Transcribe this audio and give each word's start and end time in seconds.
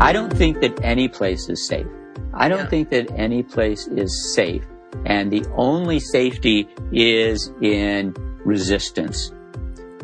I 0.00 0.12
don't 0.12 0.32
think 0.32 0.60
that 0.60 0.78
any 0.84 1.08
place 1.08 1.48
is 1.48 1.66
safe. 1.66 1.86
I 2.32 2.48
don't 2.48 2.60
yeah. 2.60 2.68
think 2.68 2.90
that 2.90 3.10
any 3.16 3.42
place 3.42 3.88
is 3.88 4.32
safe. 4.32 4.64
And 5.04 5.32
the 5.32 5.44
only 5.56 5.98
safety 5.98 6.68
is 6.92 7.52
in 7.60 8.14
resistance. 8.44 9.32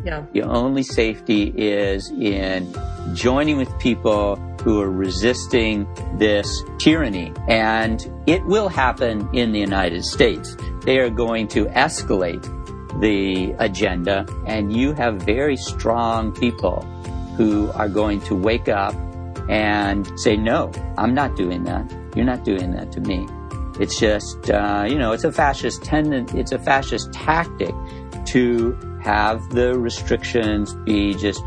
Yeah. 0.03 0.25
The 0.33 0.41
only 0.41 0.83
safety 0.83 1.53
is 1.55 2.11
in 2.11 2.75
joining 3.13 3.55
with 3.55 3.69
people 3.79 4.35
who 4.63 4.81
are 4.81 4.91
resisting 4.91 5.87
this 6.17 6.63
tyranny. 6.77 7.31
And 7.47 8.05
it 8.27 8.45
will 8.45 8.67
happen 8.67 9.29
in 9.33 9.53
the 9.53 9.59
United 9.59 10.03
States. 10.03 10.57
They 10.83 10.99
are 10.99 11.09
going 11.09 11.47
to 11.49 11.67
escalate 11.67 12.43
the 12.99 13.55
agenda 13.59 14.25
and 14.45 14.75
you 14.75 14.91
have 14.93 15.21
very 15.21 15.55
strong 15.55 16.33
people 16.33 16.81
who 17.37 17.71
are 17.71 17.89
going 17.89 18.19
to 18.21 18.35
wake 18.35 18.67
up 18.67 18.93
and 19.49 20.07
say, 20.19 20.35
no, 20.35 20.71
I'm 20.97 21.13
not 21.13 21.35
doing 21.35 21.63
that. 21.65 21.91
You're 22.15 22.25
not 22.25 22.43
doing 22.43 22.71
that 22.71 22.91
to 22.93 23.01
me. 23.01 23.27
It's 23.79 23.99
just, 23.99 24.49
uh, 24.49 24.85
you 24.87 24.97
know, 24.97 25.11
it's 25.11 25.25
a 25.25 25.31
fascist 25.31 25.83
tendon, 25.83 26.27
it's 26.37 26.51
a 26.51 26.59
fascist 26.59 27.11
tactic 27.11 27.75
to 28.27 28.73
have 29.03 29.49
the 29.49 29.77
restrictions 29.77 30.73
be 30.85 31.13
just 31.13 31.43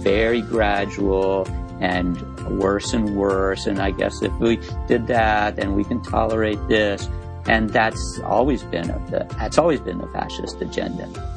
very 0.00 0.42
gradual 0.42 1.46
and 1.80 2.20
worse 2.58 2.92
and 2.92 3.16
worse. 3.16 3.66
And 3.66 3.78
I 3.78 3.92
guess 3.92 4.22
if 4.22 4.32
we 4.38 4.56
did 4.86 5.06
that, 5.06 5.56
then 5.56 5.74
we 5.74 5.84
can 5.84 6.02
tolerate 6.02 6.58
this. 6.68 7.08
And 7.46 7.70
that's 7.70 8.20
always 8.24 8.62
been 8.64 8.88
the, 9.10 9.26
that's 9.38 9.58
always 9.58 9.80
been 9.80 9.98
the 9.98 10.08
fascist 10.08 10.60
agenda. 10.60 11.33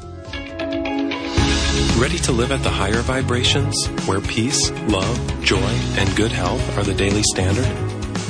Ready 1.96 2.18
to 2.18 2.32
live 2.32 2.50
at 2.50 2.64
the 2.64 2.70
higher 2.70 3.02
vibrations, 3.02 3.86
where 4.06 4.20
peace, 4.20 4.70
love, 4.88 5.44
joy, 5.44 5.56
and 5.96 6.16
good 6.16 6.32
health 6.32 6.76
are 6.76 6.82
the 6.82 6.92
daily 6.92 7.22
standard? 7.22 7.66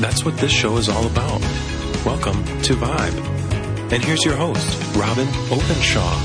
That's 0.00 0.22
what 0.22 0.36
this 0.36 0.52
show 0.52 0.77
is 0.77 0.90
all 0.90 1.06
about. 1.06 1.40
Welcome 2.05 2.44
to 2.62 2.74
Vibe. 2.74 3.90
And 3.90 4.05
here's 4.05 4.22
your 4.22 4.36
host, 4.36 4.96
Robin 4.96 5.27
Openshaw. 5.50 6.18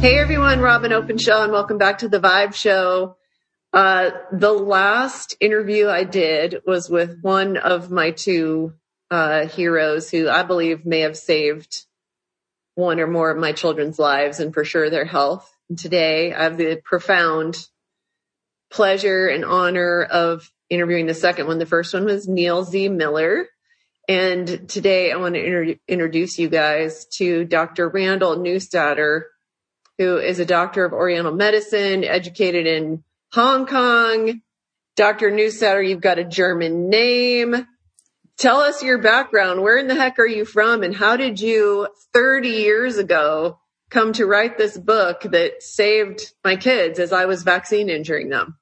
Hey 0.00 0.18
everyone, 0.18 0.60
Robin 0.60 0.92
Openshaw, 0.92 1.42
and 1.42 1.52
welcome 1.52 1.78
back 1.78 1.98
to 1.98 2.08
the 2.08 2.20
Vibe 2.20 2.54
Show. 2.54 3.16
Uh, 3.72 4.10
the 4.30 4.52
last 4.52 5.36
interview 5.40 5.88
I 5.88 6.04
did 6.04 6.62
was 6.64 6.88
with 6.88 7.20
one 7.22 7.56
of 7.56 7.90
my 7.90 8.12
two 8.12 8.74
uh, 9.10 9.46
heroes 9.46 10.10
who 10.10 10.28
I 10.28 10.44
believe 10.44 10.86
may 10.86 11.00
have 11.00 11.16
saved 11.16 11.84
one 12.76 13.00
or 13.00 13.08
more 13.08 13.32
of 13.32 13.38
my 13.38 13.50
children's 13.50 13.98
lives 13.98 14.38
and 14.38 14.54
for 14.54 14.64
sure 14.64 14.90
their 14.90 15.04
health. 15.04 15.52
Today 15.76 16.34
I 16.34 16.44
have 16.44 16.56
the 16.56 16.80
profound 16.84 17.56
pleasure 18.72 19.28
and 19.28 19.44
honor 19.44 20.02
of 20.02 20.50
interviewing 20.68 21.06
the 21.06 21.14
second 21.14 21.46
one. 21.46 21.58
The 21.58 21.66
first 21.66 21.94
one 21.94 22.04
was 22.04 22.26
Neil 22.26 22.64
Z. 22.64 22.88
Miller. 22.88 23.46
And 24.08 24.68
today 24.68 25.12
I 25.12 25.16
want 25.16 25.36
to 25.36 25.44
inter- 25.44 25.80
introduce 25.86 26.40
you 26.40 26.48
guys 26.48 27.06
to 27.18 27.44
Dr. 27.44 27.88
Randall 27.88 28.36
Neustaedter, 28.36 29.22
who 29.98 30.16
is 30.16 30.40
a 30.40 30.44
doctor 30.44 30.84
of 30.84 30.92
Oriental 30.92 31.32
medicine, 31.32 32.02
educated 32.02 32.66
in 32.66 33.04
Hong 33.32 33.66
Kong. 33.66 34.40
Dr. 34.96 35.30
Neustaedter, 35.30 35.88
you've 35.88 36.00
got 36.00 36.18
a 36.18 36.24
German 36.24 36.90
name. 36.90 37.66
Tell 38.38 38.58
us 38.58 38.82
your 38.82 38.98
background. 38.98 39.62
Where 39.62 39.78
in 39.78 39.86
the 39.86 39.94
heck 39.94 40.18
are 40.18 40.26
you 40.26 40.44
from? 40.44 40.82
And 40.82 40.96
how 40.96 41.16
did 41.16 41.40
you 41.40 41.86
30 42.12 42.48
years 42.48 42.96
ago 42.96 43.60
come 43.90 44.12
to 44.14 44.26
write 44.26 44.56
this 44.56 44.78
book 44.78 45.22
that 45.22 45.62
saved 45.62 46.32
my 46.44 46.56
kids 46.56 46.98
as 46.98 47.12
I 47.12 47.26
was 47.26 47.42
vaccine 47.42 47.90
injuring 47.90 48.28
them? 48.28 48.56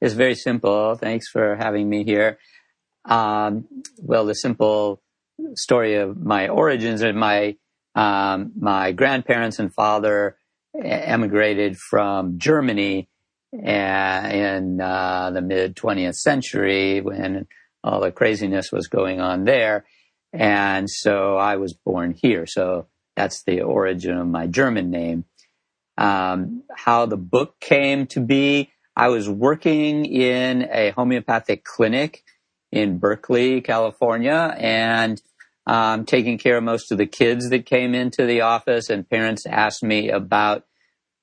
It's 0.00 0.14
very 0.14 0.34
simple. 0.34 0.96
Thanks 0.96 1.28
for 1.28 1.54
having 1.56 1.88
me 1.88 2.04
here. 2.04 2.38
Um, 3.04 3.66
well, 3.98 4.26
the 4.26 4.34
simple 4.34 5.00
story 5.54 5.96
of 5.96 6.16
my 6.20 6.48
origins 6.48 7.02
and 7.02 7.18
my 7.18 7.56
um, 7.94 8.52
my 8.58 8.92
grandparents 8.92 9.58
and 9.58 9.72
father 9.72 10.36
emigrated 10.74 11.76
from 11.76 12.38
Germany 12.38 13.08
in 13.52 14.80
uh, 14.80 15.30
the 15.30 15.42
mid 15.42 15.76
20th 15.76 16.14
century 16.14 17.00
when 17.00 17.46
all 17.84 18.00
the 18.00 18.10
craziness 18.10 18.72
was 18.72 18.88
going 18.88 19.20
on 19.20 19.44
there. 19.44 19.84
And 20.32 20.88
so 20.88 21.36
I 21.36 21.56
was 21.56 21.74
born 21.74 22.14
here. 22.16 22.46
So 22.46 22.86
that's 23.16 23.42
the 23.44 23.62
origin 23.62 24.16
of 24.16 24.26
my 24.26 24.46
German 24.46 24.90
name. 24.90 25.24
Um, 25.98 26.62
how 26.74 27.06
the 27.06 27.16
book 27.16 27.60
came 27.60 28.06
to 28.08 28.20
be, 28.20 28.70
I 28.96 29.08
was 29.08 29.28
working 29.28 30.04
in 30.04 30.68
a 30.70 30.90
homeopathic 30.90 31.64
clinic 31.64 32.24
in 32.70 32.98
Berkeley, 32.98 33.60
California, 33.60 34.54
and 34.58 35.20
um, 35.66 36.04
taking 36.04 36.38
care 36.38 36.56
of 36.56 36.64
most 36.64 36.90
of 36.90 36.98
the 36.98 37.06
kids 37.06 37.50
that 37.50 37.66
came 37.66 37.94
into 37.94 38.26
the 38.26 38.40
office. 38.40 38.90
And 38.90 39.08
parents 39.08 39.46
asked 39.46 39.82
me 39.82 40.10
about 40.10 40.64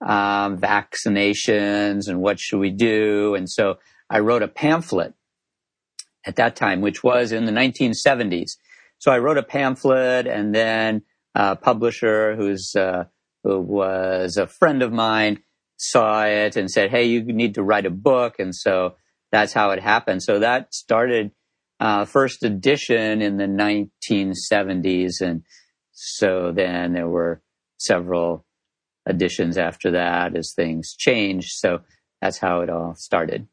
um, 0.01 0.57
vaccinations 0.57 2.07
and 2.07 2.21
what 2.21 2.39
should 2.39 2.59
we 2.59 2.69
do. 2.69 3.35
And 3.35 3.49
so 3.49 3.79
I 4.09 4.19
wrote 4.19 4.43
a 4.43 4.47
pamphlet 4.47 5.13
at 6.25 6.37
that 6.37 6.55
time, 6.55 6.81
which 6.81 7.03
was 7.03 7.31
in 7.31 7.45
the 7.45 7.51
1970s. 7.51 8.51
So 8.97 9.11
I 9.11 9.19
wrote 9.19 9.37
a 9.37 9.43
pamphlet 9.43 10.27
and 10.27 10.53
then 10.53 11.03
a 11.35 11.55
publisher 11.55 12.35
who's, 12.35 12.73
uh, 12.75 13.05
who 13.43 13.59
was 13.59 14.37
a 14.37 14.47
friend 14.47 14.81
of 14.81 14.91
mine 14.91 15.41
saw 15.77 16.25
it 16.25 16.55
and 16.55 16.69
said, 16.69 16.91
Hey, 16.91 17.05
you 17.05 17.23
need 17.23 17.55
to 17.55 17.63
write 17.63 17.85
a 17.85 17.91
book. 17.91 18.35
And 18.39 18.53
so 18.53 18.95
that's 19.31 19.53
how 19.53 19.71
it 19.71 19.81
happened. 19.81 20.23
So 20.23 20.39
that 20.39 20.73
started, 20.73 21.31
uh, 21.79 22.05
first 22.05 22.43
edition 22.43 23.21
in 23.21 23.37
the 23.37 23.45
1970s. 23.45 25.21
And 25.21 25.43
so 25.91 26.51
then 26.51 26.93
there 26.93 27.07
were 27.07 27.41
several 27.77 28.45
editions 29.07 29.57
after 29.57 29.91
that 29.91 30.35
as 30.35 30.53
things 30.53 30.95
changed. 30.97 31.51
So 31.51 31.79
that's 32.21 32.37
how 32.37 32.61
it 32.61 32.69
all 32.69 32.95
started. 32.95 33.47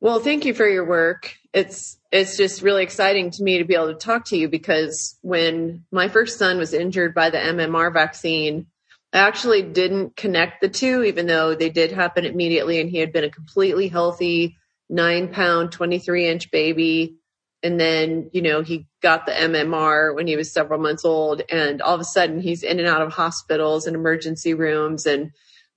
Well, 0.00 0.20
thank 0.20 0.44
you 0.44 0.54
for 0.54 0.68
your 0.68 0.84
work. 0.84 1.34
It's 1.52 1.98
it's 2.12 2.36
just 2.36 2.62
really 2.62 2.82
exciting 2.82 3.30
to 3.32 3.42
me 3.42 3.58
to 3.58 3.64
be 3.64 3.74
able 3.74 3.88
to 3.88 3.94
talk 3.94 4.26
to 4.26 4.36
you 4.36 4.48
because 4.48 5.18
when 5.22 5.84
my 5.90 6.08
first 6.08 6.38
son 6.38 6.58
was 6.58 6.74
injured 6.74 7.14
by 7.14 7.30
the 7.30 7.38
MMR 7.38 7.92
vaccine, 7.92 8.66
I 9.12 9.18
actually 9.18 9.62
didn't 9.62 10.16
connect 10.16 10.60
the 10.60 10.68
two, 10.68 11.02
even 11.04 11.26
though 11.26 11.54
they 11.54 11.70
did 11.70 11.92
happen 11.92 12.26
immediately, 12.26 12.80
and 12.80 12.90
he 12.90 12.98
had 12.98 13.12
been 13.12 13.24
a 13.24 13.30
completely 13.30 13.88
healthy 13.88 14.56
nine 14.88 15.32
pound, 15.32 15.72
twenty 15.72 15.98
three 15.98 16.28
inch 16.28 16.50
baby 16.50 17.16
and 17.62 17.80
then, 17.80 18.30
you 18.32 18.42
know, 18.42 18.62
he 18.62 18.86
got 19.02 19.26
the 19.26 19.32
MMR 19.32 20.14
when 20.14 20.26
he 20.26 20.36
was 20.36 20.52
several 20.52 20.80
months 20.80 21.04
old. 21.04 21.42
And 21.50 21.82
all 21.82 21.94
of 21.94 22.00
a 22.00 22.04
sudden 22.04 22.40
he's 22.40 22.62
in 22.62 22.78
and 22.78 22.86
out 22.86 23.02
of 23.02 23.12
hospitals 23.12 23.86
and 23.86 23.96
emergency 23.96 24.54
rooms 24.54 25.06
and 25.06 25.32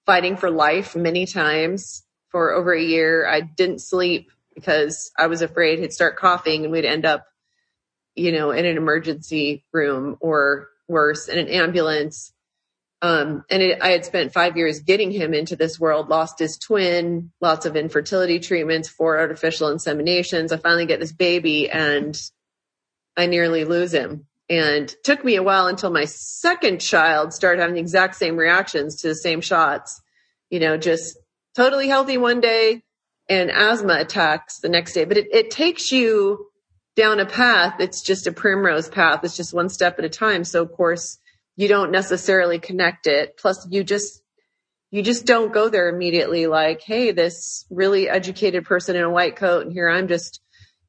fighting 0.06 0.38
for 0.38 0.52
life 0.52 0.96
many 0.96 1.26
times 1.26 2.04
for 2.30 2.54
over 2.54 2.74
a 2.74 2.82
year. 2.82 3.28
I 3.28 3.42
didn't 3.42 3.80
sleep 3.80 4.32
because 4.56 5.12
I 5.18 5.28
was 5.28 5.42
afraid 5.42 5.80
he'd 5.80 5.94
start 5.94 6.18
coughing 6.18 6.64
and 6.64 6.72
we'd 6.72 6.86
end 6.86 7.06
up, 7.06 7.26
you 8.16 8.32
know, 8.32 8.52
in 8.52 8.66
an 8.66 8.78
emergency 8.78 9.64
room 9.72 10.18
or 10.20 10.70
worse 10.88 11.28
in 11.28 11.38
an 11.38 11.48
ambulance. 11.48 12.34
Um, 13.02 13.46
and 13.50 13.62
it, 13.62 13.82
I 13.82 13.90
had 13.90 14.04
spent 14.04 14.34
five 14.34 14.58
years 14.58 14.82
getting 14.82 15.12
him 15.12 15.34
into 15.34 15.56
this 15.56 15.80
world, 15.80 16.10
lost 16.10 16.40
his 16.40 16.58
twin, 16.58 17.32
lots 17.40 17.66
of 17.66 17.78
infertility 17.78 18.40
treatments, 18.40 18.90
four 18.90 19.18
artificial 19.18 19.70
inseminations. 19.70 20.52
I 20.52 20.58
finally 20.58 20.86
get 20.86 21.00
this 21.00 21.14
baby 21.14 21.70
and 21.70 22.20
I 23.16 23.28
nearly 23.28 23.64
lose 23.64 23.94
him. 23.94 24.26
And 24.50 24.94
took 25.04 25.24
me 25.24 25.36
a 25.36 25.44
while 25.44 25.68
until 25.68 25.92
my 25.92 26.06
second 26.06 26.82
child 26.82 27.34
started 27.34 27.62
having 27.62 27.76
the 27.76 27.82
exact 27.82 28.16
same 28.16 28.36
reactions 28.36 28.96
to 28.98 29.10
the 29.10 29.16
same 29.16 29.42
shots. 29.42 30.02
You 30.50 30.60
know, 30.60 30.76
just 30.76 31.18
totally 31.60 31.90
healthy 31.90 32.18
one 32.18 32.40
day 32.40 32.82
and 33.28 33.52
asthma 33.52 33.98
attacks 34.00 34.60
the 34.60 34.70
next 34.70 34.94
day. 34.94 35.04
But 35.04 35.18
it, 35.18 35.28
it 35.34 35.52
takes 35.52 35.92
you 35.92 36.48
down 36.96 37.20
a 37.20 37.26
path. 37.26 37.82
It's 37.82 38.02
just 38.02 38.28
a 38.28 38.32
primrose 38.32 38.88
path. 38.88 39.26
It's 39.26 39.36
just 39.36 39.54
one 39.54 39.68
step 39.68 40.00
at 40.00 40.06
a 40.06 40.10
time. 40.10 40.46
So 40.46 40.62
of 40.62 40.72
course, 40.72 41.18
you 41.58 41.68
don't 41.68 41.92
necessarily 41.92 42.60
connect 42.60 43.08
it. 43.08 43.38
Plus 43.38 43.68
you 43.70 43.84
just, 43.84 44.22
you 44.90 45.04
just 45.04 45.26
don't 45.26 45.52
go 45.52 45.68
there 45.68 45.90
immediately 45.90 46.48
like, 46.48 46.80
Hey, 46.80 47.12
this 47.12 47.66
really 47.70 48.08
educated 48.08 48.64
person 48.64 48.96
in 48.96 49.04
a 49.04 49.10
white 49.10 49.36
coat 49.36 49.66
and 49.66 49.74
here 49.74 49.90
I'm 49.90 50.08
just, 50.08 50.40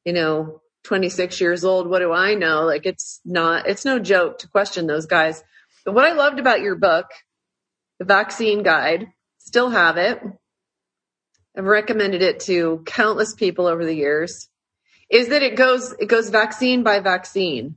you 0.05 0.13
know, 0.13 0.61
26 0.85 1.41
years 1.41 1.65
old. 1.65 1.89
What 1.89 1.99
do 1.99 2.13
I 2.13 2.35
know? 2.35 2.63
Like 2.63 2.85
it's 2.85 3.19
not, 3.25 3.67
it's 3.67 3.83
no 3.83 3.99
joke 3.99 4.39
to 4.39 4.47
question 4.47 4.87
those 4.87 5.05
guys. 5.05 5.43
But 5.83 5.95
what 5.95 6.05
I 6.05 6.13
loved 6.13 6.39
about 6.39 6.61
your 6.61 6.75
book, 6.75 7.07
the 7.99 8.05
vaccine 8.05 8.63
guide, 8.63 9.07
still 9.37 9.69
have 9.69 9.97
it. 9.97 10.21
I've 11.57 11.65
recommended 11.65 12.21
it 12.21 12.39
to 12.41 12.81
countless 12.85 13.33
people 13.35 13.67
over 13.67 13.85
the 13.85 13.95
years 13.95 14.49
is 15.09 15.27
that 15.29 15.43
it 15.43 15.57
goes, 15.57 15.93
it 15.99 16.07
goes 16.07 16.29
vaccine 16.29 16.83
by 16.83 16.99
vaccine. 17.01 17.75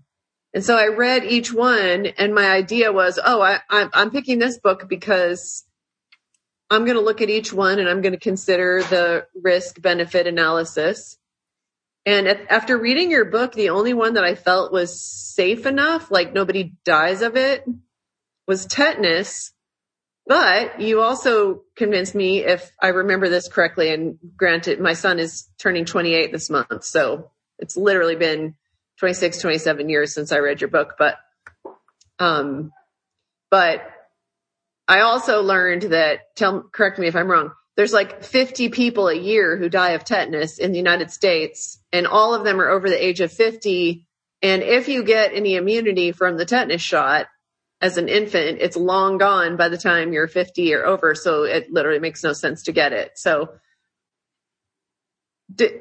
And 0.54 0.64
so 0.64 0.76
I 0.76 0.86
read 0.86 1.24
each 1.24 1.52
one 1.52 2.06
and 2.06 2.34
my 2.34 2.46
idea 2.46 2.92
was, 2.92 3.18
oh, 3.22 3.42
I, 3.42 3.58
I'm, 3.68 3.90
I'm 3.92 4.10
picking 4.12 4.38
this 4.38 4.58
book 4.58 4.88
because 4.88 5.64
I'm 6.70 6.84
going 6.84 6.96
to 6.96 7.02
look 7.02 7.20
at 7.20 7.30
each 7.30 7.52
one 7.52 7.80
and 7.80 7.88
I'm 7.88 8.02
going 8.02 8.12
to 8.12 8.20
consider 8.20 8.82
the 8.82 9.26
risk 9.34 9.82
benefit 9.82 10.28
analysis. 10.28 11.18
And 12.06 12.28
at, 12.28 12.50
after 12.50 12.78
reading 12.78 13.10
your 13.10 13.24
book, 13.24 13.52
the 13.52 13.70
only 13.70 13.94
one 13.94 14.14
that 14.14 14.24
I 14.24 14.36
felt 14.36 14.72
was 14.72 15.00
safe 15.02 15.66
enough, 15.66 16.10
like 16.12 16.32
nobody 16.32 16.72
dies 16.84 17.22
of 17.22 17.36
it, 17.36 17.64
was 18.46 18.66
tetanus. 18.66 19.52
But 20.26 20.80
you 20.80 21.02
also 21.02 21.62
convinced 21.76 22.14
me, 22.14 22.44
if 22.44 22.72
I 22.80 22.88
remember 22.88 23.28
this 23.28 23.48
correctly, 23.48 23.92
and 23.92 24.18
granted, 24.36 24.80
my 24.80 24.94
son 24.94 25.18
is 25.18 25.48
turning 25.58 25.84
28 25.84 26.32
this 26.32 26.48
month. 26.48 26.84
So 26.84 27.30
it's 27.58 27.76
literally 27.76 28.16
been 28.16 28.54
26, 29.00 29.40
27 29.40 29.88
years 29.88 30.14
since 30.14 30.32
I 30.32 30.38
read 30.38 30.60
your 30.62 30.70
book. 30.70 30.94
But, 30.98 31.18
um, 32.18 32.72
but 33.50 33.82
I 34.88 35.00
also 35.00 35.42
learned 35.42 35.82
that, 35.82 36.34
tell, 36.36 36.62
correct 36.72 36.98
me 36.98 37.06
if 37.06 37.16
I'm 37.16 37.30
wrong, 37.30 37.52
there's 37.76 37.92
like 37.92 38.22
50 38.22 38.70
people 38.70 39.08
a 39.08 39.14
year 39.14 39.56
who 39.56 39.68
die 39.68 39.90
of 39.90 40.04
tetanus 40.04 40.58
in 40.58 40.72
the 40.72 40.78
United 40.78 41.10
States, 41.10 41.80
and 41.92 42.06
all 42.06 42.34
of 42.34 42.44
them 42.44 42.60
are 42.60 42.68
over 42.68 42.88
the 42.88 43.04
age 43.04 43.20
of 43.20 43.32
50. 43.32 44.06
And 44.42 44.62
if 44.62 44.88
you 44.88 45.04
get 45.04 45.34
any 45.34 45.56
immunity 45.56 46.12
from 46.12 46.36
the 46.36 46.46
tetanus 46.46 46.82
shot 46.82 47.26
as 47.80 47.96
an 47.96 48.08
infant, 48.08 48.58
it's 48.60 48.76
long 48.76 49.18
gone 49.18 49.56
by 49.56 49.68
the 49.68 49.78
time 49.78 50.12
you're 50.12 50.28
50 50.28 50.74
or 50.74 50.86
over. 50.86 51.14
So 51.14 51.42
it 51.44 51.72
literally 51.72 51.98
makes 51.98 52.22
no 52.22 52.32
sense 52.32 52.64
to 52.64 52.72
get 52.72 52.92
it. 52.92 53.12
So, 53.16 53.50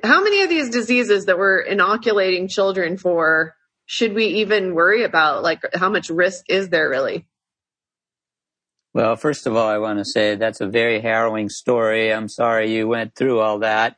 how 0.04 0.24
many 0.24 0.42
of 0.42 0.50
these 0.50 0.70
diseases 0.70 1.26
that 1.26 1.38
we're 1.38 1.60
inoculating 1.60 2.48
children 2.48 2.98
for 2.98 3.56
should 3.86 4.14
we 4.14 4.26
even 4.26 4.76
worry 4.76 5.04
about? 5.04 5.42
Like, 5.42 5.62
how 5.74 5.90
much 5.90 6.10
risk 6.10 6.46
is 6.50 6.70
there 6.70 6.90
really? 6.90 7.26
Well, 8.94 9.16
first 9.16 9.48
of 9.48 9.56
all, 9.56 9.68
I 9.68 9.80
want 9.80 10.00
to 10.00 10.06
say 10.06 10.36
that's 10.36 10.62
a 10.62 10.68
very 10.68 11.02
harrowing 11.02 11.50
story. 11.50 12.14
I'm 12.14 12.30
sorry 12.30 12.72
you 12.76 12.88
went 12.88 13.16
through 13.16 13.40
all 13.40 13.60
that. 13.60 13.96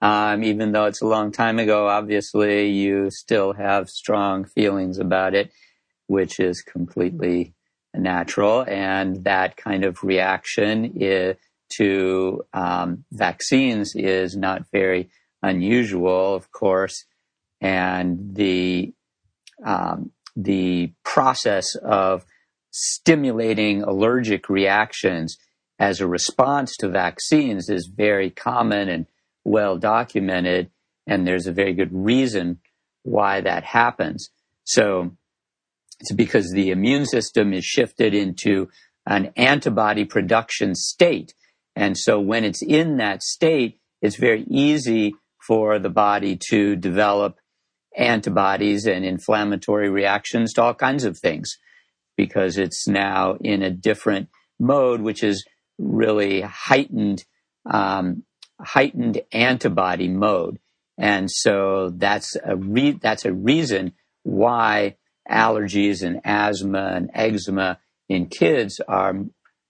Um, 0.00 0.44
even 0.44 0.70
though 0.70 0.84
it's 0.84 1.02
a 1.02 1.06
long 1.06 1.32
time 1.32 1.58
ago, 1.58 1.88
obviously 1.88 2.68
you 2.68 3.10
still 3.10 3.52
have 3.54 3.90
strong 3.90 4.44
feelings 4.44 4.98
about 4.98 5.34
it, 5.34 5.50
which 6.08 6.40
is 6.40 6.60
completely 6.60 7.54
natural. 7.94 8.64
And 8.66 9.24
that 9.24 9.56
kind 9.56 9.84
of 9.84 10.02
reaction 10.02 11.00
is, 11.00 11.36
to 11.70 12.44
um, 12.52 13.04
vaccines 13.12 13.94
is 13.94 14.36
not 14.36 14.64
very 14.72 15.10
unusual, 15.42 16.34
of 16.34 16.50
course. 16.50 17.04
And 17.60 18.34
the 18.34 18.92
um, 19.64 20.12
the 20.36 20.92
process 21.04 21.74
of 21.74 22.24
stimulating 22.70 23.82
allergic 23.82 24.48
reactions 24.48 25.36
as 25.80 26.00
a 26.00 26.06
response 26.06 26.76
to 26.76 26.88
vaccines 26.88 27.68
is 27.68 27.90
very 27.92 28.30
common 28.30 28.88
and 28.88 29.06
well 29.44 29.76
documented. 29.76 30.70
And 31.06 31.26
there's 31.26 31.46
a 31.46 31.52
very 31.52 31.72
good 31.74 31.92
reason 31.92 32.60
why 33.02 33.40
that 33.40 33.64
happens. 33.64 34.30
So 34.64 35.16
it's 36.00 36.12
because 36.12 36.50
the 36.52 36.70
immune 36.70 37.06
system 37.06 37.52
is 37.52 37.64
shifted 37.64 38.14
into 38.14 38.68
an 39.06 39.32
antibody 39.36 40.04
production 40.04 40.74
state. 40.74 41.34
And 41.74 41.96
so 41.96 42.20
when 42.20 42.44
it's 42.44 42.62
in 42.62 42.98
that 42.98 43.22
state, 43.22 43.80
it's 44.00 44.16
very 44.16 44.44
easy 44.48 45.14
for 45.46 45.78
the 45.78 45.90
body 45.90 46.38
to 46.50 46.76
develop 46.76 47.38
antibodies 47.96 48.86
and 48.86 49.04
inflammatory 49.04 49.88
reactions 49.88 50.52
to 50.52 50.62
all 50.62 50.74
kinds 50.74 51.04
of 51.04 51.18
things 51.18 51.56
because 52.16 52.58
it's 52.58 52.86
now 52.86 53.36
in 53.40 53.62
a 53.62 53.70
different 53.70 54.28
mode, 54.60 55.00
which 55.00 55.22
is 55.22 55.44
really 55.78 56.42
heightened, 56.42 57.24
um, 57.70 58.24
heightened 58.60 59.20
antibody 59.32 60.08
mode. 60.08 60.58
And 60.98 61.30
so 61.30 61.90
that's 61.94 62.36
a 62.44 62.56
re- 62.56 62.98
that's 63.00 63.24
a 63.24 63.32
reason 63.32 63.92
why 64.24 64.96
allergies 65.30 66.02
and 66.02 66.20
asthma 66.24 66.92
and 66.94 67.10
eczema 67.14 67.78
in 68.08 68.26
kids 68.26 68.80
are 68.88 69.14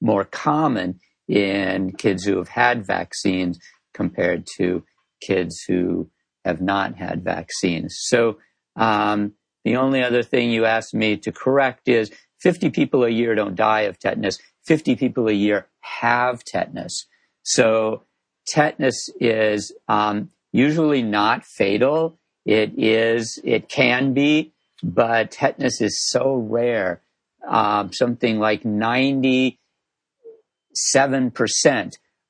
more 0.00 0.24
common 0.24 1.00
in 1.26 1.92
kids 1.92 2.24
who 2.24 2.38
have 2.38 2.48
had 2.48 2.86
vaccines 2.86 3.58
compared 3.92 4.46
to 4.56 4.84
kids 5.20 5.62
who 5.66 6.10
have 6.44 6.60
not 6.60 6.96
had 6.96 7.24
vaccines. 7.24 7.96
So 8.00 8.38
um, 8.76 9.34
the 9.64 9.76
only 9.76 10.02
other 10.02 10.22
thing 10.22 10.50
you 10.50 10.64
asked 10.64 10.94
me 10.94 11.16
to 11.18 11.32
correct 11.32 11.88
is 11.88 12.10
50 12.40 12.70
people 12.70 13.04
a 13.04 13.10
year 13.10 13.34
don't 13.34 13.56
die 13.56 13.82
of 13.82 13.98
tetanus. 13.98 14.38
50 14.66 14.96
people 14.96 15.28
a 15.28 15.32
year 15.32 15.66
have 15.80 16.44
tetanus. 16.44 17.06
So 17.42 18.04
tetanus 18.46 19.10
is 19.20 19.74
um, 19.88 20.30
usually 20.52 21.02
not 21.02 21.44
fatal. 21.44 22.18
It 22.44 22.72
is, 22.78 23.40
it 23.44 23.68
can 23.68 24.14
be, 24.14 24.54
but 24.82 25.30
tetanus 25.30 25.80
is 25.80 26.00
so 26.08 26.34
rare. 26.36 27.02
Um, 27.46 27.92
something 27.92 28.38
like 28.38 28.62
97% 28.62 29.56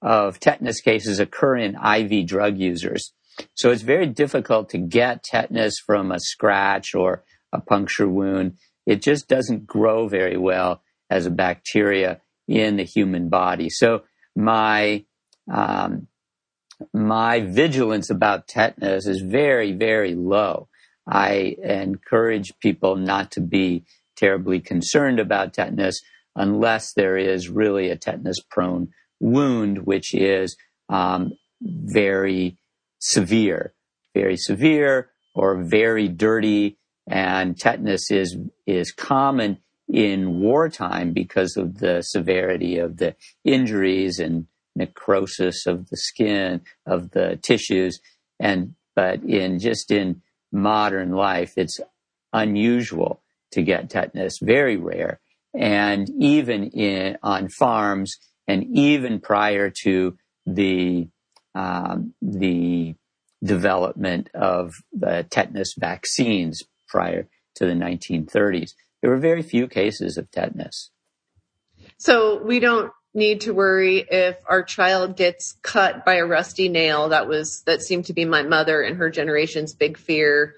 of 0.01 0.39
tetanus 0.39 0.81
cases 0.81 1.19
occur 1.19 1.57
in 1.57 1.75
IV 1.75 2.27
drug 2.27 2.59
users. 2.59 3.13
So 3.55 3.71
it's 3.71 3.83
very 3.83 4.07
difficult 4.07 4.69
to 4.71 4.79
get 4.79 5.25
tetanus 5.25 5.79
from 5.85 6.13
a 6.13 6.21
scratch 6.21 6.95
or 6.95 7.25
a 7.53 7.61
puncture 7.61 8.09
wound 8.09 8.59
it 8.89 9.03
just 9.03 9.29
doesn't 9.29 9.67
grow 9.67 10.09
very 10.09 10.39
well 10.39 10.83
as 11.11 11.27
a 11.27 11.31
bacteria 11.31 12.23
in 12.49 12.77
the 12.77 12.85
human 12.85 13.29
body. 13.29 13.69
So 13.69 14.05
my 14.35 15.05
um, 15.53 16.09
my 16.95 17.41
vigilance 17.41 18.09
about 18.09 18.49
tetanus 18.49 19.07
is 19.07 19.21
very, 19.21 19.73
very 19.73 20.15
low. 20.15 20.69
I 21.09 21.57
encourage 21.63 22.53
people 22.61 22.97
not 22.97 23.31
to 23.33 23.41
be 23.41 23.85
terribly 24.17 24.61
concerned 24.61 25.19
about 25.19 25.55
tetanus 25.55 26.01
unless 26.37 26.93
there 26.93 27.17
is 27.17 27.49
really 27.49 27.89
a 27.89 27.97
tetanus 27.97 28.41
prone 28.51 28.89
wound, 29.21 29.87
which 29.87 30.15
is 30.15 30.57
um, 30.89 31.33
very 31.61 32.59
severe, 33.01 33.75
very 34.15 34.37
severe 34.37 35.11
or 35.35 35.65
very 35.65 36.09
dirty 36.09 36.79
and 37.09 37.59
tetanus 37.59 38.11
is, 38.11 38.37
is 38.67 38.93
common 38.93 39.59
in 39.89 40.41
wartime 40.41 41.13
because 41.13 41.57
of 41.57 41.79
the 41.79 42.03
severity 42.03 42.79
of 42.79 42.99
the 42.99 43.15
injuries 43.45 44.19
and 44.19 44.47
necrosis 44.77 45.67
of 45.67 45.89
the 45.89 45.97
skin, 45.97 46.61
of 46.87 47.11
the 47.13 47.39
tissues. 47.43 47.99
And, 48.39 48.75
but 48.95 49.23
in 49.23 49.59
just 49.59 49.91
in 49.91 50.23
modern 50.53 51.13
life, 51.13 51.55
it's 51.57 51.81
unusual 52.33 53.23
to 53.53 53.63
get 53.63 53.91
tetanus, 53.91 54.39
very 54.39 54.77
rare. 54.77 55.21
And 55.55 56.09
even 56.19 56.65
in, 56.71 57.19
on 57.23 57.49
farms 57.49 58.17
and 58.47 58.65
even 58.77 59.21
prior 59.21 59.71
to 59.83 60.17
the, 60.47 61.09
um, 61.55 62.15
the 62.21 62.95
development 63.43 64.31
of 64.35 64.75
the 64.93 65.27
tetanus 65.31 65.75
vaccines 65.79 66.63
prior 66.89 67.29
to 67.55 67.67
the 67.67 67.73
1930s. 67.73 68.73
There 69.01 69.11
were 69.11 69.19
very 69.19 69.43
few 69.43 69.69
cases 69.69 70.17
of 70.17 70.31
tetanus. 70.31 70.91
So 71.99 72.43
we 72.43 72.61
don't 72.61 72.93
need 73.15 73.43
to 73.43 73.55
worry 73.55 73.99
if 73.99 74.37
our 74.47 74.63
child 74.63 75.17
gets 75.17 75.57
cut 75.63 76.05
by 76.05 76.17
a 76.17 76.27
rusty 76.27 76.69
nail. 76.69 77.11
That 77.11 77.29
was, 77.29 77.63
that 77.63 77.83
seemed 77.83 78.07
to 78.07 78.13
be 78.13 78.25
my 78.25 78.43
mother 78.43 78.83
and 78.83 78.97
her 78.99 79.11
generation's 79.11 79.75
big 79.75 79.97
fear. 79.99 80.55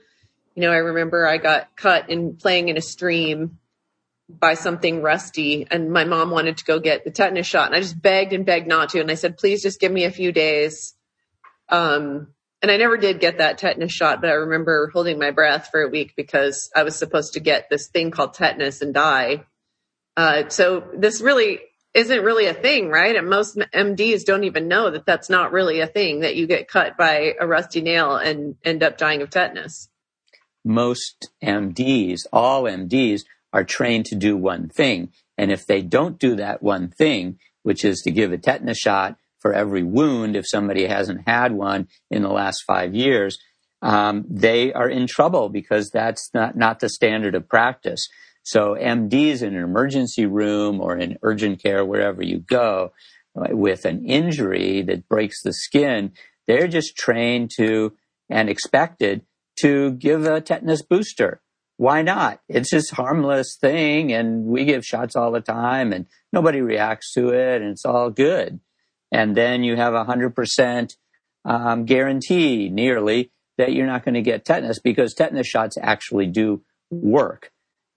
You 0.54 0.62
know, 0.62 0.72
I 0.72 0.78
remember 0.78 1.26
I 1.26 1.38
got 1.38 1.74
cut 1.76 2.10
in 2.10 2.36
playing 2.36 2.68
in 2.68 2.76
a 2.76 2.82
stream 2.82 3.58
by 4.28 4.54
something 4.54 5.02
rusty 5.02 5.66
and 5.70 5.90
my 5.90 6.04
mom 6.04 6.30
wanted 6.30 6.58
to 6.58 6.64
go 6.64 6.78
get 6.78 7.04
the 7.04 7.10
tetanus 7.10 7.46
shot 7.46 7.66
and 7.66 7.74
I 7.74 7.80
just 7.80 8.00
begged 8.00 8.32
and 8.32 8.46
begged 8.46 8.68
not 8.68 8.90
to. 8.90 9.00
And 9.00 9.10
I 9.10 9.14
said, 9.14 9.38
please 9.38 9.62
just 9.62 9.80
give 9.80 9.90
me 9.90 10.04
a 10.04 10.10
few 10.10 10.32
days. 10.32 10.94
Um, 11.68 12.28
and 12.62 12.70
I 12.70 12.76
never 12.76 12.96
did 12.96 13.20
get 13.20 13.38
that 13.38 13.58
tetanus 13.58 13.92
shot, 13.92 14.20
but 14.20 14.28
I 14.28 14.34
remember 14.34 14.90
holding 14.92 15.18
my 15.18 15.30
breath 15.30 15.68
for 15.70 15.82
a 15.82 15.88
week 15.88 16.14
because 16.14 16.70
I 16.76 16.82
was 16.82 16.94
supposed 16.94 17.34
to 17.34 17.40
get 17.40 17.70
this 17.70 17.88
thing 17.88 18.10
called 18.10 18.34
tetanus 18.34 18.82
and 18.82 18.92
die. 18.92 19.44
Uh, 20.16 20.48
so 20.48 20.84
this 20.94 21.20
really 21.20 21.60
isn't 21.94 22.24
really 22.24 22.46
a 22.46 22.54
thing, 22.54 22.88
right? 22.88 23.16
And 23.16 23.28
most 23.28 23.56
MDs 23.56 24.24
don't 24.24 24.44
even 24.44 24.68
know 24.68 24.90
that 24.90 25.06
that's 25.06 25.28
not 25.28 25.52
really 25.52 25.80
a 25.80 25.86
thing 25.86 26.20
that 26.20 26.36
you 26.36 26.46
get 26.46 26.68
cut 26.68 26.96
by 26.96 27.34
a 27.40 27.46
rusty 27.46 27.80
nail 27.80 28.16
and 28.16 28.56
end 28.64 28.82
up 28.82 28.96
dying 28.96 29.22
of 29.22 29.30
tetanus. 29.30 29.88
Most 30.64 31.30
MDs, 31.42 32.20
all 32.32 32.64
MDs 32.64 33.22
are 33.52 33.64
trained 33.64 34.04
to 34.06 34.14
do 34.14 34.36
one 34.36 34.68
thing. 34.68 35.10
And 35.36 35.50
if 35.50 35.66
they 35.66 35.82
don't 35.82 36.18
do 36.18 36.36
that 36.36 36.62
one 36.62 36.90
thing, 36.90 37.38
which 37.62 37.84
is 37.84 38.00
to 38.02 38.10
give 38.10 38.32
a 38.32 38.38
tetanus 38.38 38.78
shot 38.78 39.16
for 39.40 39.52
every 39.52 39.82
wound 39.82 40.36
if 40.36 40.46
somebody 40.46 40.86
hasn't 40.86 41.26
had 41.26 41.52
one 41.52 41.88
in 42.10 42.22
the 42.22 42.28
last 42.28 42.62
five 42.66 42.94
years, 42.94 43.38
um, 43.82 44.26
they 44.28 44.72
are 44.72 44.88
in 44.88 45.06
trouble 45.06 45.48
because 45.48 45.90
that's 45.90 46.30
not, 46.34 46.56
not 46.56 46.80
the 46.80 46.88
standard 46.88 47.34
of 47.34 47.48
practice. 47.48 48.06
So 48.50 48.74
MDs 48.74 49.42
in 49.42 49.54
an 49.54 49.62
emergency 49.62 50.26
room 50.26 50.80
or 50.80 50.98
in 50.98 51.18
urgent 51.22 51.62
care, 51.62 51.84
wherever 51.84 52.20
you 52.20 52.40
go, 52.40 52.92
with 53.32 53.84
an 53.84 54.04
injury 54.04 54.82
that 54.82 55.08
breaks 55.08 55.40
the 55.40 55.52
skin, 55.52 56.10
they're 56.48 56.66
just 56.66 56.96
trained 56.96 57.52
to 57.58 57.92
and 58.28 58.48
expected 58.48 59.22
to 59.60 59.92
give 59.92 60.26
a 60.26 60.40
tetanus 60.40 60.82
booster. 60.82 61.40
Why 61.76 62.02
not? 62.02 62.40
It's 62.48 62.72
this 62.72 62.90
harmless 62.90 63.56
thing 63.56 64.12
and 64.12 64.46
we 64.46 64.64
give 64.64 64.84
shots 64.84 65.14
all 65.14 65.30
the 65.30 65.40
time 65.40 65.92
and 65.92 66.06
nobody 66.32 66.60
reacts 66.60 67.14
to 67.14 67.28
it 67.28 67.62
and 67.62 67.70
it's 67.70 67.84
all 67.84 68.10
good. 68.10 68.58
And 69.12 69.36
then 69.36 69.62
you 69.62 69.76
have 69.76 69.94
a 69.94 70.02
hundred 70.02 70.34
percent 70.34 70.96
um, 71.44 71.84
guarantee 71.84 72.68
nearly 72.68 73.30
that 73.58 73.74
you're 73.74 73.86
not 73.86 74.04
going 74.04 74.14
to 74.14 74.22
get 74.22 74.44
tetanus 74.44 74.80
because 74.80 75.14
tetanus 75.14 75.46
shots 75.46 75.76
actually 75.80 76.26
do 76.26 76.64
work. 76.90 77.52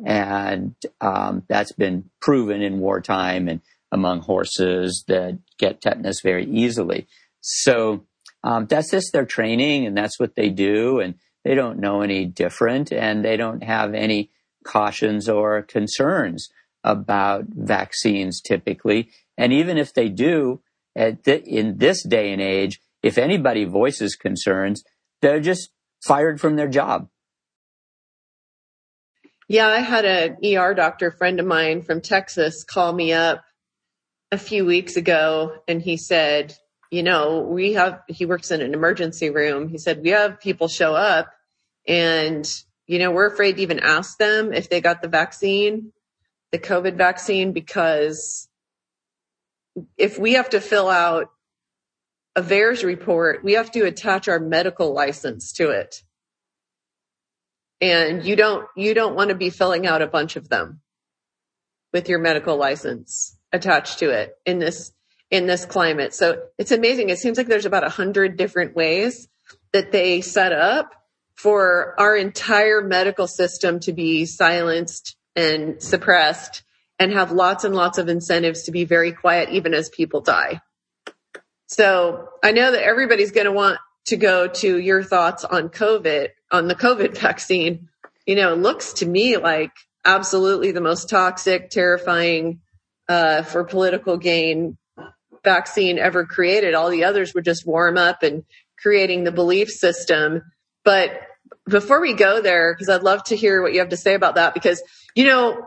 And 0.05 0.75
um, 1.01 1.43
that's 1.47 1.71
been 1.71 2.09
proven 2.21 2.61
in 2.61 2.79
wartime 2.79 3.47
and 3.47 3.61
among 3.91 4.21
horses 4.21 5.03
that 5.07 5.37
get 5.57 5.81
tetanus 5.81 6.21
very 6.21 6.45
easily. 6.45 7.07
So 7.41 8.05
um, 8.43 8.65
that's 8.65 8.91
just 8.91 9.13
their 9.13 9.25
training 9.25 9.85
and 9.85 9.95
that's 9.95 10.19
what 10.19 10.35
they 10.35 10.49
do. 10.49 10.99
And 10.99 11.15
they 11.43 11.55
don't 11.55 11.79
know 11.79 12.01
any 12.01 12.25
different 12.25 12.91
and 12.91 13.23
they 13.23 13.37
don't 13.37 13.63
have 13.63 13.93
any 13.93 14.31
cautions 14.65 15.29
or 15.29 15.61
concerns 15.61 16.49
about 16.83 17.45
vaccines 17.47 18.41
typically. 18.41 19.09
And 19.37 19.53
even 19.53 19.77
if 19.77 19.93
they 19.93 20.09
do, 20.09 20.61
in 20.95 21.77
this 21.77 22.05
day 22.05 22.31
and 22.31 22.41
age, 22.41 22.79
if 23.01 23.17
anybody 23.17 23.65
voices 23.65 24.15
concerns, 24.15 24.83
they're 25.21 25.39
just 25.39 25.69
fired 26.05 26.39
from 26.39 26.55
their 26.55 26.67
job. 26.67 27.09
Yeah, 29.53 29.67
I 29.67 29.81
had 29.81 30.03
an 30.03 30.37
ER 30.43 30.73
doctor 30.73 31.11
friend 31.11 31.39
of 31.39 31.45
mine 31.45 31.83
from 31.83 32.01
Texas 32.01 32.63
call 32.63 32.91
me 32.91 33.13
up 33.13 33.45
a 34.31 34.37
few 34.39 34.65
weeks 34.65 34.95
ago 34.95 35.57
and 35.67 35.79
he 35.79 35.95
said, 35.95 36.55
you 36.89 37.03
know, 37.03 37.41
we 37.41 37.73
have, 37.73 38.01
he 38.07 38.25
works 38.25 38.49
in 38.49 38.61
an 38.61 38.73
emergency 38.73 39.29
room. 39.29 39.67
He 39.67 39.77
said, 39.77 40.01
we 40.01 40.09
have 40.09 40.39
people 40.39 40.67
show 40.67 40.95
up 40.95 41.31
and, 41.87 42.49
you 42.87 42.97
know, 42.97 43.11
we're 43.11 43.27
afraid 43.27 43.57
to 43.57 43.61
even 43.61 43.79
ask 43.79 44.17
them 44.17 44.53
if 44.53 44.71
they 44.71 44.81
got 44.81 45.03
the 45.03 45.07
vaccine, 45.07 45.93
the 46.51 46.57
COVID 46.57 46.95
vaccine, 46.95 47.51
because 47.51 48.49
if 49.99 50.17
we 50.17 50.33
have 50.33 50.49
to 50.49 50.61
fill 50.61 50.89
out 50.89 51.29
a 52.35 52.41
VAERS 52.41 52.83
report, 52.83 53.43
we 53.43 53.53
have 53.53 53.69
to 53.73 53.85
attach 53.85 54.27
our 54.27 54.39
medical 54.39 54.95
license 54.95 55.53
to 55.53 55.69
it. 55.69 56.01
And 57.83 58.23
you 58.23 58.37
don't, 58.37 58.65
you 58.77 58.93
don't 58.93 59.13
want 59.13 59.27
to 59.27 59.35
be 59.35 59.49
filling 59.49 59.85
out 59.85 60.01
a 60.01 60.07
bunch 60.07 60.37
of 60.37 60.47
them 60.47 60.79
with 61.91 62.07
your 62.07 62.17
medical 62.17 62.55
license 62.55 63.37
attached 63.51 63.99
to 63.99 64.09
it 64.09 64.37
in 64.45 64.59
this, 64.59 64.93
in 65.29 65.47
this 65.47 65.65
climate. 65.65 66.13
So 66.13 66.43
it's 66.57 66.71
amazing. 66.71 67.09
It 67.09 67.19
seems 67.19 67.37
like 67.37 67.47
there's 67.47 67.65
about 67.65 67.83
a 67.83 67.89
hundred 67.89 68.37
different 68.37 68.73
ways 68.73 69.27
that 69.73 69.91
they 69.91 70.21
set 70.21 70.53
up 70.53 70.93
for 71.35 71.93
our 71.99 72.15
entire 72.15 72.81
medical 72.81 73.27
system 73.27 73.81
to 73.81 73.91
be 73.91 74.25
silenced 74.25 75.17
and 75.35 75.83
suppressed 75.83 76.63
and 76.99 77.11
have 77.11 77.33
lots 77.33 77.65
and 77.65 77.75
lots 77.75 77.97
of 77.97 78.07
incentives 78.07 78.63
to 78.63 78.71
be 78.71 78.85
very 78.85 79.11
quiet 79.11 79.49
even 79.49 79.73
as 79.73 79.89
people 79.89 80.21
die. 80.21 80.61
So 81.67 82.29
I 82.41 82.53
know 82.53 82.71
that 82.71 82.81
everybody's 82.81 83.31
going 83.31 83.45
to 83.45 83.51
want 83.51 83.77
to 84.05 84.17
go 84.17 84.47
to 84.47 84.77
your 84.77 85.03
thoughts 85.03 85.43
on 85.43 85.69
COVID, 85.69 86.29
on 86.51 86.67
the 86.67 86.75
COVID 86.75 87.17
vaccine. 87.19 87.89
You 88.25 88.35
know, 88.35 88.53
it 88.53 88.59
looks 88.59 88.93
to 88.93 89.05
me 89.05 89.37
like 89.37 89.71
absolutely 90.05 90.71
the 90.71 90.81
most 90.81 91.09
toxic, 91.09 91.69
terrifying, 91.69 92.61
uh, 93.09 93.43
for 93.43 93.63
political 93.63 94.17
gain 94.17 94.77
vaccine 95.43 95.99
ever 95.99 96.25
created. 96.25 96.73
All 96.73 96.89
the 96.89 97.03
others 97.03 97.33
were 97.33 97.41
just 97.41 97.67
warm 97.67 97.97
up 97.97 98.23
and 98.23 98.43
creating 98.77 99.23
the 99.23 99.31
belief 99.31 99.69
system. 99.69 100.43
But 100.83 101.21
before 101.67 102.01
we 102.01 102.13
go 102.13 102.41
there, 102.41 102.73
because 102.73 102.89
I'd 102.89 103.03
love 103.03 103.23
to 103.25 103.35
hear 103.35 103.61
what 103.61 103.73
you 103.73 103.79
have 103.79 103.89
to 103.89 103.97
say 103.97 104.13
about 104.13 104.35
that, 104.35 104.53
because, 104.53 104.81
you 105.15 105.25
know, 105.25 105.65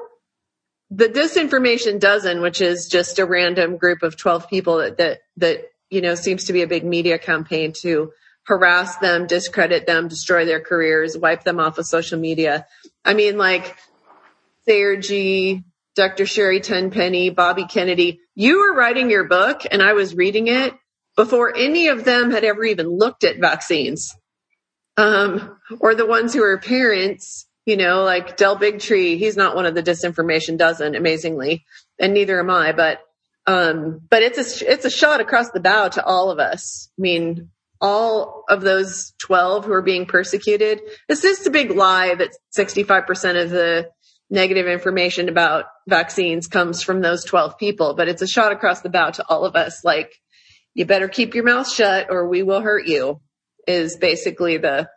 the 0.91 1.09
disinformation 1.09 1.99
dozen, 1.99 2.41
which 2.41 2.61
is 2.61 2.89
just 2.89 3.19
a 3.19 3.27
random 3.27 3.77
group 3.77 4.03
of 4.03 4.17
12 4.17 4.49
people 4.49 4.79
that, 4.79 4.99
that, 4.99 5.21
that 5.39 5.65
you 5.91 6.01
know, 6.01 6.15
seems 6.15 6.45
to 6.45 6.53
be 6.53 6.63
a 6.63 6.67
big 6.67 6.85
media 6.85 7.19
campaign 7.19 7.73
to 7.81 8.13
harass 8.47 8.97
them, 8.99 9.27
discredit 9.27 9.87
them, 9.87 10.09
destroy 10.09 10.45
their 10.45 10.61
careers, 10.61 11.19
wipe 11.19 11.45
them 11.45 11.59
off 11.59 11.79
of 11.79 11.87
social 11.87 12.19
media. 12.19 12.67
I 13.05 13.15
mean, 13.15 13.39
like 13.39 13.77
Sayer 14.67 14.97
Ji, 14.97 15.65
Dr. 15.95 16.27
Sherri 16.27 16.61
Tenpenny, 16.61 17.31
Bobby 17.31 17.65
Kennedy, 17.65 18.21
you 18.35 18.61
were 18.61 18.75
writing 18.75 19.11
your 19.11 19.25
book 19.25 19.63
and 19.71 19.83
I 19.83 19.95
was 19.95 20.15
reading 20.15 20.49
it 20.49 20.75
before 21.17 21.57
any 21.57 21.89
of 21.89 22.05
them 22.05 22.31
had 22.31 22.45
ever 22.45 22.65
even 22.65 22.89
looked 22.89 23.25
at 23.25 23.39
vaccines. 23.39 24.15
Um, 24.99 25.59
or 25.81 25.95
the 25.95 26.07
ones 26.07 26.33
who 26.33 26.43
are 26.43 26.59
parents, 26.59 27.47
you 27.65 27.77
know, 27.77 28.05
like 28.05 28.37
Del 28.37 28.57
Bigtree, 28.57 29.19
he's 29.19 29.37
not 29.37 29.57
one 29.57 29.67
of 29.67 29.75
the 29.75 29.83
disinformation 29.83 30.57
dozen, 30.57 30.95
amazingly, 30.95 31.65
and 31.99 32.15
neither 32.15 32.39
am 32.39 32.51
I, 32.51 32.73
but 32.73 33.01
um, 33.49 34.01
but 34.11 34.23
it's 34.23 34.61
a, 34.63 34.73
it's 34.73 34.85
a 34.85 34.91
shot 34.91 35.21
across 35.21 35.51
the 35.51 35.61
bow 35.61 35.89
to 35.89 36.05
all 36.05 36.31
of 36.31 36.39
us. 36.39 36.91
I 36.99 37.01
mean, 37.01 37.51
all 37.81 38.45
of 38.49 38.63
those 38.63 39.13
12 39.19 39.65
who 39.65 39.73
are 39.73 39.83
being 39.83 40.07
persecuted. 40.07 40.81
It's 41.09 41.23
just 41.23 41.47
a 41.47 41.51
big 41.51 41.71
lie 41.71 42.15
that 42.15 42.31
65% 42.57 43.43
of 43.43 43.51
the 43.51 43.91
negative 44.31 44.67
information 44.67 45.29
about 45.29 45.67
vaccines 45.89 46.47
comes 46.47 46.83
from 46.83 47.01
those 47.01 47.25
12 47.25 47.59
people, 47.59 47.95
but 47.95 48.09
it's 48.09 48.23
a 48.23 48.27
shot 48.27 48.53
across 48.53 48.81
the 48.81 48.89
bow 48.89 49.11
to 49.11 49.27
all 49.29 49.45
of 49.45 49.57
us. 49.57 49.85
Like, 49.85 50.13
you 50.75 50.85
better 50.85 51.09
keep 51.09 51.35
your 51.35 51.45
mouth 51.45 51.71
shut 51.71 52.09
or 52.11 52.29
we 52.29 52.43
will 52.43 52.61
hurt 52.61 52.87
you 52.87 53.21
is 53.67 53.97
basically 53.97 54.59
the, 54.59 54.89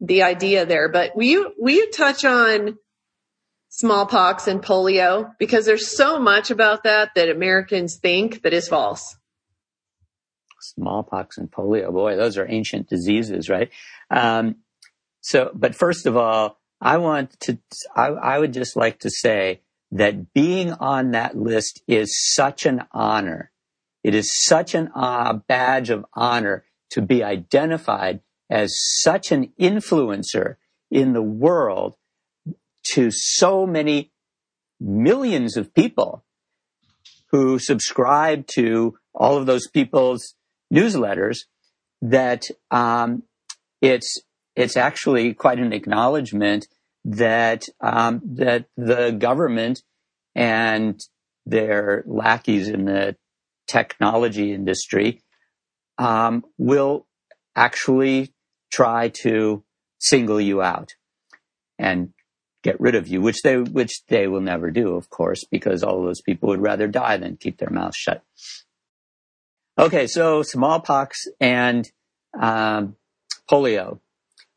the 0.00 0.22
idea 0.22 0.66
there. 0.66 0.88
But 0.88 1.16
will 1.16 1.24
you, 1.24 1.52
will 1.58 1.74
you 1.74 1.90
touch 1.90 2.24
on 2.24 2.76
smallpox 3.70 4.48
and 4.48 4.60
polio 4.60 5.32
because 5.38 5.64
there's 5.64 5.88
so 5.88 6.18
much 6.18 6.50
about 6.50 6.82
that 6.84 7.10
that 7.14 7.28
Americans 7.28 7.96
think 7.96 8.42
that 8.42 8.52
is 8.52 8.68
false. 8.68 9.16
Smallpox 10.74 11.38
and 11.38 11.50
polio, 11.50 11.92
boy, 11.92 12.16
those 12.16 12.38
are 12.38 12.46
ancient 12.48 12.88
diseases, 12.88 13.48
right? 13.48 13.70
Um, 14.10 14.56
so, 15.20 15.50
but 15.54 15.74
first 15.74 16.06
of 16.06 16.16
all, 16.16 16.58
I 16.80 16.96
want 16.96 17.38
to, 17.40 17.58
I, 17.94 18.06
I 18.06 18.38
would 18.38 18.52
just 18.52 18.76
like 18.76 19.00
to 19.00 19.10
say 19.10 19.60
that 19.92 20.32
being 20.32 20.72
on 20.72 21.10
that 21.10 21.36
list 21.36 21.82
is 21.86 22.16
such 22.34 22.64
an 22.64 22.84
honor. 22.92 23.50
It 24.02 24.14
is 24.14 24.32
such 24.44 24.74
a 24.74 24.90
uh, 24.94 25.34
badge 25.34 25.90
of 25.90 26.06
honor 26.14 26.64
to 26.90 27.02
be 27.02 27.22
identified 27.22 28.20
as 28.48 28.74
such 29.00 29.30
an 29.30 29.52
influencer 29.60 30.56
in 30.90 31.12
the 31.12 31.22
world 31.22 31.96
to 32.92 33.10
so 33.10 33.66
many 33.66 34.12
millions 34.80 35.56
of 35.56 35.74
people 35.74 36.24
who 37.30 37.58
subscribe 37.58 38.46
to 38.46 38.96
all 39.14 39.36
of 39.36 39.46
those 39.46 39.68
people's 39.68 40.34
newsletters 40.72 41.40
that 42.02 42.44
um, 42.70 43.22
it's 43.80 44.20
it's 44.56 44.76
actually 44.76 45.34
quite 45.34 45.58
an 45.58 45.72
acknowledgement 45.72 46.66
that 47.04 47.64
um, 47.80 48.20
that 48.24 48.66
the 48.76 49.10
government 49.10 49.82
and 50.34 51.00
their 51.46 52.04
lackeys 52.06 52.68
in 52.68 52.84
the 52.84 53.16
technology 53.66 54.52
industry 54.52 55.22
um, 55.98 56.44
will 56.58 57.06
actually 57.56 58.32
try 58.72 59.08
to 59.08 59.62
single 59.98 60.40
you 60.40 60.62
out 60.62 60.94
and 61.78 62.12
get 62.62 62.80
rid 62.80 62.94
of 62.94 63.08
you, 63.08 63.20
which 63.20 63.42
they 63.42 63.56
which 63.56 64.02
they 64.08 64.26
will 64.26 64.40
never 64.40 64.70
do, 64.70 64.94
of 64.94 65.08
course, 65.10 65.44
because 65.50 65.82
all 65.82 66.02
those 66.02 66.20
people 66.20 66.48
would 66.50 66.62
rather 66.62 66.86
die 66.86 67.16
than 67.16 67.36
keep 67.36 67.58
their 67.58 67.70
mouths 67.70 67.96
shut. 67.96 68.22
Okay, 69.80 70.06
so 70.06 70.42
smallpox 70.42 71.26
and 71.40 71.90
um, 72.38 72.96
polio. 73.50 74.00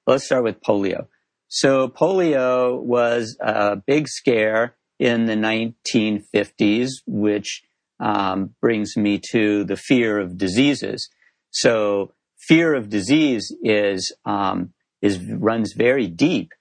Let's 0.05 0.25
start 0.25 0.43
with 0.43 0.61
polio. 0.61 1.07
So 1.47 1.87
polio 1.87 2.81
was 2.81 3.37
a 3.39 3.77
big 3.77 4.09
scare 4.09 4.75
in 4.99 5.25
the 5.25 5.35
1950s, 5.35 6.89
which 7.07 7.63
um, 7.99 8.55
brings 8.61 8.97
me 8.97 9.21
to 9.31 9.63
the 9.63 9.77
fear 9.77 10.19
of 10.19 10.37
diseases. 10.37 11.09
So 11.51 12.11
fear 12.37 12.73
of 12.75 12.89
disease 12.89 13.55
is 13.63 14.13
um, 14.25 14.73
is 15.01 15.19
runs 15.19 15.73
very 15.73 16.07
deep 16.07 16.51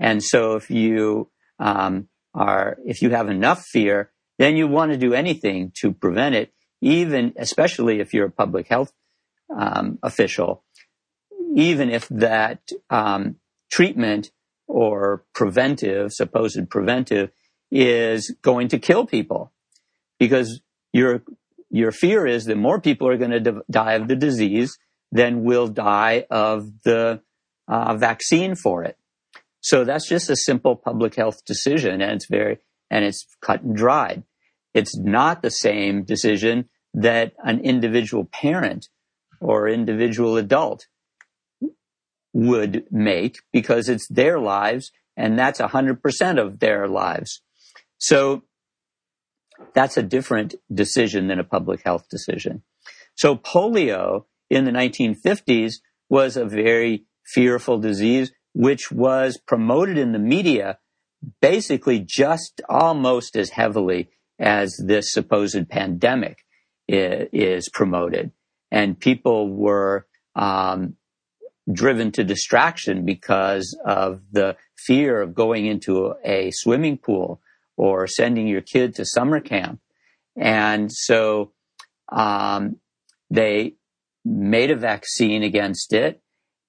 and 0.00 0.24
so 0.24 0.54
if 0.54 0.70
you 0.70 1.30
um, 1.58 2.08
are, 2.34 2.78
if 2.86 3.02
you 3.02 3.10
have 3.10 3.28
enough 3.28 3.66
fear, 3.66 4.10
then 4.38 4.56
you 4.56 4.66
want 4.66 4.92
to 4.92 4.98
do 4.98 5.12
anything 5.12 5.72
to 5.82 5.92
prevent 5.92 6.34
it, 6.34 6.52
even, 6.80 7.34
especially 7.36 8.00
if 8.00 8.14
you're 8.14 8.26
a 8.26 8.30
public 8.30 8.68
health 8.68 8.92
um, 9.54 9.98
official, 10.02 10.62
even 11.54 11.90
if 11.90 12.08
that 12.08 12.70
um, 12.88 13.36
treatment 13.70 14.30
or 14.66 15.24
preventive, 15.34 16.12
supposed 16.12 16.70
preventive, 16.70 17.30
is 17.70 18.34
going 18.42 18.68
to 18.68 18.78
kill 18.78 19.06
people, 19.06 19.52
because 20.18 20.60
you're 20.92 21.22
your 21.70 21.92
fear 21.92 22.26
is 22.26 22.46
that 22.46 22.56
more 22.56 22.80
people 22.80 23.06
are 23.06 23.16
going 23.16 23.30
to 23.30 23.62
die 23.70 23.92
of 23.92 24.08
the 24.08 24.16
disease 24.16 24.76
than 25.12 25.44
will 25.44 25.68
die 25.68 26.26
of 26.30 26.68
the 26.84 27.20
uh, 27.68 27.96
vaccine 27.96 28.56
for 28.56 28.82
it. 28.82 28.96
So 29.60 29.84
that's 29.84 30.08
just 30.08 30.30
a 30.30 30.36
simple 30.36 30.74
public 30.74 31.14
health 31.14 31.44
decision, 31.44 32.00
and 32.00 32.12
it's 32.12 32.26
very 32.26 32.58
and 32.90 33.04
it's 33.04 33.26
cut 33.40 33.62
and 33.62 33.76
dried. 33.76 34.24
It's 34.74 34.96
not 34.96 35.42
the 35.42 35.50
same 35.50 36.04
decision 36.04 36.68
that 36.94 37.32
an 37.44 37.60
individual 37.60 38.24
parent 38.24 38.88
or 39.40 39.68
individual 39.68 40.36
adult 40.36 40.86
would 42.32 42.84
make 42.90 43.38
because 43.52 43.88
it's 43.88 44.06
their 44.08 44.38
lives 44.38 44.92
and 45.16 45.38
that's 45.38 45.60
100% 45.60 46.40
of 46.40 46.60
their 46.60 46.86
lives. 46.86 47.42
So 47.98 48.42
that's 49.74 49.96
a 49.96 50.02
different 50.02 50.54
decision 50.72 51.28
than 51.28 51.38
a 51.38 51.44
public 51.44 51.82
health 51.84 52.08
decision. 52.08 52.62
So 53.14 53.36
polio 53.36 54.24
in 54.48 54.64
the 54.64 54.70
1950s 54.70 55.74
was 56.08 56.36
a 56.36 56.44
very 56.44 57.04
fearful 57.26 57.78
disease, 57.78 58.32
which 58.54 58.90
was 58.90 59.38
promoted 59.38 59.98
in 59.98 60.12
the 60.12 60.18
media 60.18 60.78
basically 61.40 61.98
just 61.98 62.60
almost 62.68 63.36
as 63.36 63.50
heavily 63.50 64.08
as 64.40 64.76
this 64.84 65.12
supposed 65.12 65.68
pandemic 65.68 66.38
is, 66.88 67.68
promoted. 67.68 68.32
And 68.72 68.98
people 68.98 69.48
were 69.48 70.06
um, 70.34 70.96
driven 71.70 72.10
to 72.12 72.24
distraction 72.24 73.04
because 73.04 73.78
of 73.84 74.22
the 74.32 74.56
fear 74.76 75.20
of 75.20 75.34
going 75.34 75.66
into 75.66 76.14
a 76.24 76.50
swimming 76.52 76.96
pool 76.96 77.40
or 77.76 78.06
sending 78.06 78.46
your 78.46 78.60
kid 78.60 78.94
to 78.94 79.04
summer 79.04 79.40
camp. 79.40 79.80
And 80.36 80.90
so 80.90 81.52
um, 82.10 82.76
they 83.30 83.74
made 84.24 84.70
a 84.70 84.76
vaccine 84.76 85.42
against 85.42 85.92
it 85.92 86.20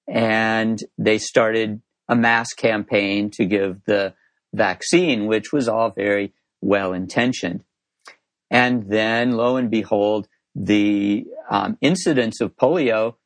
and 0.08 0.78
they 0.98 1.18
started 1.18 1.80
a 2.08 2.16
mass 2.16 2.52
campaign 2.52 3.30
to 3.30 3.44
give 3.44 3.84
the 3.86 4.14
vaccine, 4.52 5.26
which 5.26 5.52
was 5.52 5.68
all 5.68 5.90
very 5.90 6.34
well 6.62 6.94
intentioned. 6.94 7.64
And 8.50 8.88
then 8.88 9.32
lo 9.32 9.56
and 9.56 9.70
behold, 9.70 10.28
the 10.54 11.24
um, 11.50 11.76
incidence 11.80 12.40
of 12.40 12.56
polio 12.56 13.16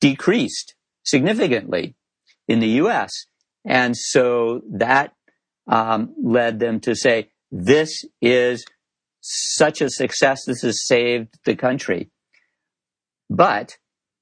decreased 0.00 0.74
significantly 1.04 1.96
in 2.48 2.60
the 2.60 2.68
US. 2.82 3.26
And 3.64 3.96
so 3.96 4.62
that 4.70 5.14
um, 5.66 6.14
led 6.22 6.60
them 6.60 6.80
to 6.80 6.94
say, 6.94 7.30
this 7.50 8.04
is 8.20 8.64
such 9.20 9.80
a 9.80 9.88
success. 9.88 10.44
This 10.44 10.62
has 10.62 10.86
saved 10.86 11.38
the 11.44 11.56
country. 11.56 12.10
But 13.30 13.78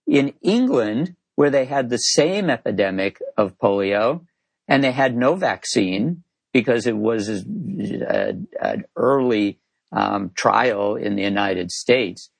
in 0.06 0.34
England, 0.42 1.16
where 1.34 1.50
they 1.50 1.64
had 1.64 1.90
the 1.90 1.96
same 1.96 2.50
epidemic 2.50 3.18
of 3.36 3.58
polio 3.58 4.26
and 4.68 4.84
they 4.84 4.92
had 4.92 5.16
no 5.16 5.34
vaccine 5.34 6.22
because 6.52 6.86
it 6.86 6.96
was 6.96 7.28
an 7.28 8.84
early 8.96 9.58
um, 9.90 10.30
trial 10.34 10.96
in 10.96 11.16
the 11.16 11.22
United 11.22 11.70
States, 11.70 12.30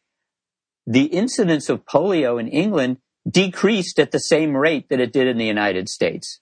the 0.86 1.04
incidence 1.04 1.68
of 1.68 1.84
polio 1.84 2.40
in 2.40 2.48
England 2.48 2.98
decreased 3.28 3.98
at 3.98 4.10
the 4.10 4.18
same 4.18 4.56
rate 4.56 4.88
that 4.88 5.00
it 5.00 5.12
did 5.12 5.28
in 5.28 5.38
the 5.38 5.46
United 5.46 5.88
States. 5.88 6.40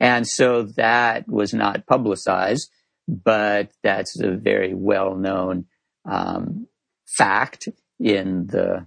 And 0.00 0.26
so 0.26 0.62
that 0.76 1.28
was 1.28 1.54
not 1.54 1.86
publicized, 1.86 2.70
but 3.08 3.70
that's 3.82 4.20
a 4.20 4.32
very 4.32 4.74
well 4.74 5.14
known 5.14 5.66
um, 6.04 6.66
fact 7.06 7.68
in 7.98 8.46
the 8.48 8.86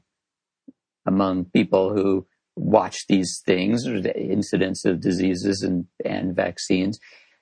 among 1.05 1.45
people 1.45 1.93
who 1.93 2.27
watch 2.55 3.07
these 3.07 3.41
things, 3.45 3.83
the 3.85 4.13
incidence 4.19 4.83
of 4.83 4.99
diseases 4.99 5.61
and, 5.61 5.85
and 6.03 6.35
vaccines. 6.35 6.99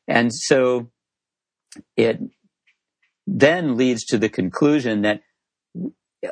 And 0.08 0.34
so 0.34 0.90
it 1.98 2.20
then 3.28 3.76
leads 3.76 4.06
to 4.06 4.18
the 4.18 4.30
conclusion 4.30 5.02
that, 5.02 5.22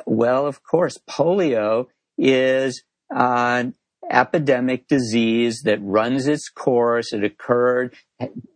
well, 0.06 0.46
of 0.46 0.62
course, 0.62 0.98
polio 1.08 1.86
is 2.16 2.82
an 3.10 3.74
epidemic 4.10 4.86
disease 4.86 5.62
that 5.64 5.82
runs 5.82 6.26
its 6.28 6.48
course. 6.48 7.12
It 7.12 7.24
occurred 7.24 7.94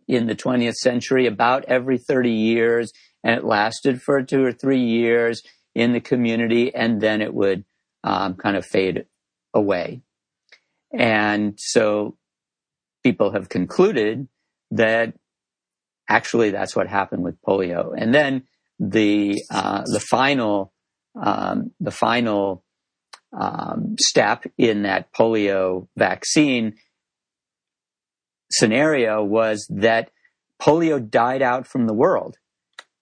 in 0.07 0.27
the 0.27 0.37
20th 0.37 0.75
century 0.75 1.27
about 1.27 1.65
every 1.67 1.99
30 1.99 2.31
years, 2.31 2.93
and 3.25 3.37
it 3.37 3.45
lasted 3.45 4.01
for 4.01 4.23
two 4.23 4.45
or 4.45 4.53
three 4.53 4.83
years 4.83 5.43
in 5.75 5.93
the 5.93 6.01
community, 6.01 6.75
and 6.75 7.01
then 7.01 7.21
it 7.21 7.35
would 7.35 7.65
um, 8.05 8.35
kind 8.35 8.57
of 8.57 8.65
fade 8.65 9.07
away. 9.53 10.03
And 10.93 11.55
so 11.59 12.17
people 13.03 13.33
have 13.33 13.49
concluded 13.49 14.29
that 14.71 15.15
actually 16.09 16.51
that's 16.51 16.75
what 16.75 16.89
happened 16.89 17.23
with 17.23 17.41
polio. 17.43 17.93
And 17.97 18.15
then 18.15 18.45
the 18.79 19.43
uh, 19.51 19.83
the 19.87 20.01
final 20.01 20.73
um, 21.21 21.73
the 21.81 21.91
final 21.91 22.65
um, 23.33 23.97
step 23.99 24.45
in 24.57 24.83
that 24.83 25.13
polio 25.13 25.89
vaccine 25.97 26.77
scenario 28.51 29.23
was 29.23 29.67
that 29.69 30.11
polio 30.61 30.99
died 31.11 31.43
out 31.43 31.67
from 31.67 31.87
the 31.87 31.95
world, 31.95 32.37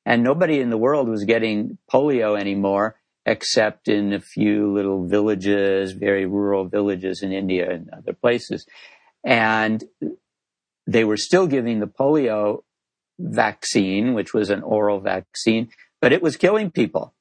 and 0.05 0.23
nobody 0.23 0.61
in 0.61 0.71
the 0.71 0.79
world 0.79 1.09
was 1.09 1.25
getting 1.25 1.79
polio 1.93 2.39
anymore 2.39 2.97
except 3.27 3.89
in 3.89 4.13
a 4.13 4.21
few 4.21 4.73
little 4.73 5.05
villages, 5.05 5.93
very 5.93 6.27
rural 6.27 6.69
villages 6.69 7.23
in 7.23 7.33
India 7.33 7.69
and 7.69 7.91
other 7.91 8.13
places. 8.13 8.65
And 9.25 9.83
they 10.87 11.05
were 11.05 11.17
still 11.17 11.47
giving 11.47 11.81
the 11.81 11.87
polio 11.87 12.63
vaccine, 13.19 14.15
which 14.15 14.35
was 14.35 14.51
an 14.51 14.63
oral 14.63 15.01
vaccine, 15.01 15.69
but 16.01 16.13
it 16.13 16.23
was 16.23 16.37
killing 16.37 16.71
people, 16.71 17.15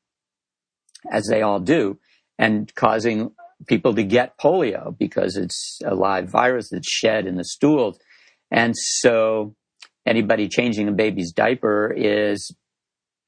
as 1.12 1.28
they 1.28 1.42
all 1.42 1.60
do, 1.60 2.00
and 2.38 2.74
causing 2.76 3.32
people 3.68 3.96
to 3.96 4.04
get 4.04 4.38
polio 4.38 4.96
because 4.98 5.38
it's 5.38 5.80
a 5.86 5.96
live 5.96 6.30
virus 6.30 6.70
that's 6.72 6.90
shed 6.90 7.26
in 7.26 7.36
the 7.36 7.46
stools. 7.46 7.98
And 8.52 8.76
so 8.76 9.56
anybody 10.06 10.48
changing 10.48 10.88
a 10.88 10.92
baby's 10.92 11.32
diaper 11.32 11.94
is 11.96 12.54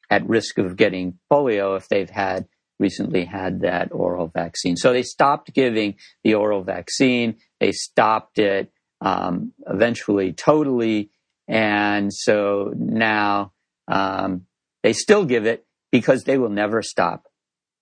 at 0.10 0.28
risk 0.28 0.58
of 0.58 0.76
getting 0.76 1.18
polio 1.32 1.78
if 1.78 1.88
they've 1.88 2.10
had 2.10 2.48
recently 2.80 3.26
had 3.26 3.62
that 3.62 3.92
oral 3.92 4.28
vaccine. 4.28 4.76
So 4.76 4.94
they 4.94 5.02
stopped 5.02 5.54
giving 5.54 5.96
the 6.24 6.36
oral 6.36 6.64
vaccine. 6.64 7.38
They 7.60 7.72
stopped 7.72 8.38
it 8.38 8.72
um, 9.02 9.54
eventually 9.68 10.34
totally. 10.34 11.12
And 11.48 12.14
so 12.14 12.74
now 12.76 13.54
um, 13.88 14.46
they 14.84 14.94
still 14.94 15.26
give 15.26 15.46
it 15.46 15.66
because 15.92 16.24
they 16.24 16.38
will 16.38 16.50
never 16.50 16.82
stop. 16.82 17.24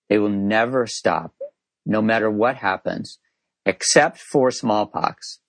They 0.09 0.19
will 0.19 0.29
never 0.29 0.85
stop, 0.85 1.33
no 1.85 2.01
matter 2.01 2.29
what 2.29 2.57
happens, 2.57 3.19
except 3.65 4.19
for 4.19 4.51
smallpox. 4.51 5.39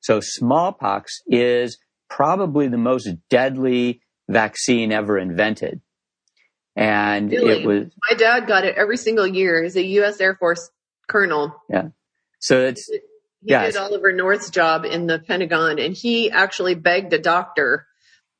So 0.00 0.20
smallpox 0.20 1.20
is 1.26 1.78
probably 2.08 2.68
the 2.68 2.78
most 2.78 3.08
deadly 3.28 4.00
vaccine 4.28 4.92
ever 4.92 5.18
invented. 5.18 5.80
And 6.74 7.30
really? 7.30 7.62
it 7.62 7.66
was 7.66 7.84
my 8.10 8.16
dad 8.16 8.46
got 8.46 8.64
it 8.64 8.76
every 8.76 8.96
single 8.96 9.26
year. 9.26 9.62
He's 9.62 9.76
a 9.76 9.84
U.S. 9.84 10.20
Air 10.20 10.34
Force 10.34 10.70
colonel. 11.06 11.54
Yeah. 11.68 11.88
So 12.38 12.60
it's 12.60 12.88
he 13.42 13.50
yes. 13.50 13.72
did 13.72 13.80
Oliver 13.80 14.12
North's 14.12 14.50
job 14.50 14.84
in 14.84 15.06
the 15.06 15.18
Pentagon, 15.18 15.78
and 15.78 15.94
he 15.94 16.30
actually 16.30 16.74
begged 16.74 17.12
a 17.12 17.18
doctor 17.18 17.86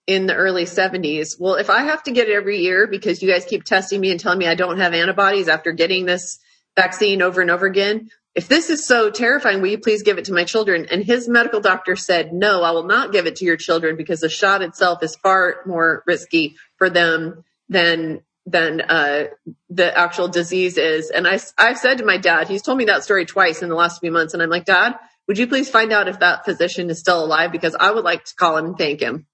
in 0.07 0.27
the 0.27 0.35
early 0.35 0.65
70s. 0.65 1.39
Well, 1.39 1.55
if 1.55 1.71
I 1.71 1.83
have 1.83 2.03
to 2.05 2.13
get 2.13 2.29
it 2.29 2.35
every 2.35 2.59
year 2.61 2.87
because 2.87 3.23
you 3.23 3.31
guys 3.31 3.45
keep 3.45 3.65
testing 3.65 4.01
me 4.01 4.11
and 4.11 4.19
telling 4.19 4.39
me 4.39 4.47
I 4.47 4.55
don't 4.55 4.79
have 4.79 4.95
antibodies 4.95 5.49
after 5.49 5.73
getting 5.73 6.07
this 6.07 6.39
vaccine 6.77 7.23
over 7.23 7.41
and 7.41 7.51
over 7.51 7.67
again, 7.67 8.11
if 8.35 8.49
this 8.49 8.71
is 8.71 8.87
so 8.87 9.11
terrifying, 9.11 9.61
will 9.61 9.69
you 9.69 9.79
please 9.79 10.03
give 10.03 10.19
it 10.19 10.25
to 10.27 10.33
my 10.33 10.45
children? 10.45 10.87
And 10.91 11.05
his 11.05 11.29
medical 11.29 11.61
doctor 11.61 11.97
said, 11.97 12.33
no, 12.33 12.63
I 12.63 12.71
will 12.71 12.87
not 12.87 13.13
give 13.13 13.27
it 13.27 13.37
to 13.37 13.45
your 13.45 13.57
children 13.57 13.97
because 13.97 14.21
the 14.21 14.29
shot 14.29 14.63
itself 14.63 15.03
is 15.03 15.17
far 15.17 15.57
more 15.67 16.03
risky 16.07 16.57
for 16.77 16.89
them 16.89 17.45
than 17.69 18.23
than 18.47 18.81
uh, 18.81 19.25
the 19.71 19.97
actual 19.97 20.29
disease 20.29 20.77
is. 20.77 21.11
And 21.11 21.27
I, 21.27 21.39
I've 21.57 21.79
said 21.79 21.99
to 21.99 22.05
my 22.05 22.17
dad, 22.17 22.49
he's 22.49 22.63
told 22.63 22.79
me 22.79 22.87
that 22.87 23.05
story 23.05 23.25
twice 23.25 23.63
in 23.63 23.69
the 23.69 23.75
last 23.75 24.01
few 24.01 24.11
months. 24.11 24.35
And 24.35 24.43
I'm 24.43 24.51
like, 24.51 24.65
Dad, 24.65 24.97
would 25.29 25.39
you 25.39 25.47
please 25.47 25.71
find 25.71 25.93
out 25.93 26.09
if 26.09 26.21
that 26.21 26.45
physician 26.45 26.91
is 26.91 26.99
still 26.99 27.25
alive? 27.25 27.53
Because 27.53 27.77
I 27.79 27.91
would 27.91 28.05
like 28.05 28.25
to 28.25 28.35
call 28.35 28.57
him 28.57 28.67
and 28.67 28.79
thank 28.79 29.01
him. 29.01 29.27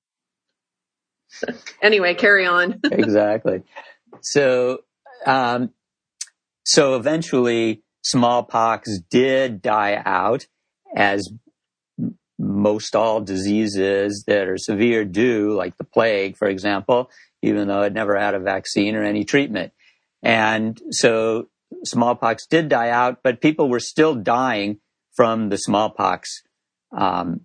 anyway, 1.83 2.15
carry 2.15 2.47
on. 2.47 2.81
exactly. 2.91 3.63
So, 4.21 4.81
um, 5.27 5.71
so 6.65 6.97
eventually 6.97 7.83
smallpox 8.03 9.01
did 9.11 9.63
die 9.63 10.01
out 10.05 10.47
as 10.95 11.31
most 12.39 12.95
all 12.95 13.21
diseases 13.21 14.25
that 14.27 14.49
are 14.49 14.59
severe 14.59 15.05
do, 15.05 15.53
like 15.55 15.77
the 15.77 15.85
plague, 15.85 16.37
for 16.37 16.47
example, 16.47 17.11
even 17.43 17.69
though 17.69 17.83
it 17.83 17.93
never 17.93 18.19
had 18.19 18.35
a 18.35 18.41
vaccine 18.41 18.95
or 18.95 19.05
any 19.05 19.25
treatment. 19.25 19.73
And 20.23 20.81
so 20.91 21.49
smallpox 21.85 22.47
did 22.47 22.69
die 22.69 22.91
out, 22.91 23.23
but 23.23 23.41
people 23.41 23.69
were 23.69 23.81
still 23.81 24.15
dying 24.15 24.81
from 25.15 25.49
the 25.49 25.59
smallpox 25.59 26.43
um, 26.97 27.43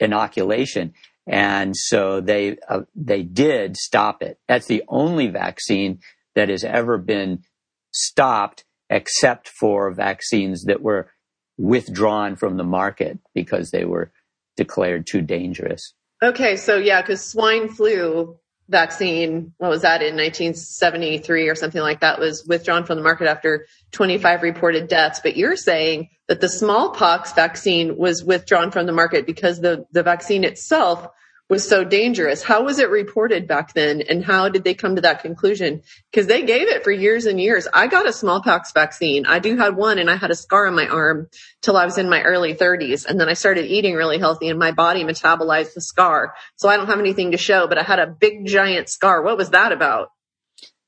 inoculation. 0.00 0.94
And 1.26 1.76
so 1.76 2.20
they 2.20 2.56
uh, 2.68 2.80
they 2.96 3.22
did 3.22 3.76
stop 3.76 4.22
it. 4.22 4.38
That's 4.48 4.66
the 4.66 4.82
only 4.88 5.28
vaccine 5.28 6.00
that 6.34 6.48
has 6.48 6.64
ever 6.64 6.98
been 6.98 7.44
stopped, 7.92 8.64
except 8.90 9.48
for 9.48 9.92
vaccines 9.92 10.64
that 10.64 10.82
were 10.82 11.10
withdrawn 11.58 12.34
from 12.34 12.56
the 12.56 12.64
market 12.64 13.18
because 13.34 13.70
they 13.70 13.84
were 13.84 14.10
declared 14.56 15.06
too 15.06 15.20
dangerous. 15.20 15.94
Okay, 16.22 16.56
so 16.56 16.76
yeah, 16.76 17.02
because 17.02 17.24
swine 17.24 17.68
flu 17.68 18.38
vaccine, 18.68 19.52
what 19.58 19.70
was 19.70 19.82
that 19.82 20.02
in 20.02 20.16
1973 20.16 21.48
or 21.48 21.54
something 21.54 21.80
like 21.80 22.00
that, 22.00 22.18
was 22.18 22.44
withdrawn 22.46 22.84
from 22.84 22.96
the 22.96 23.02
market 23.02 23.28
after 23.28 23.66
25 23.92 24.42
reported 24.42 24.88
deaths. 24.88 25.20
But 25.22 25.36
you're 25.36 25.56
saying 25.56 26.10
that 26.28 26.40
the 26.40 26.48
smallpox 26.48 27.32
vaccine 27.32 27.96
was 27.96 28.24
withdrawn 28.24 28.70
from 28.70 28.86
the 28.86 28.92
market 28.92 29.26
because 29.26 29.60
the, 29.60 29.86
the 29.92 30.02
vaccine 30.02 30.44
itself 30.44 31.06
was 31.52 31.68
so 31.68 31.84
dangerous. 31.84 32.42
How 32.42 32.62
was 32.62 32.78
it 32.78 32.88
reported 32.88 33.46
back 33.46 33.74
then? 33.74 34.00
And 34.00 34.24
how 34.24 34.48
did 34.48 34.64
they 34.64 34.72
come 34.72 34.96
to 34.96 35.02
that 35.02 35.20
conclusion? 35.20 35.82
Because 36.10 36.26
they 36.26 36.44
gave 36.46 36.66
it 36.66 36.82
for 36.82 36.90
years 36.90 37.26
and 37.26 37.38
years. 37.38 37.68
I 37.74 37.88
got 37.88 38.08
a 38.08 38.12
smallpox 38.14 38.72
vaccine. 38.72 39.26
I 39.26 39.38
do 39.38 39.58
had 39.58 39.76
one 39.76 39.98
and 39.98 40.08
I 40.08 40.16
had 40.16 40.30
a 40.30 40.34
scar 40.34 40.66
on 40.66 40.74
my 40.74 40.88
arm 40.88 41.28
till 41.60 41.76
I 41.76 41.84
was 41.84 41.98
in 41.98 42.08
my 42.08 42.22
early 42.22 42.54
30s. 42.54 43.04
And 43.04 43.20
then 43.20 43.28
I 43.28 43.34
started 43.34 43.66
eating 43.66 43.94
really 43.96 44.18
healthy 44.18 44.48
and 44.48 44.58
my 44.58 44.72
body 44.72 45.04
metabolized 45.04 45.74
the 45.74 45.82
scar. 45.82 46.32
So 46.56 46.70
I 46.70 46.78
don't 46.78 46.86
have 46.86 47.00
anything 47.00 47.32
to 47.32 47.36
show, 47.36 47.66
but 47.66 47.76
I 47.76 47.82
had 47.82 47.98
a 47.98 48.06
big 48.06 48.46
giant 48.46 48.88
scar. 48.88 49.20
What 49.22 49.36
was 49.36 49.50
that 49.50 49.72
about? 49.72 50.08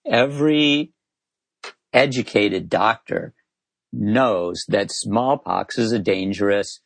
Every 0.07 0.95
educated 1.93 2.71
doctor 2.71 3.35
knows 3.93 4.65
that 4.69 4.91
smallpox 4.91 5.77
is 5.77 5.93
a 5.93 5.99
dangerous 5.99 6.81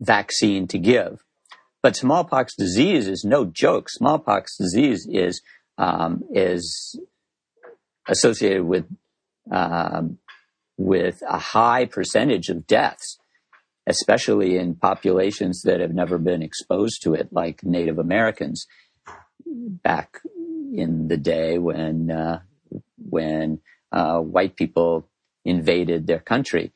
vaccine 0.00 0.66
to 0.66 0.80
give 0.80 1.22
but 1.82 1.96
smallpox 1.96 2.54
disease 2.56 3.08
is 3.08 3.24
no 3.24 3.44
joke. 3.44 3.88
Smallpox 3.88 4.56
disease 4.56 5.06
is 5.10 5.42
um, 5.78 6.22
is 6.32 6.98
associated 8.08 8.64
with 8.64 8.86
um, 9.50 10.18
with 10.78 11.22
a 11.28 11.38
high 11.38 11.84
percentage 11.84 12.48
of 12.48 12.66
deaths, 12.66 13.18
especially 13.86 14.56
in 14.56 14.76
populations 14.76 15.62
that 15.62 15.80
have 15.80 15.92
never 15.92 16.18
been 16.18 16.42
exposed 16.42 17.02
to 17.02 17.14
it, 17.14 17.28
like 17.32 17.64
Native 17.64 17.98
Americans 17.98 18.66
back 19.44 20.20
in 20.72 21.08
the 21.08 21.16
day 21.16 21.58
when 21.58 22.10
uh, 22.10 22.40
when 22.96 23.60
uh, 23.90 24.18
white 24.18 24.56
people 24.56 25.08
invaded 25.44 26.06
their 26.06 26.20
country. 26.20 26.72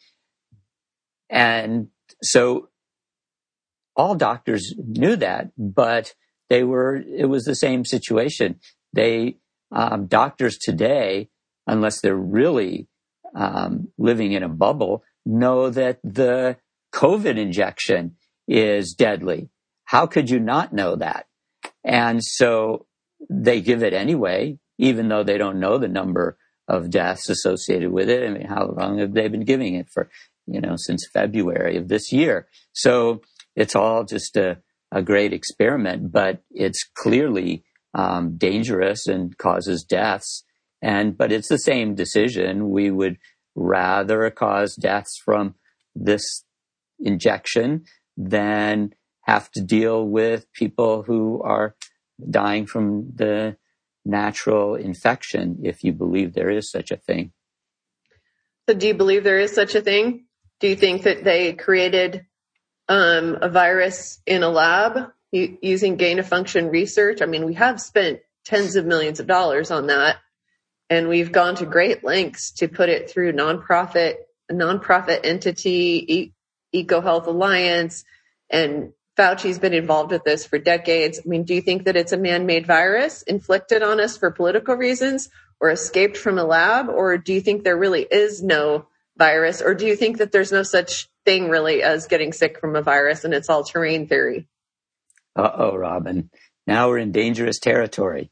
And 1.30 1.88
so 2.22 2.68
all 3.96 4.14
doctors 4.14 4.74
knew 4.76 5.16
that, 5.16 5.50
but 5.56 6.14
they 6.48 6.62
were, 6.62 6.96
it 6.96 7.28
was 7.28 7.44
the 7.44 7.54
same 7.54 7.84
situation. 7.84 8.60
They, 8.92 9.36
um, 9.72 10.06
doctors 10.06 10.58
today, 10.58 11.28
unless 11.66 12.00
they're 12.00 12.14
really 12.14 12.88
um, 13.34 13.88
living 13.98 14.32
in 14.32 14.42
a 14.42 14.48
bubble, 14.48 15.02
know 15.24 15.70
that 15.70 15.98
the 16.04 16.56
COVID 16.94 17.36
injection 17.36 18.16
is 18.46 18.94
deadly. 18.94 19.48
How 19.84 20.06
could 20.06 20.30
you 20.30 20.38
not 20.38 20.72
know 20.72 20.96
that? 20.96 21.26
And 21.84 22.22
so 22.22 22.86
they 23.28 23.60
give 23.60 23.82
it 23.82 23.92
anyway, 23.92 24.58
even 24.78 25.08
though 25.08 25.24
they 25.24 25.38
don't 25.38 25.60
know 25.60 25.78
the 25.78 25.88
number 25.88 26.36
of 26.68 26.90
deaths 26.90 27.28
associated 27.28 27.92
with 27.92 28.08
it. 28.08 28.26
I 28.26 28.32
mean, 28.32 28.46
how 28.46 28.66
long 28.66 28.98
have 28.98 29.14
they 29.14 29.28
been 29.28 29.44
giving 29.44 29.74
it 29.74 29.88
for? 29.88 30.10
You 30.48 30.60
know, 30.60 30.74
since 30.76 31.08
February 31.12 31.76
of 31.76 31.88
this 31.88 32.12
year. 32.12 32.46
So 32.72 33.20
it's 33.56 33.74
all 33.74 34.04
just 34.04 34.36
a, 34.36 34.58
a 34.92 35.02
great 35.02 35.32
experiment, 35.32 36.12
but 36.12 36.42
it's 36.50 36.84
clearly 36.94 37.64
um, 37.94 38.36
dangerous 38.36 39.08
and 39.08 39.36
causes 39.38 39.82
deaths. 39.82 40.44
And 40.82 41.16
but 41.16 41.32
it's 41.32 41.48
the 41.48 41.58
same 41.58 41.94
decision. 41.94 42.70
We 42.70 42.90
would 42.90 43.16
rather 43.54 44.30
cause 44.30 44.76
deaths 44.76 45.18
from 45.24 45.54
this 45.94 46.44
injection 47.00 47.84
than 48.16 48.92
have 49.22 49.50
to 49.52 49.62
deal 49.62 50.06
with 50.06 50.52
people 50.52 51.02
who 51.02 51.42
are 51.42 51.74
dying 52.30 52.66
from 52.66 53.10
the 53.14 53.56
natural 54.04 54.76
infection, 54.76 55.58
if 55.64 55.82
you 55.82 55.92
believe 55.92 56.32
there 56.32 56.50
is 56.50 56.70
such 56.70 56.90
a 56.90 56.96
thing. 56.96 57.32
So, 58.68 58.74
do 58.74 58.86
you 58.86 58.94
believe 58.94 59.24
there 59.24 59.38
is 59.38 59.54
such 59.54 59.74
a 59.74 59.80
thing? 59.80 60.26
Do 60.60 60.68
you 60.68 60.76
think 60.76 61.02
that 61.02 61.24
they 61.24 61.52
created 61.54 62.26
um, 62.88 63.38
a 63.40 63.48
virus 63.48 64.20
in 64.26 64.42
a 64.42 64.48
lab 64.48 65.10
using 65.32 65.96
gain 65.96 66.18
of 66.18 66.26
function 66.26 66.68
research. 66.68 67.20
I 67.20 67.26
mean, 67.26 67.44
we 67.44 67.54
have 67.54 67.80
spent 67.80 68.20
tens 68.44 68.76
of 68.76 68.86
millions 68.86 69.20
of 69.20 69.26
dollars 69.26 69.70
on 69.70 69.88
that, 69.88 70.16
and 70.88 71.08
we've 71.08 71.32
gone 71.32 71.56
to 71.56 71.66
great 71.66 72.04
lengths 72.04 72.52
to 72.52 72.68
put 72.68 72.88
it 72.88 73.10
through 73.10 73.32
nonprofit, 73.32 74.16
a 74.48 74.54
nonprofit 74.54 75.20
entity, 75.24 76.32
e- 76.72 76.84
EcoHealth 76.84 77.26
Alliance, 77.26 78.04
and 78.48 78.92
Fauci's 79.16 79.58
been 79.58 79.72
involved 79.74 80.12
with 80.12 80.24
this 80.24 80.46
for 80.46 80.58
decades. 80.58 81.18
I 81.18 81.28
mean, 81.28 81.44
do 81.44 81.54
you 81.54 81.62
think 81.62 81.84
that 81.84 81.96
it's 81.96 82.12
a 82.12 82.18
man-made 82.18 82.66
virus 82.66 83.22
inflicted 83.22 83.82
on 83.82 83.98
us 83.98 84.16
for 84.16 84.30
political 84.30 84.76
reasons 84.76 85.30
or 85.58 85.70
escaped 85.70 86.16
from 86.16 86.38
a 86.38 86.44
lab? 86.44 86.88
Or 86.90 87.16
do 87.16 87.32
you 87.32 87.40
think 87.40 87.64
there 87.64 87.78
really 87.78 88.02
is 88.02 88.42
no 88.42 88.86
virus? 89.16 89.62
Or 89.62 89.74
do 89.74 89.86
you 89.86 89.96
think 89.96 90.18
that 90.18 90.32
there's 90.32 90.52
no 90.52 90.62
such 90.62 91.08
thing 91.26 91.50
really 91.50 91.82
as 91.82 92.06
getting 92.06 92.32
sick 92.32 92.58
from 92.58 92.74
a 92.76 92.80
virus 92.80 93.24
and 93.24 93.34
it's 93.34 93.50
all 93.50 93.64
terrain 93.64 94.06
theory. 94.06 94.46
Uh 95.34 95.50
oh, 95.54 95.76
Robin. 95.76 96.30
Now 96.66 96.88
we're 96.88 96.98
in 96.98 97.12
dangerous 97.12 97.58
territory. 97.58 98.30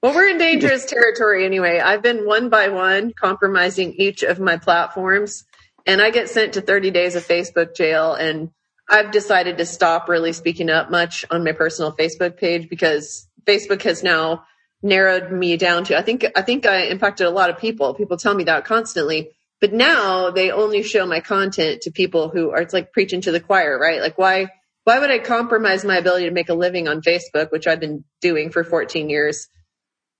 well, 0.00 0.14
we're 0.14 0.28
in 0.28 0.38
dangerous 0.38 0.86
territory 0.88 1.44
anyway. 1.44 1.80
I've 1.80 2.02
been 2.02 2.24
one 2.24 2.48
by 2.48 2.68
one 2.68 3.12
compromising 3.12 3.94
each 3.94 4.22
of 4.22 4.40
my 4.40 4.56
platforms 4.56 5.44
and 5.84 6.00
I 6.00 6.10
get 6.10 6.30
sent 6.30 6.54
to 6.54 6.62
30 6.62 6.92
days 6.92 7.16
of 7.16 7.26
Facebook 7.26 7.76
jail 7.76 8.14
and 8.14 8.50
I've 8.88 9.10
decided 9.10 9.58
to 9.58 9.66
stop 9.66 10.08
really 10.08 10.32
speaking 10.32 10.70
up 10.70 10.90
much 10.90 11.24
on 11.30 11.44
my 11.44 11.52
personal 11.52 11.92
Facebook 11.92 12.36
page 12.36 12.68
because 12.68 13.28
Facebook 13.44 13.82
has 13.82 14.02
now 14.02 14.44
narrowed 14.82 15.30
me 15.30 15.56
down 15.56 15.84
to 15.84 15.98
I 15.98 16.02
think 16.02 16.26
I 16.36 16.42
think 16.42 16.64
I 16.66 16.86
impacted 16.86 17.26
a 17.26 17.30
lot 17.30 17.50
of 17.50 17.58
people. 17.58 17.94
People 17.94 18.16
tell 18.16 18.34
me 18.34 18.44
that 18.44 18.64
constantly. 18.64 19.30
But 19.62 19.72
now 19.72 20.32
they 20.32 20.50
only 20.50 20.82
show 20.82 21.06
my 21.06 21.20
content 21.20 21.82
to 21.82 21.92
people 21.92 22.28
who 22.28 22.50
are, 22.50 22.60
it's 22.60 22.74
like 22.74 22.92
preaching 22.92 23.20
to 23.20 23.30
the 23.30 23.38
choir, 23.38 23.78
right? 23.78 24.00
Like 24.00 24.18
why, 24.18 24.48
why 24.82 24.98
would 24.98 25.12
I 25.12 25.20
compromise 25.20 25.84
my 25.84 25.98
ability 25.98 26.24
to 26.24 26.32
make 26.32 26.48
a 26.48 26.54
living 26.54 26.88
on 26.88 27.00
Facebook, 27.00 27.52
which 27.52 27.68
I've 27.68 27.78
been 27.78 28.04
doing 28.20 28.50
for 28.50 28.64
14 28.64 29.08
years 29.08 29.46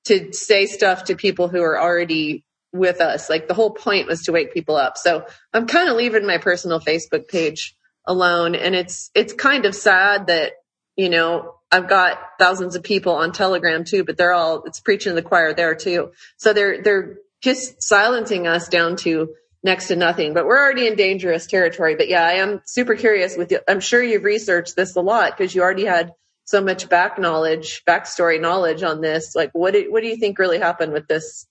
to 0.04 0.32
say 0.32 0.66
stuff 0.66 1.04
to 1.06 1.16
people 1.16 1.48
who 1.48 1.60
are 1.60 1.76
already 1.76 2.44
with 2.72 3.00
us? 3.00 3.28
Like 3.28 3.48
the 3.48 3.54
whole 3.54 3.70
point 3.70 4.06
was 4.06 4.22
to 4.22 4.32
wake 4.32 4.54
people 4.54 4.76
up. 4.76 4.96
So 4.96 5.26
I'm 5.52 5.66
kind 5.66 5.88
of 5.88 5.96
leaving 5.96 6.24
my 6.24 6.38
personal 6.38 6.78
Facebook 6.78 7.26
page 7.26 7.74
alone. 8.06 8.54
And 8.54 8.76
it's, 8.76 9.10
it's 9.12 9.32
kind 9.32 9.66
of 9.66 9.74
sad 9.74 10.28
that, 10.28 10.52
you 10.96 11.08
know, 11.08 11.56
I've 11.72 11.88
got 11.88 12.20
thousands 12.38 12.76
of 12.76 12.84
people 12.84 13.14
on 13.14 13.32
Telegram 13.32 13.82
too, 13.82 14.04
but 14.04 14.16
they're 14.16 14.34
all, 14.34 14.62
it's 14.66 14.78
preaching 14.78 15.10
to 15.10 15.14
the 15.16 15.22
choir 15.22 15.52
there 15.52 15.74
too. 15.74 16.12
So 16.36 16.52
they're, 16.52 16.80
they're 16.80 17.16
just 17.42 17.82
silencing 17.82 18.46
us 18.46 18.68
down 18.68 18.96
to 18.96 19.34
next 19.62 19.88
to 19.88 19.96
nothing. 19.96 20.34
But 20.34 20.46
we're 20.46 20.58
already 20.58 20.86
in 20.86 20.96
dangerous 20.96 21.46
territory. 21.46 21.94
But 21.96 22.08
yeah, 22.08 22.24
I 22.24 22.34
am 22.34 22.60
super 22.64 22.94
curious 22.94 23.36
with 23.36 23.50
you. 23.50 23.60
I'm 23.68 23.80
sure 23.80 24.02
you've 24.02 24.24
researched 24.24 24.76
this 24.76 24.96
a 24.96 25.00
lot 25.00 25.36
because 25.36 25.54
you 25.54 25.62
already 25.62 25.84
had 25.84 26.12
so 26.44 26.60
much 26.60 26.88
back 26.88 27.18
knowledge, 27.18 27.84
backstory 27.86 28.40
knowledge 28.40 28.82
on 28.82 29.00
this. 29.00 29.34
Like, 29.34 29.50
what 29.52 29.74
do, 29.74 29.90
what 29.90 30.02
do 30.02 30.08
you 30.08 30.16
think 30.16 30.38
really 30.38 30.58
happened 30.58 30.92
with 30.92 31.06
this 31.06 31.46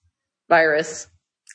virus? 0.49 1.08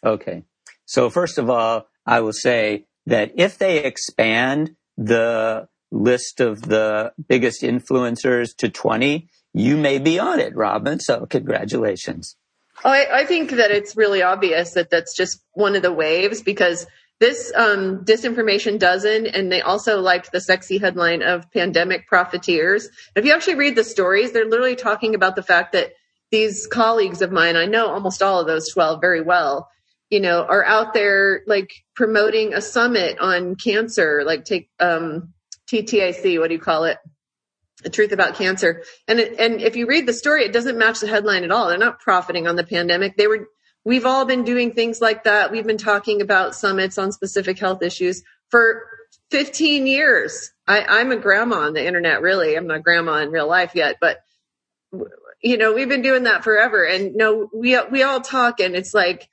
Okay. 0.04 0.44
So 0.86 1.10
first 1.10 1.38
of 1.38 1.50
all, 1.50 1.86
I 2.06 2.20
will 2.20 2.32
say 2.32 2.86
that 3.06 3.32
if 3.36 3.58
they 3.58 3.84
expand 3.84 4.76
the 4.96 5.68
list 5.90 6.40
of 6.40 6.62
the 6.62 7.12
biggest 7.28 7.62
influencers 7.62 8.56
to 8.56 8.68
20, 8.68 9.28
you 9.52 9.76
may 9.76 9.98
be 9.98 10.18
on 10.18 10.40
it, 10.40 10.54
Robin. 10.54 11.00
So 11.00 11.26
congratulations. 11.26 12.36
I, 12.84 13.06
I 13.12 13.24
think 13.24 13.52
that 13.52 13.70
it's 13.70 13.96
really 13.96 14.22
obvious 14.22 14.72
that 14.72 14.90
that's 14.90 15.14
just 15.14 15.42
one 15.52 15.76
of 15.76 15.82
the 15.82 15.92
waves 15.92 16.42
because 16.42 16.86
this 17.18 17.50
um, 17.54 18.04
disinformation 18.04 18.78
dozen, 18.78 19.26
and 19.26 19.50
they 19.50 19.62
also 19.62 20.00
liked 20.00 20.32
the 20.32 20.40
sexy 20.40 20.78
headline 20.78 21.22
of 21.22 21.50
pandemic 21.50 22.06
profiteers. 22.06 22.88
If 23.14 23.24
you 23.24 23.32
actually 23.32 23.54
read 23.54 23.74
the 23.74 23.84
stories, 23.84 24.32
they're 24.32 24.44
literally 24.44 24.76
talking 24.76 25.14
about 25.14 25.34
the 25.34 25.42
fact 25.42 25.72
that 25.72 25.92
these 26.30 26.66
colleagues 26.66 27.22
of 27.22 27.32
mine, 27.32 27.56
I 27.56 27.66
know 27.66 27.88
almost 27.88 28.22
all 28.22 28.40
of 28.40 28.46
those 28.46 28.68
12 28.70 29.00
very 29.00 29.22
well, 29.22 29.70
you 30.10 30.20
know, 30.20 30.44
are 30.44 30.64
out 30.64 30.92
there 30.92 31.42
like 31.46 31.72
promoting 31.94 32.52
a 32.52 32.60
summit 32.60 33.18
on 33.18 33.54
cancer, 33.56 34.22
like 34.24 34.44
take 34.44 34.68
um, 34.78 35.32
what 35.72 36.48
do 36.48 36.54
you 36.54 36.60
call 36.60 36.84
it? 36.84 36.98
The 37.82 37.90
truth 37.90 38.12
about 38.12 38.36
cancer. 38.36 38.82
And 39.06 39.18
it, 39.18 39.38
and 39.38 39.60
if 39.60 39.76
you 39.76 39.86
read 39.86 40.06
the 40.06 40.12
story, 40.12 40.44
it 40.44 40.52
doesn't 40.52 40.78
match 40.78 41.00
the 41.00 41.08
headline 41.08 41.44
at 41.44 41.50
all. 41.50 41.68
They're 41.68 41.78
not 41.78 42.00
profiting 42.00 42.46
on 42.46 42.56
the 42.56 42.64
pandemic. 42.64 43.16
They 43.16 43.26
were, 43.26 43.48
we've 43.84 44.06
all 44.06 44.24
been 44.24 44.44
doing 44.44 44.72
things 44.72 45.00
like 45.00 45.24
that. 45.24 45.52
We've 45.52 45.66
been 45.66 45.78
talking 45.78 46.22
about 46.22 46.54
summits 46.54 46.98
on 46.98 47.12
specific 47.12 47.58
health 47.58 47.82
issues 47.82 48.22
for 48.50 48.84
15 49.30 49.86
years. 49.86 50.52
I, 50.66 50.84
I'm 50.84 51.12
a 51.12 51.16
grandma 51.16 51.60
on 51.60 51.74
the 51.74 51.86
internet, 51.86 52.22
really. 52.22 52.56
I'm 52.56 52.66
not 52.66 52.82
grandma 52.82 53.18
in 53.18 53.30
real 53.30 53.48
life 53.48 53.72
yet, 53.74 53.96
but 54.00 54.20
you 55.42 55.58
know, 55.58 55.74
we've 55.74 55.88
been 55.88 56.02
doing 56.02 56.24
that 56.24 56.44
forever. 56.44 56.84
And 56.84 57.14
no, 57.14 57.48
we, 57.52 57.78
we 57.90 58.02
all 58.02 58.20
talk 58.20 58.60
and 58.60 58.74
it's 58.74 58.94
like, 58.94 59.28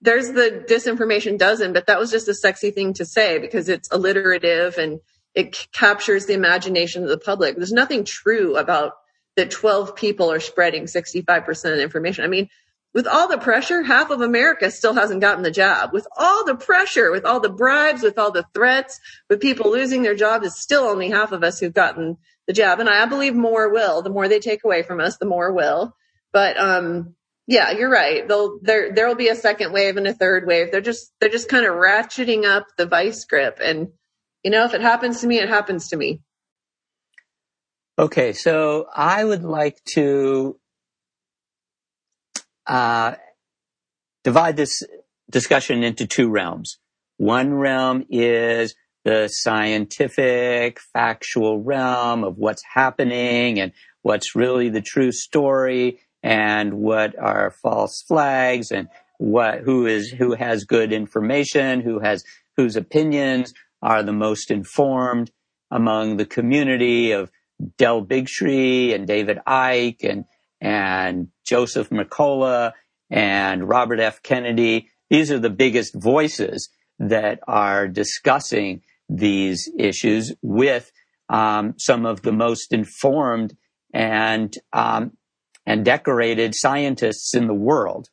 there's 0.00 0.32
the 0.32 0.64
disinformation 0.68 1.38
dozen, 1.38 1.72
but 1.72 1.86
that 1.86 1.98
was 1.98 2.10
just 2.10 2.28
a 2.28 2.34
sexy 2.34 2.70
thing 2.70 2.92
to 2.94 3.06
say 3.06 3.38
because 3.38 3.70
it's 3.70 3.88
alliterative 3.90 4.76
and 4.76 5.00
it 5.34 5.54
c- 5.54 5.66
captures 5.72 6.26
the 6.26 6.34
imagination 6.34 7.02
of 7.02 7.08
the 7.08 7.18
public. 7.18 7.56
There's 7.56 7.72
nothing 7.72 8.04
true 8.04 8.56
about 8.56 8.92
that 9.36 9.50
12 9.50 9.96
people 9.96 10.30
are 10.30 10.40
spreading 10.40 10.84
65% 10.84 11.72
of 11.72 11.78
information. 11.78 12.24
I 12.24 12.28
mean, 12.28 12.48
with 12.92 13.08
all 13.08 13.26
the 13.26 13.38
pressure, 13.38 13.82
half 13.82 14.10
of 14.10 14.20
America 14.20 14.70
still 14.70 14.94
hasn't 14.94 15.20
gotten 15.20 15.42
the 15.42 15.50
job. 15.50 15.92
With 15.92 16.06
all 16.16 16.44
the 16.44 16.54
pressure, 16.54 17.10
with 17.10 17.24
all 17.24 17.40
the 17.40 17.48
bribes, 17.48 18.02
with 18.02 18.18
all 18.18 18.30
the 18.30 18.46
threats, 18.54 19.00
with 19.28 19.40
people 19.40 19.72
losing 19.72 20.02
their 20.02 20.14
jobs, 20.14 20.46
it's 20.46 20.60
still 20.60 20.84
only 20.84 21.10
half 21.10 21.32
of 21.32 21.42
us 21.42 21.58
who've 21.58 21.74
gotten 21.74 22.16
the 22.46 22.52
job. 22.52 22.78
And 22.78 22.88
I 22.88 23.06
believe 23.06 23.34
more 23.34 23.72
will. 23.72 24.02
The 24.02 24.10
more 24.10 24.28
they 24.28 24.38
take 24.38 24.64
away 24.64 24.84
from 24.84 25.00
us, 25.00 25.16
the 25.16 25.26
more 25.26 25.52
will. 25.52 25.96
But 26.32 26.56
um, 26.56 27.16
yeah, 27.48 27.72
you're 27.72 27.90
right. 27.90 28.26
They'll 28.26 28.58
there 28.62 28.92
there 28.92 29.08
will 29.08 29.16
be 29.16 29.28
a 29.28 29.34
second 29.34 29.72
wave 29.72 29.96
and 29.96 30.06
a 30.06 30.14
third 30.14 30.46
wave. 30.46 30.70
They're 30.70 30.80
just 30.80 31.12
they're 31.20 31.28
just 31.28 31.48
kind 31.48 31.66
of 31.66 31.72
ratcheting 31.74 32.44
up 32.44 32.66
the 32.76 32.86
vice 32.86 33.24
grip. 33.24 33.58
And 33.62 33.88
you 34.44 34.50
know, 34.50 34.64
if 34.64 34.74
it 34.74 34.82
happens 34.82 35.22
to 35.22 35.26
me, 35.26 35.38
it 35.38 35.48
happens 35.48 35.88
to 35.88 35.96
me. 35.96 36.20
Okay, 37.98 38.32
so 38.32 38.86
I 38.94 39.24
would 39.24 39.42
like 39.42 39.82
to 39.94 40.58
uh, 42.66 43.14
divide 44.22 44.56
this 44.56 44.82
discussion 45.30 45.82
into 45.82 46.06
two 46.06 46.28
realms. 46.28 46.78
One 47.16 47.54
realm 47.54 48.04
is 48.10 48.74
the 49.04 49.28
scientific, 49.28 50.80
factual 50.92 51.62
realm 51.62 52.24
of 52.24 52.36
what's 52.36 52.62
happening 52.74 53.60
and 53.60 53.72
what's 54.02 54.34
really 54.34 54.68
the 54.68 54.80
true 54.82 55.12
story 55.12 56.00
and 56.22 56.74
what 56.74 57.16
are 57.18 57.54
false 57.62 58.02
flags 58.06 58.70
and 58.70 58.88
what 59.18 59.60
who 59.60 59.86
is 59.86 60.10
who 60.10 60.34
has 60.34 60.64
good 60.64 60.92
information, 60.92 61.80
who 61.80 62.00
has 62.00 62.24
whose 62.56 62.76
opinions 62.76 63.54
are 63.84 64.02
the 64.02 64.12
most 64.12 64.50
informed 64.50 65.30
among 65.70 66.16
the 66.16 66.26
community 66.26 67.12
of 67.12 67.30
Del 67.76 68.04
Bigtree 68.04 68.94
and 68.94 69.06
David 69.06 69.38
Icke 69.46 70.10
and 70.10 70.24
and 70.60 71.28
Joseph 71.44 71.90
Mercola 71.90 72.72
and 73.10 73.68
Robert 73.68 74.00
F. 74.00 74.22
Kennedy. 74.22 74.88
These 75.10 75.30
are 75.30 75.38
the 75.38 75.50
biggest 75.50 75.94
voices 75.94 76.70
that 76.98 77.40
are 77.46 77.86
discussing 77.86 78.80
these 79.10 79.70
issues 79.78 80.32
with 80.40 80.90
um, 81.28 81.74
some 81.76 82.06
of 82.06 82.22
the 82.22 82.32
most 82.32 82.72
informed 82.72 83.54
and 83.92 84.56
um, 84.72 85.12
and 85.66 85.84
decorated 85.84 86.54
scientists 86.54 87.34
in 87.34 87.46
the 87.46 87.54
world. 87.54 88.08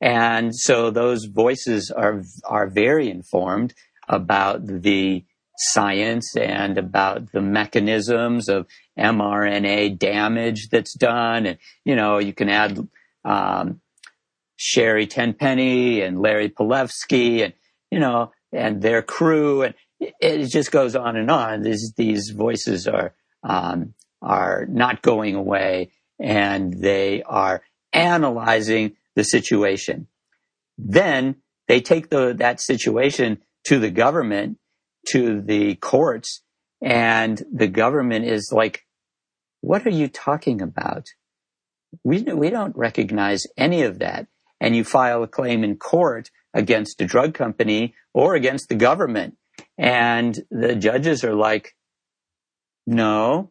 And 0.00 0.56
so 0.56 0.90
those 0.90 1.26
voices 1.26 1.90
are, 1.90 2.22
are 2.44 2.68
very 2.70 3.10
informed 3.10 3.74
about 4.10 4.66
the 4.66 5.24
science 5.56 6.36
and 6.36 6.76
about 6.78 7.32
the 7.32 7.40
mechanisms 7.40 8.48
of 8.48 8.66
mRNA 8.98 9.98
damage 9.98 10.68
that's 10.70 10.94
done. 10.94 11.46
And, 11.46 11.58
you 11.84 11.94
know, 11.96 12.18
you 12.18 12.32
can 12.32 12.48
add, 12.48 12.88
um, 13.24 13.80
Sherri 14.56 15.06
Tenpenny 15.06 16.02
and 16.02 16.20
Larry 16.20 16.50
Palevsky 16.50 17.44
and, 17.44 17.54
you 17.90 17.98
know, 17.98 18.32
and 18.52 18.82
their 18.82 19.00
crew. 19.00 19.62
And 19.62 19.74
it, 20.00 20.46
just 20.48 20.72
goes 20.72 20.96
on 20.96 21.16
and 21.16 21.30
on. 21.30 21.62
These, 21.62 21.94
these 21.96 22.30
voices 22.30 22.86
are, 22.86 23.14
um, 23.42 23.94
are 24.20 24.66
not 24.68 25.02
going 25.02 25.34
away 25.34 25.92
and 26.18 26.74
they 26.74 27.22
are 27.22 27.62
analyzing 27.92 28.96
the 29.14 29.24
situation. 29.24 30.08
Then 30.76 31.36
they 31.68 31.80
take 31.80 32.10
the, 32.10 32.34
that 32.38 32.60
situation 32.60 33.38
to 33.64 33.78
the 33.78 33.90
government, 33.90 34.58
to 35.08 35.40
the 35.40 35.74
courts, 35.76 36.42
and 36.82 37.42
the 37.52 37.68
government 37.68 38.24
is 38.24 38.52
like, 38.54 38.86
what 39.60 39.86
are 39.86 39.90
you 39.90 40.08
talking 40.08 40.62
about? 40.62 41.06
We, 42.04 42.22
we 42.22 42.50
don't 42.50 42.76
recognize 42.76 43.46
any 43.56 43.82
of 43.82 43.98
that. 43.98 44.26
And 44.60 44.76
you 44.76 44.84
file 44.84 45.22
a 45.22 45.28
claim 45.28 45.64
in 45.64 45.76
court 45.76 46.30
against 46.54 47.00
a 47.00 47.06
drug 47.06 47.34
company 47.34 47.94
or 48.12 48.34
against 48.34 48.68
the 48.68 48.74
government. 48.74 49.36
And 49.78 50.38
the 50.50 50.74
judges 50.74 51.24
are 51.24 51.34
like, 51.34 51.74
no, 52.86 53.50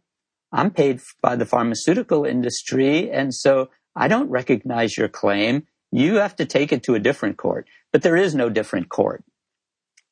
I'm 0.51 0.71
paid 0.71 1.01
by 1.21 1.35
the 1.35 1.45
pharmaceutical 1.45 2.25
industry. 2.25 3.11
And 3.11 3.33
so 3.33 3.69
I 3.95 4.07
don't 4.07 4.29
recognize 4.29 4.97
your 4.97 5.07
claim. 5.07 5.67
You 5.91 6.15
have 6.15 6.35
to 6.37 6.45
take 6.45 6.71
it 6.71 6.83
to 6.83 6.95
a 6.95 6.99
different 6.99 7.37
court, 7.37 7.67
but 7.91 8.01
there 8.01 8.15
is 8.15 8.35
no 8.35 8.49
different 8.49 8.89
court. 8.89 9.23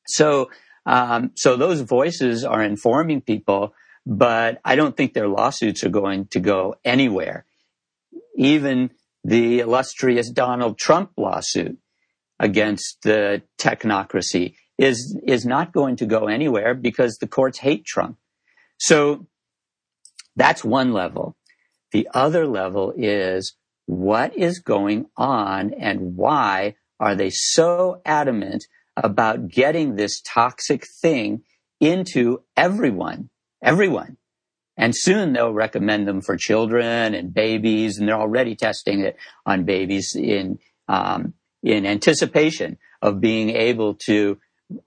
So, 0.08 0.50
um, 0.86 1.32
so 1.34 1.56
those 1.56 1.82
voices 1.82 2.44
are 2.44 2.62
informing 2.62 3.20
people, 3.20 3.74
but 4.06 4.60
I 4.64 4.74
don't 4.74 4.96
think 4.96 5.12
their 5.12 5.28
lawsuits 5.28 5.84
are 5.84 5.90
going 5.90 6.26
to 6.28 6.40
go 6.40 6.76
anywhere. 6.84 7.44
Even 8.36 8.90
the 9.24 9.60
illustrious 9.60 10.30
Donald 10.30 10.78
Trump 10.78 11.12
lawsuit 11.16 11.78
against 12.40 13.02
the 13.02 13.42
technocracy 13.58 14.54
is, 14.78 15.18
is 15.26 15.44
not 15.44 15.72
going 15.72 15.96
to 15.96 16.06
go 16.06 16.28
anywhere 16.28 16.72
because 16.74 17.18
the 17.18 17.26
courts 17.26 17.58
hate 17.58 17.84
Trump. 17.84 18.16
So 18.78 19.26
that's 20.36 20.64
one 20.64 20.92
level. 20.92 21.36
The 21.92 22.08
other 22.14 22.46
level 22.46 22.94
is 22.96 23.54
what 23.86 24.36
is 24.36 24.60
going 24.60 25.06
on 25.16 25.74
and 25.74 26.16
why 26.16 26.76
are 27.00 27.14
they 27.14 27.30
so 27.30 28.00
adamant 28.04 28.66
about 29.04 29.48
getting 29.48 29.96
this 29.96 30.20
toxic 30.20 30.84
thing 31.00 31.42
into 31.80 32.42
everyone, 32.56 33.30
everyone. 33.62 34.16
And 34.76 34.94
soon 34.96 35.32
they'll 35.32 35.52
recommend 35.52 36.06
them 36.06 36.20
for 36.20 36.36
children 36.36 37.14
and 37.14 37.34
babies, 37.34 37.98
and 37.98 38.08
they're 38.08 38.14
already 38.14 38.54
testing 38.54 39.00
it 39.00 39.16
on 39.44 39.64
babies 39.64 40.14
in 40.16 40.58
um, 40.86 41.34
in 41.62 41.84
anticipation 41.84 42.78
of 43.02 43.20
being 43.20 43.50
able 43.50 43.94
to 44.06 44.38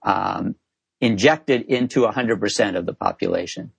um, 0.03 0.55
inject 1.01 1.49
it 1.49 1.67
into 1.67 2.01
100% 2.01 2.75
of 2.77 2.85
the 2.85 2.93
population. 2.93 3.71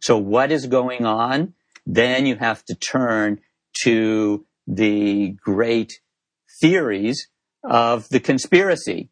So 0.00 0.16
what 0.16 0.50
is 0.50 0.66
going 0.66 1.04
on? 1.04 1.54
Then 1.86 2.26
you 2.26 2.36
have 2.36 2.64
to 2.64 2.74
turn 2.74 3.40
to 3.84 4.46
the 4.66 5.36
great 5.42 6.00
theories 6.60 7.28
of 7.64 8.08
the 8.08 8.20
conspiracy. 8.20 9.10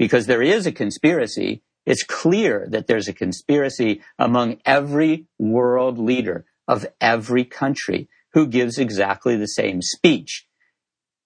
Because 0.00 0.26
there 0.26 0.40
is 0.40 0.66
a 0.66 0.72
conspiracy. 0.72 1.62
It's 1.84 2.02
clear 2.02 2.66
that 2.70 2.86
there's 2.86 3.06
a 3.06 3.12
conspiracy 3.12 4.00
among 4.18 4.56
every 4.64 5.26
world 5.38 5.98
leader 5.98 6.46
of 6.66 6.86
every 7.02 7.44
country 7.44 8.08
who 8.32 8.46
gives 8.46 8.78
exactly 8.78 9.36
the 9.36 9.46
same 9.46 9.82
speech 9.82 10.46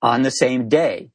on 0.02 0.22
the 0.22 0.30
same 0.30 0.68
day, 0.68 1.10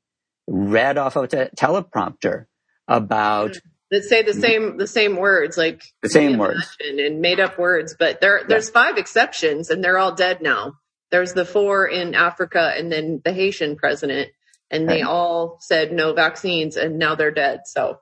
read 0.48 0.98
off 0.98 1.18
of 1.18 1.26
a 1.26 1.50
teleprompter 1.50 2.46
about 2.88 3.56
hmm. 3.56 3.70
that 3.92 4.04
say 4.06 4.24
the 4.24 4.34
same 4.34 4.78
the 4.78 4.88
same 4.88 5.18
words 5.18 5.58
like 5.58 5.84
the 6.02 6.10
same 6.10 6.38
words 6.38 6.76
and 6.80 7.22
made 7.22 7.40
up 7.40 7.60
words 7.60 7.96
but 8.00 8.20
there 8.20 8.42
there's 8.48 8.70
yeah. 8.70 8.74
five 8.74 8.98
exceptions 8.98 9.70
and 9.70 9.84
they're 9.84 10.00
all 10.00 10.16
dead 10.16 10.42
now 10.42 10.74
there's 11.12 11.34
the 11.34 11.46
four 11.46 11.86
in 11.86 12.16
africa 12.16 12.74
and 12.76 12.92
then 12.92 13.22
the 13.24 13.32
haitian 13.32 13.76
president 13.76 14.30
and 14.72 14.88
they 14.88 15.02
all 15.02 15.58
said 15.62 15.92
no 15.92 16.14
vaccines 16.14 16.78
and 16.78 17.00
now 17.00 17.16
they're 17.16 17.32
dead 17.32 17.62
so. 17.66 18.00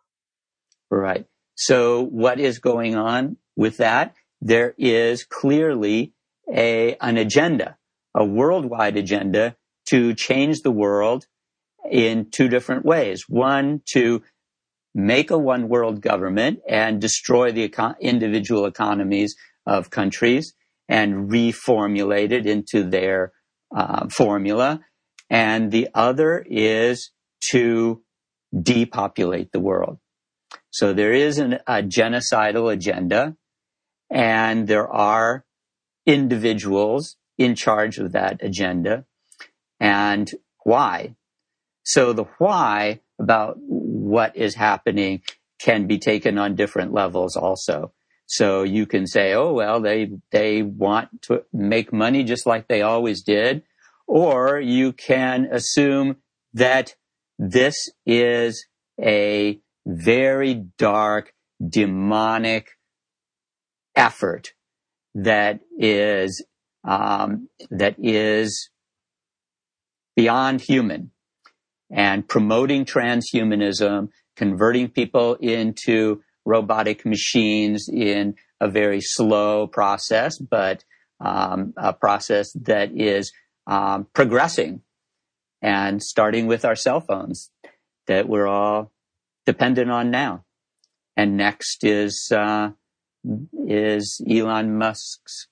Right. 0.89 1.25
So 1.55 2.03
what 2.03 2.39
is 2.39 2.59
going 2.59 2.95
on 2.95 3.37
with 3.55 3.77
that? 3.77 4.15
There 4.41 4.73
is 4.77 5.23
clearly 5.23 6.13
a 6.53 6.95
an 7.01 7.17
agenda 7.17 7.77
a 8.17 8.25
worldwide 8.25 8.97
agenda 8.97 9.55
to 9.85 10.13
change 10.15 10.61
the 10.63 10.71
world 10.71 11.27
in 11.89 12.29
two 12.31 12.49
different 12.49 12.83
ways. 12.83 13.25
One 13.29 13.81
to 13.91 14.23
make 14.95 15.29
a 15.29 15.37
one 15.37 15.69
world 15.69 16.01
government 16.01 16.59
and 16.67 16.99
destroy 16.99 17.51
the 17.51 17.69
econ- 17.69 17.99
individual 18.01 18.65
economies 18.65 19.35
of 19.67 19.91
countries 19.91 20.55
and 20.89 21.29
reformulate 21.29 22.31
it 22.31 22.47
into 22.47 22.83
their 22.83 23.33
uh, 23.75 24.07
formula. 24.09 24.79
And 25.29 25.71
the 25.71 25.89
other 25.93 26.45
is 26.47 27.11
to 27.51 28.01
depopulate 28.61 29.51
the 29.51 29.59
world. 29.59 29.99
So 30.69 30.93
there 30.93 31.13
is 31.13 31.37
an, 31.37 31.59
a 31.67 31.83
genocidal 31.83 32.71
agenda 32.71 33.35
and 34.09 34.67
there 34.67 34.87
are 34.87 35.45
individuals 36.05 37.17
in 37.37 37.55
charge 37.55 37.97
of 37.97 38.13
that 38.13 38.39
agenda 38.41 39.05
and 39.79 40.31
why. 40.63 41.15
So 41.83 42.13
the 42.13 42.25
why 42.37 43.01
about 43.19 43.57
what 43.57 44.35
is 44.35 44.55
happening 44.55 45.21
can 45.59 45.87
be 45.87 45.97
taken 45.97 46.37
on 46.37 46.55
different 46.55 46.93
levels 46.93 47.35
also. 47.35 47.93
So 48.27 48.63
you 48.63 48.85
can 48.85 49.07
say, 49.07 49.33
oh, 49.33 49.53
well, 49.53 49.79
they, 49.79 50.11
they 50.31 50.61
want 50.61 51.21
to 51.23 51.43
make 51.53 51.93
money 51.93 52.23
just 52.23 52.45
like 52.45 52.67
they 52.67 52.81
always 52.81 53.23
did. 53.23 53.63
Or 54.07 54.59
you 54.59 54.93
can 54.93 55.47
assume 55.51 56.17
that 56.53 56.95
this 57.37 57.75
is 58.05 58.65
a 58.99 59.59
very 59.85 60.65
dark, 60.77 61.33
demonic 61.65 62.69
effort 63.95 64.53
that 65.13 65.59
is, 65.77 66.45
um, 66.87 67.49
that 67.69 67.95
is 67.99 68.69
beyond 70.15 70.61
human. 70.61 71.11
And 71.89 72.27
promoting 72.27 72.83
transhumanism, 72.83 74.09
converting 74.35 74.89
people 74.89 75.35
into 75.35 76.21
robotic 76.45 77.05
machines 77.05 77.89
in 77.91 78.35
a 78.59 78.67
very 78.67 78.99
slow 79.01 79.67
process, 79.67 80.37
but 80.37 80.83
um, 81.19 81.73
a 81.77 81.93
process 81.93 82.51
that 82.53 82.91
is 82.93 83.31
um, 83.67 84.07
progressing 84.13 84.81
and 85.61 86.01
starting 86.01 86.47
with 86.47 86.65
our 86.65 86.75
cell 86.75 87.01
phones 87.01 87.51
that 88.07 88.27
we're 88.27 88.47
all 88.47 88.91
dependent 89.45 89.91
on 89.91 90.09
now. 90.09 90.45
And 91.15 91.35
next 91.35 91.83
is 91.83 92.31
uh, 92.31 92.71
is 93.67 94.21
Elon 94.29 94.77
Musk's 94.77 95.47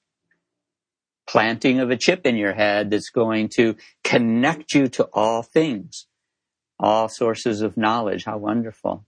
planting 1.28 1.80
of 1.80 1.90
a 1.90 1.98
chip 1.98 2.26
in 2.26 2.36
your 2.36 2.54
head 2.54 2.92
that's 2.92 3.10
going 3.10 3.50
to 3.56 3.76
connect 4.04 4.74
you 4.74 4.88
to 4.88 5.10
all 5.12 5.42
things, 5.42 6.08
all 6.80 7.10
sources 7.10 7.62
of 7.62 7.78
knowledge. 7.78 8.26
How 8.26 8.38
wonderful! 8.38 9.06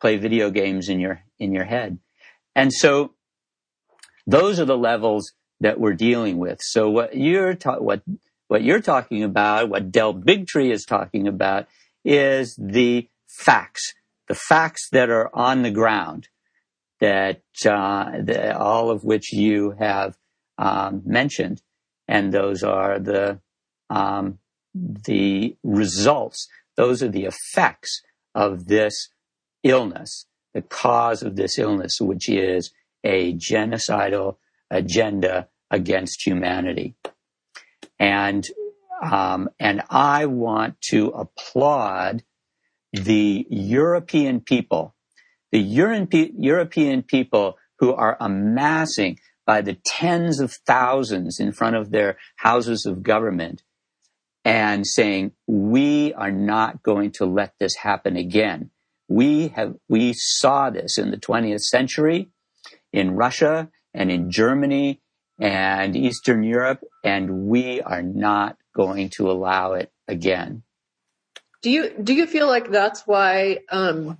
Play 0.00 0.16
video 0.16 0.50
games 0.50 0.88
in 0.88 0.98
your 0.98 1.22
in 1.38 1.52
your 1.52 1.64
head, 1.64 1.98
and 2.56 2.72
so 2.72 3.14
those 4.26 4.58
are 4.58 4.64
the 4.64 4.78
levels 4.78 5.32
that 5.60 5.78
we're 5.78 5.94
dealing 5.94 6.38
with. 6.38 6.58
So 6.62 6.90
what 6.90 7.14
you're 7.16 7.54
ta- 7.54 7.78
what 7.78 8.02
what 8.52 8.62
you're 8.62 8.82
talking 8.82 9.22
about, 9.22 9.70
what 9.70 9.90
Del 9.90 10.12
Bigtree 10.12 10.70
is 10.70 10.84
talking 10.84 11.26
about, 11.26 11.68
is 12.04 12.54
the 12.60 13.08
facts, 13.26 13.94
the 14.28 14.34
facts 14.34 14.90
that 14.92 15.08
are 15.08 15.34
on 15.34 15.62
the 15.62 15.70
ground, 15.70 16.28
that, 17.00 17.40
uh, 17.64 18.52
all 18.54 18.90
of 18.90 19.04
which 19.04 19.32
you 19.32 19.74
have 19.78 20.18
um, 20.58 21.00
mentioned, 21.06 21.62
and 22.06 22.30
those 22.30 22.62
are 22.62 22.98
the 22.98 23.40
um, 23.88 24.38
the 24.74 25.56
results. 25.62 26.46
Those 26.76 27.02
are 27.02 27.08
the 27.08 27.24
effects 27.24 28.02
of 28.34 28.66
this 28.66 29.08
illness, 29.62 30.26
the 30.52 30.60
cause 30.60 31.22
of 31.22 31.36
this 31.36 31.58
illness, 31.58 31.96
which 32.02 32.28
is 32.28 32.70
a 33.02 33.32
genocidal 33.32 34.36
agenda 34.70 35.48
against 35.70 36.26
humanity. 36.26 36.96
And, 38.02 38.44
um, 39.00 39.48
and 39.60 39.80
I 39.88 40.26
want 40.26 40.80
to 40.90 41.10
applaud 41.10 42.24
the 42.92 43.46
European 43.48 44.40
people, 44.40 44.96
the 45.52 45.60
European 45.60 47.04
people 47.04 47.58
who 47.78 47.92
are 47.94 48.16
amassing 48.18 49.20
by 49.46 49.60
the 49.60 49.78
tens 49.86 50.40
of 50.40 50.52
thousands 50.66 51.38
in 51.38 51.52
front 51.52 51.76
of 51.76 51.92
their 51.92 52.18
houses 52.34 52.86
of 52.86 53.04
government 53.04 53.62
and 54.44 54.84
saying, 54.84 55.30
we 55.46 56.12
are 56.14 56.32
not 56.32 56.82
going 56.82 57.12
to 57.12 57.24
let 57.24 57.54
this 57.60 57.76
happen 57.76 58.16
again. 58.16 58.70
We 59.06 59.48
have, 59.48 59.76
we 59.88 60.12
saw 60.12 60.70
this 60.70 60.98
in 60.98 61.12
the 61.12 61.18
20th 61.18 61.60
century 61.60 62.30
in 62.92 63.14
Russia 63.14 63.70
and 63.94 64.10
in 64.10 64.32
Germany 64.32 65.01
and 65.42 65.96
Eastern 65.96 66.44
Europe, 66.44 66.84
and 67.02 67.48
we 67.48 67.80
are 67.80 68.00
not 68.00 68.56
going 68.76 69.08
to 69.10 69.28
allow 69.28 69.72
it 69.72 69.90
again. 70.06 70.62
Do 71.62 71.70
you 71.70 71.90
do 72.00 72.14
you 72.14 72.26
feel 72.26 72.46
like 72.46 72.70
that's 72.70 73.02
why 73.08 73.58
um, 73.68 74.18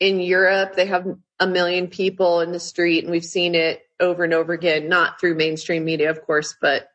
in 0.00 0.20
Europe 0.20 0.74
they 0.74 0.86
have 0.86 1.06
a 1.38 1.46
million 1.46 1.88
people 1.88 2.40
in 2.40 2.50
the 2.50 2.58
street, 2.58 3.04
and 3.04 3.12
we've 3.12 3.24
seen 3.24 3.54
it 3.54 3.82
over 4.00 4.24
and 4.24 4.32
over 4.32 4.54
again, 4.54 4.88
not 4.88 5.20
through 5.20 5.34
mainstream 5.34 5.84
media, 5.84 6.08
of 6.08 6.24
course, 6.24 6.56
but 6.58 6.88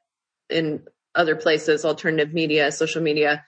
in 0.50 0.82
other 1.14 1.36
places, 1.36 1.86
alternative 1.86 2.34
media, 2.34 2.72
social 2.72 3.04
media, 3.04 3.46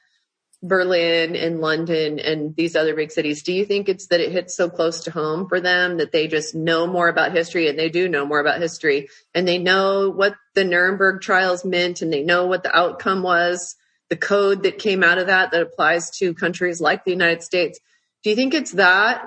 Berlin 0.63 1.35
and 1.35 1.61
London 1.61 2.19
and 2.19 2.55
these 2.55 2.75
other 2.75 2.95
big 2.95 3.11
cities, 3.11 3.43
do 3.43 3.53
you 3.53 3.63
think 3.63 3.87
it's 3.87 4.07
that 4.07 4.19
it 4.19 4.31
hits 4.31 4.55
so 4.55 4.69
close 4.69 5.03
to 5.03 5.11
home 5.11 5.47
for 5.47 5.59
them 5.59 5.97
that 5.97 6.11
they 6.11 6.27
just 6.27 6.55
know 6.55 6.87
more 6.87 7.09
about 7.09 7.31
history 7.31 7.67
and 7.69 7.77
they 7.77 7.89
do 7.89 8.09
know 8.09 8.25
more 8.25 8.39
about 8.39 8.59
history 8.59 9.09
and 9.35 9.47
they 9.47 9.59
know 9.59 10.09
what 10.09 10.35
the 10.55 10.63
Nuremberg 10.63 11.21
trials 11.21 11.63
meant 11.63 12.01
and 12.01 12.11
they 12.11 12.23
know 12.23 12.47
what 12.47 12.63
the 12.63 12.75
outcome 12.75 13.21
was, 13.21 13.75
the 14.09 14.15
code 14.15 14.63
that 14.63 14.79
came 14.79 15.03
out 15.03 15.19
of 15.19 15.27
that 15.27 15.51
that 15.51 15.61
applies 15.61 16.09
to 16.17 16.33
countries 16.33 16.81
like 16.81 17.05
the 17.05 17.11
United 17.11 17.43
States. 17.43 17.79
Do 18.23 18.31
you 18.31 18.35
think 18.35 18.55
it's 18.55 18.71
that, 18.73 19.23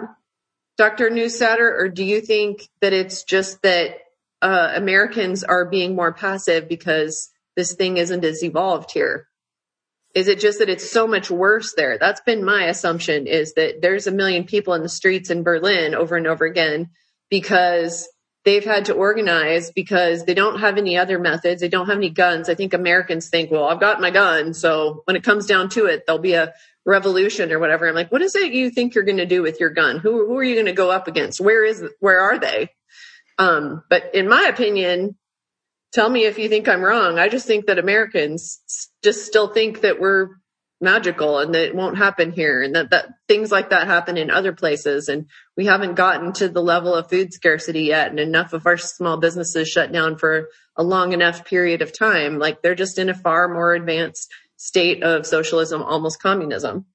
Dr. 0.78 1.10
Neustaedter, 1.10 1.78
or 1.78 1.88
do 1.88 2.04
you 2.04 2.20
think 2.20 2.68
that 2.80 2.92
it's 2.92 3.22
just 3.22 3.62
that 3.62 3.98
uh, 4.42 4.72
Americans 4.74 5.44
are 5.44 5.64
being 5.64 5.94
more 5.94 6.12
passive 6.12 6.68
because 6.68 7.30
this 7.54 7.74
thing 7.74 7.98
isn't 7.98 8.24
as 8.24 8.42
evolved 8.42 8.90
here? 8.90 9.28
Is 10.14 10.28
it 10.28 10.40
just 10.40 10.58
that 10.58 10.68
it's 10.68 10.90
so 10.90 11.06
much 11.06 11.30
worse 11.30 11.74
there? 11.74 11.96
That's 11.98 12.20
been 12.20 12.44
my 12.44 12.64
assumption 12.64 13.26
is 13.26 13.54
that 13.54 13.80
there's 13.80 14.06
a 14.06 14.12
million 14.12 14.44
people 14.44 14.74
in 14.74 14.82
the 14.82 14.88
streets 14.88 15.30
in 15.30 15.44
Berlin 15.44 15.94
over 15.94 16.16
and 16.16 16.26
over 16.26 16.44
again 16.44 16.90
because 17.30 18.08
they've 18.44 18.64
had 18.64 18.86
to 18.86 18.94
organize 18.94 19.70
because 19.70 20.24
they 20.24 20.34
don't 20.34 20.60
have 20.60 20.78
any 20.78 20.96
other 20.96 21.18
methods. 21.18 21.60
They 21.60 21.68
don't 21.68 21.86
have 21.86 21.98
any 21.98 22.10
guns. 22.10 22.48
I 22.48 22.54
think 22.54 22.74
Americans 22.74 23.28
think, 23.28 23.50
well, 23.50 23.64
I've 23.64 23.80
got 23.80 24.00
my 24.00 24.10
gun. 24.10 24.54
So 24.54 25.02
when 25.04 25.16
it 25.16 25.22
comes 25.22 25.46
down 25.46 25.68
to 25.70 25.86
it, 25.86 26.04
there'll 26.06 26.20
be 26.20 26.34
a 26.34 26.54
revolution 26.84 27.52
or 27.52 27.58
whatever. 27.58 27.88
I'm 27.88 27.94
like, 27.94 28.10
what 28.10 28.22
is 28.22 28.34
it 28.34 28.52
you 28.52 28.70
think 28.70 28.94
you're 28.94 29.04
going 29.04 29.18
to 29.18 29.26
do 29.26 29.42
with 29.42 29.60
your 29.60 29.70
gun? 29.70 29.98
Who, 29.98 30.26
who 30.26 30.36
are 30.38 30.44
you 30.44 30.54
going 30.54 30.66
to 30.66 30.72
go 30.72 30.90
up 30.90 31.06
against? 31.06 31.40
Where 31.40 31.64
is, 31.64 31.84
where 32.00 32.20
are 32.20 32.38
they? 32.38 32.70
Um, 33.38 33.84
but 33.88 34.14
in 34.14 34.28
my 34.28 34.46
opinion, 34.48 35.16
tell 35.92 36.08
me 36.08 36.24
if 36.24 36.38
you 36.38 36.48
think 36.48 36.68
I'm 36.68 36.82
wrong. 36.82 37.18
I 37.18 37.28
just 37.28 37.46
think 37.46 37.66
that 37.66 37.78
Americans 37.78 38.60
just 39.02 39.26
still 39.26 39.48
think 39.48 39.82
that 39.82 40.00
we're 40.00 40.28
magical 40.80 41.38
and 41.38 41.54
that 41.54 41.66
it 41.66 41.74
won't 41.74 41.98
happen 41.98 42.32
here 42.32 42.62
and 42.62 42.74
that, 42.74 42.90
that 42.90 43.08
things 43.28 43.52
like 43.52 43.70
that 43.70 43.86
happen 43.86 44.16
in 44.16 44.30
other 44.30 44.52
places. 44.52 45.08
And 45.08 45.26
we 45.56 45.66
haven't 45.66 45.94
gotten 45.94 46.32
to 46.34 46.48
the 46.48 46.62
level 46.62 46.94
of 46.94 47.10
food 47.10 47.34
scarcity 47.34 47.82
yet. 47.82 48.10
And 48.10 48.18
enough 48.18 48.54
of 48.54 48.66
our 48.66 48.78
small 48.78 49.18
businesses 49.18 49.68
shut 49.68 49.92
down 49.92 50.16
for 50.16 50.48
a 50.76 50.82
long 50.82 51.12
enough 51.12 51.44
period 51.44 51.82
of 51.82 51.96
time. 51.96 52.38
Like 52.38 52.62
they're 52.62 52.74
just 52.74 52.98
in 52.98 53.10
a 53.10 53.14
far 53.14 53.48
more 53.48 53.74
advanced 53.74 54.32
state 54.56 55.02
of 55.02 55.26
socialism, 55.26 55.82
almost 55.82 56.22
communism. 56.22 56.86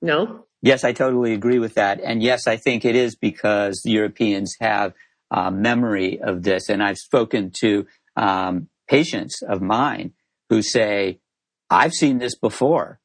No? 0.00 0.46
Yes, 0.62 0.82
I 0.82 0.92
totally 0.92 1.34
agree 1.34 1.58
with 1.58 1.74
that. 1.74 2.00
And 2.00 2.22
yes, 2.22 2.46
I 2.46 2.56
think 2.56 2.84
it 2.84 2.96
is 2.96 3.16
because 3.16 3.82
Europeans 3.84 4.56
have 4.60 4.94
uh, 5.30 5.50
memory 5.50 6.20
of 6.20 6.42
this. 6.42 6.68
And 6.68 6.82
I've 6.82 6.98
spoken 6.98 7.50
to 7.60 7.86
um, 8.16 8.68
patients 8.88 9.42
of 9.42 9.62
mine 9.62 10.12
who 10.48 10.62
say, 10.62 11.20
I've 11.70 11.92
seen 11.92 12.18
this 12.18 12.34
before, 12.34 13.00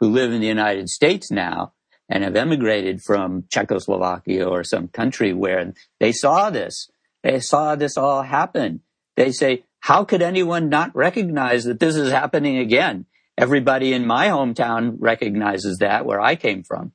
who 0.00 0.10
live 0.10 0.32
in 0.32 0.40
the 0.40 0.46
United 0.46 0.88
States 0.88 1.30
now 1.30 1.72
and 2.08 2.24
have 2.24 2.36
emigrated 2.36 3.00
from 3.00 3.44
Czechoslovakia 3.48 4.46
or 4.46 4.64
some 4.64 4.88
country 4.88 5.32
where 5.32 5.72
they 6.00 6.12
saw 6.12 6.50
this. 6.50 6.90
They 7.22 7.40
saw 7.40 7.76
this 7.76 7.96
all 7.96 8.22
happen. 8.22 8.80
They 9.16 9.30
say, 9.30 9.64
how 9.80 10.04
could 10.04 10.22
anyone 10.22 10.68
not 10.68 10.94
recognize 10.94 11.64
that 11.64 11.80
this 11.80 11.96
is 11.96 12.10
happening 12.10 12.58
again? 12.58 13.06
Everybody 13.38 13.92
in 13.92 14.06
my 14.06 14.28
hometown 14.28 14.96
recognizes 14.98 15.78
that 15.78 16.04
where 16.04 16.20
I 16.20 16.36
came 16.36 16.62
from. 16.62 16.92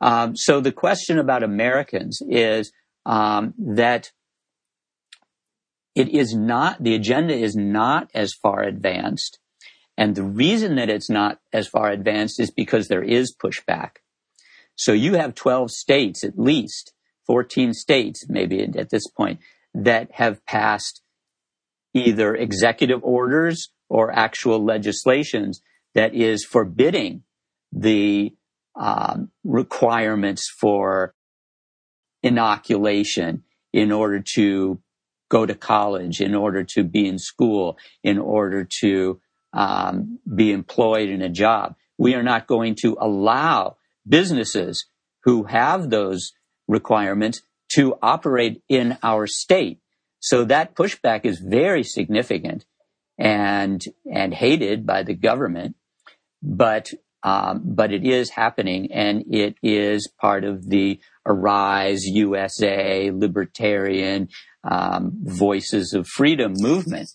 Um, 0.00 0.36
so 0.36 0.60
the 0.60 0.72
question 0.72 1.18
about 1.18 1.42
Americans 1.42 2.22
is 2.28 2.72
um, 3.08 3.54
that 3.58 4.12
it 5.96 6.10
is 6.10 6.36
not, 6.36 6.80
the 6.80 6.94
agenda 6.94 7.34
is 7.34 7.56
not 7.56 8.10
as 8.14 8.34
far 8.34 8.62
advanced. 8.62 9.40
And 9.96 10.14
the 10.14 10.22
reason 10.22 10.76
that 10.76 10.90
it's 10.90 11.10
not 11.10 11.40
as 11.52 11.66
far 11.66 11.90
advanced 11.90 12.38
is 12.38 12.52
because 12.52 12.86
there 12.86 13.02
is 13.02 13.34
pushback. 13.34 13.96
So 14.76 14.92
you 14.92 15.14
have 15.14 15.34
12 15.34 15.72
states 15.72 16.22
at 16.22 16.38
least, 16.38 16.92
14 17.26 17.72
states 17.72 18.26
maybe 18.28 18.62
at 18.62 18.90
this 18.90 19.08
point, 19.08 19.40
that 19.74 20.12
have 20.12 20.44
passed 20.46 21.02
either 21.94 22.34
executive 22.36 23.02
orders 23.02 23.70
or 23.88 24.12
actual 24.12 24.64
legislations 24.64 25.62
that 25.94 26.14
is 26.14 26.44
forbidding 26.44 27.22
the 27.72 28.34
um, 28.78 29.30
requirements 29.42 30.48
for 30.60 31.14
inoculation 32.22 33.44
in 33.72 33.92
order 33.92 34.22
to 34.34 34.80
go 35.28 35.44
to 35.44 35.54
college, 35.54 36.20
in 36.20 36.34
order 36.34 36.64
to 36.64 36.82
be 36.82 37.06
in 37.06 37.18
school, 37.18 37.78
in 38.02 38.18
order 38.18 38.66
to 38.80 39.20
um, 39.52 40.18
be 40.34 40.52
employed 40.52 41.08
in 41.08 41.22
a 41.22 41.28
job. 41.28 41.74
We 41.98 42.14
are 42.14 42.22
not 42.22 42.46
going 42.46 42.76
to 42.76 42.96
allow 43.00 43.76
businesses 44.08 44.86
who 45.24 45.44
have 45.44 45.90
those 45.90 46.32
requirements 46.66 47.42
to 47.72 47.96
operate 48.00 48.62
in 48.68 48.96
our 49.02 49.26
state. 49.26 49.80
So 50.20 50.44
that 50.44 50.74
pushback 50.74 51.24
is 51.24 51.38
very 51.38 51.82
significant 51.82 52.64
and 53.18 53.84
and 54.10 54.32
hated 54.32 54.86
by 54.86 55.02
the 55.02 55.14
government, 55.14 55.76
but 56.42 56.92
um, 57.22 57.62
but 57.64 57.92
it 57.92 58.04
is 58.04 58.30
happening, 58.30 58.92
and 58.92 59.24
it 59.28 59.56
is 59.62 60.08
part 60.20 60.44
of 60.44 60.68
the 60.68 61.00
Arise 61.28 62.04
USA 62.06 63.10
Libertarian 63.12 64.28
um, 64.68 65.12
Voices 65.22 65.92
of 65.92 66.08
Freedom 66.08 66.52
movement, 66.56 67.10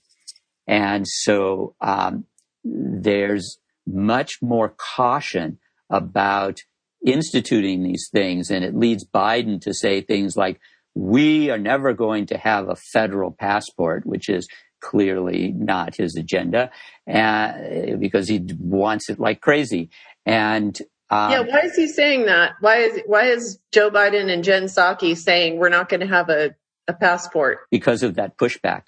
and 0.68 1.08
so 1.08 1.76
um, 1.82 2.26
there's 2.64 3.58
much 3.86 4.38
more 4.42 4.76
caution 4.96 5.58
about 5.90 6.60
instituting 7.06 7.84
these 7.84 8.08
things, 8.12 8.50
and 8.50 8.64
it 8.64 8.76
leads 8.76 9.06
Biden 9.06 9.60
to 9.62 9.74
say 9.74 10.02
things 10.02 10.38
like, 10.38 10.60
"We 10.96 11.50
are 11.50 11.58
never 11.58 11.94
going 11.94 12.28
to 12.28 12.38
have 12.38 12.70
a 12.70 12.76
federal 12.76 13.32
passport," 13.32 14.06
which 14.06 14.30
is 14.30 14.48
clearly 14.80 15.54
not 15.56 15.96
his 15.96 16.16
agenda, 16.16 16.70
uh, 17.12 17.54
because 18.00 18.28
he 18.28 18.46
wants 18.60 19.10
it 19.10 19.20
like 19.20 19.42
crazy. 19.42 19.90
And 20.26 20.80
um, 21.14 21.32
yeah, 21.32 21.42
why 21.42 21.60
is 21.60 21.76
he 21.76 21.88
saying 21.88 22.26
that? 22.26 22.54
Why 22.60 22.78
is 22.78 23.02
why 23.06 23.26
is 23.26 23.60
Joe 23.72 23.92
Biden 23.92 24.34
and 24.34 24.44
Jen 24.44 24.64
Psaki 24.64 25.16
saying 25.16 25.58
we're 25.58 25.70
not 25.70 25.88
going 25.88 26.00
to 26.00 26.08
have 26.08 26.30
a, 26.30 26.56
a 26.88 26.94
passport? 26.94 27.60
Because 27.70 28.02
of 28.02 28.16
that 28.16 28.36
pushback. 28.36 28.84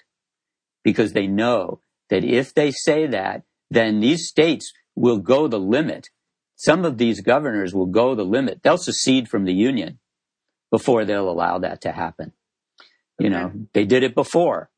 Because 0.82 1.12
they 1.12 1.28
know 1.28 1.82
that 2.10 2.24
if 2.24 2.52
they 2.52 2.72
say 2.72 3.06
that, 3.06 3.42
then 3.70 4.00
these 4.00 4.26
states 4.26 4.72
will 4.96 5.18
go 5.18 5.46
the 5.46 5.60
limit. 5.60 6.10
Some 6.56 6.84
of 6.84 6.98
these 6.98 7.20
governors 7.20 7.72
will 7.72 7.86
go 7.86 8.16
the 8.16 8.24
limit. 8.24 8.60
They'll 8.64 8.76
secede 8.76 9.28
from 9.28 9.44
the 9.44 9.54
union 9.54 10.00
before 10.72 11.04
they'll 11.04 11.30
allow 11.30 11.58
that 11.58 11.82
to 11.82 11.92
happen. 11.92 12.32
You 13.20 13.28
okay. 13.28 13.34
know, 13.34 13.52
they 13.72 13.84
did 13.84 14.02
it 14.02 14.16
before, 14.16 14.68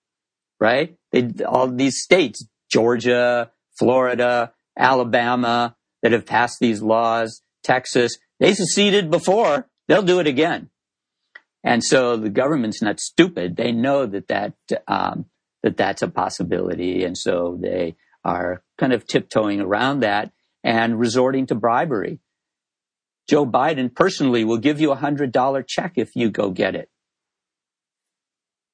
right? 0.60 0.96
They, 1.12 1.30
all 1.46 1.68
these 1.68 2.02
states, 2.02 2.46
Georgia, 2.70 3.52
Florida, 3.78 4.52
Alabama, 4.76 5.76
that 6.02 6.12
have 6.12 6.26
passed 6.26 6.58
these 6.60 6.82
laws, 6.82 7.42
Texas, 7.62 8.18
they 8.40 8.54
seceded 8.54 9.10
before. 9.10 9.68
They'll 9.88 10.02
do 10.02 10.20
it 10.20 10.26
again. 10.26 10.70
And 11.64 11.82
so 11.82 12.16
the 12.16 12.30
government's 12.30 12.82
not 12.82 13.00
stupid. 13.00 13.56
They 13.56 13.72
know 13.72 14.06
that 14.06 14.28
that, 14.28 14.54
um, 14.86 15.26
that 15.62 15.76
that's 15.76 16.02
a 16.02 16.08
possibility. 16.08 17.04
And 17.04 17.18
so 17.18 17.58
they 17.60 17.96
are 18.24 18.62
kind 18.78 18.92
of 18.92 19.06
tiptoeing 19.06 19.60
around 19.60 20.00
that 20.00 20.30
and 20.62 20.98
resorting 20.98 21.46
to 21.46 21.54
bribery. 21.54 22.20
Joe 23.28 23.44
Biden 23.44 23.94
personally 23.94 24.44
will 24.44 24.58
give 24.58 24.80
you 24.80 24.92
a 24.92 24.96
hundred 24.96 25.32
dollar 25.32 25.62
check 25.62 25.94
if 25.96 26.14
you 26.14 26.30
go 26.30 26.50
get 26.50 26.74
it. 26.74 26.88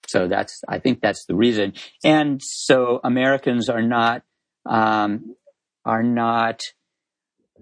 So 0.06 0.28
that's, 0.28 0.60
I 0.68 0.78
think 0.78 1.00
that's 1.00 1.24
the 1.26 1.34
reason. 1.34 1.72
And 2.04 2.40
so 2.42 3.00
Americans 3.02 3.68
are 3.68 3.82
not, 3.82 4.22
um, 4.66 5.34
are 5.84 6.02
not, 6.02 6.60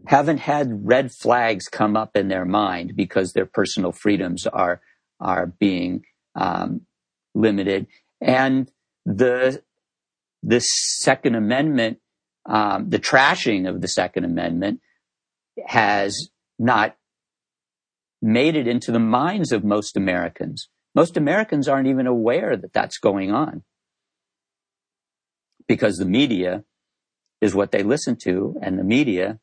haven't 0.06 0.38
had 0.38 0.86
red 0.86 1.12
flags 1.12 1.68
come 1.68 1.96
up 1.96 2.16
in 2.16 2.28
their 2.28 2.44
mind 2.44 2.94
because 2.96 3.32
their 3.32 3.46
personal 3.46 3.92
freedoms 3.92 4.46
are, 4.46 4.80
are 5.20 5.46
being, 5.46 6.02
um, 6.34 6.82
limited. 7.34 7.86
And 8.20 8.70
the, 9.04 9.62
the 10.42 10.60
Second 10.60 11.34
Amendment, 11.34 11.98
um, 12.46 12.88
the 12.90 12.98
trashing 12.98 13.68
of 13.68 13.80
the 13.80 13.88
Second 13.88 14.24
Amendment 14.24 14.80
has 15.66 16.30
not 16.58 16.96
made 18.20 18.56
it 18.56 18.66
into 18.66 18.92
the 18.92 19.00
minds 19.00 19.52
of 19.52 19.64
most 19.64 19.96
Americans. 19.96 20.68
Most 20.94 21.16
Americans 21.16 21.68
aren't 21.68 21.88
even 21.88 22.06
aware 22.06 22.56
that 22.56 22.72
that's 22.72 22.98
going 22.98 23.32
on 23.32 23.62
because 25.66 25.96
the 25.96 26.04
media 26.04 26.64
is 27.40 27.54
what 27.54 27.72
they 27.72 27.82
listen 27.82 28.16
to, 28.22 28.54
and 28.62 28.78
the 28.78 28.84
media 28.84 29.40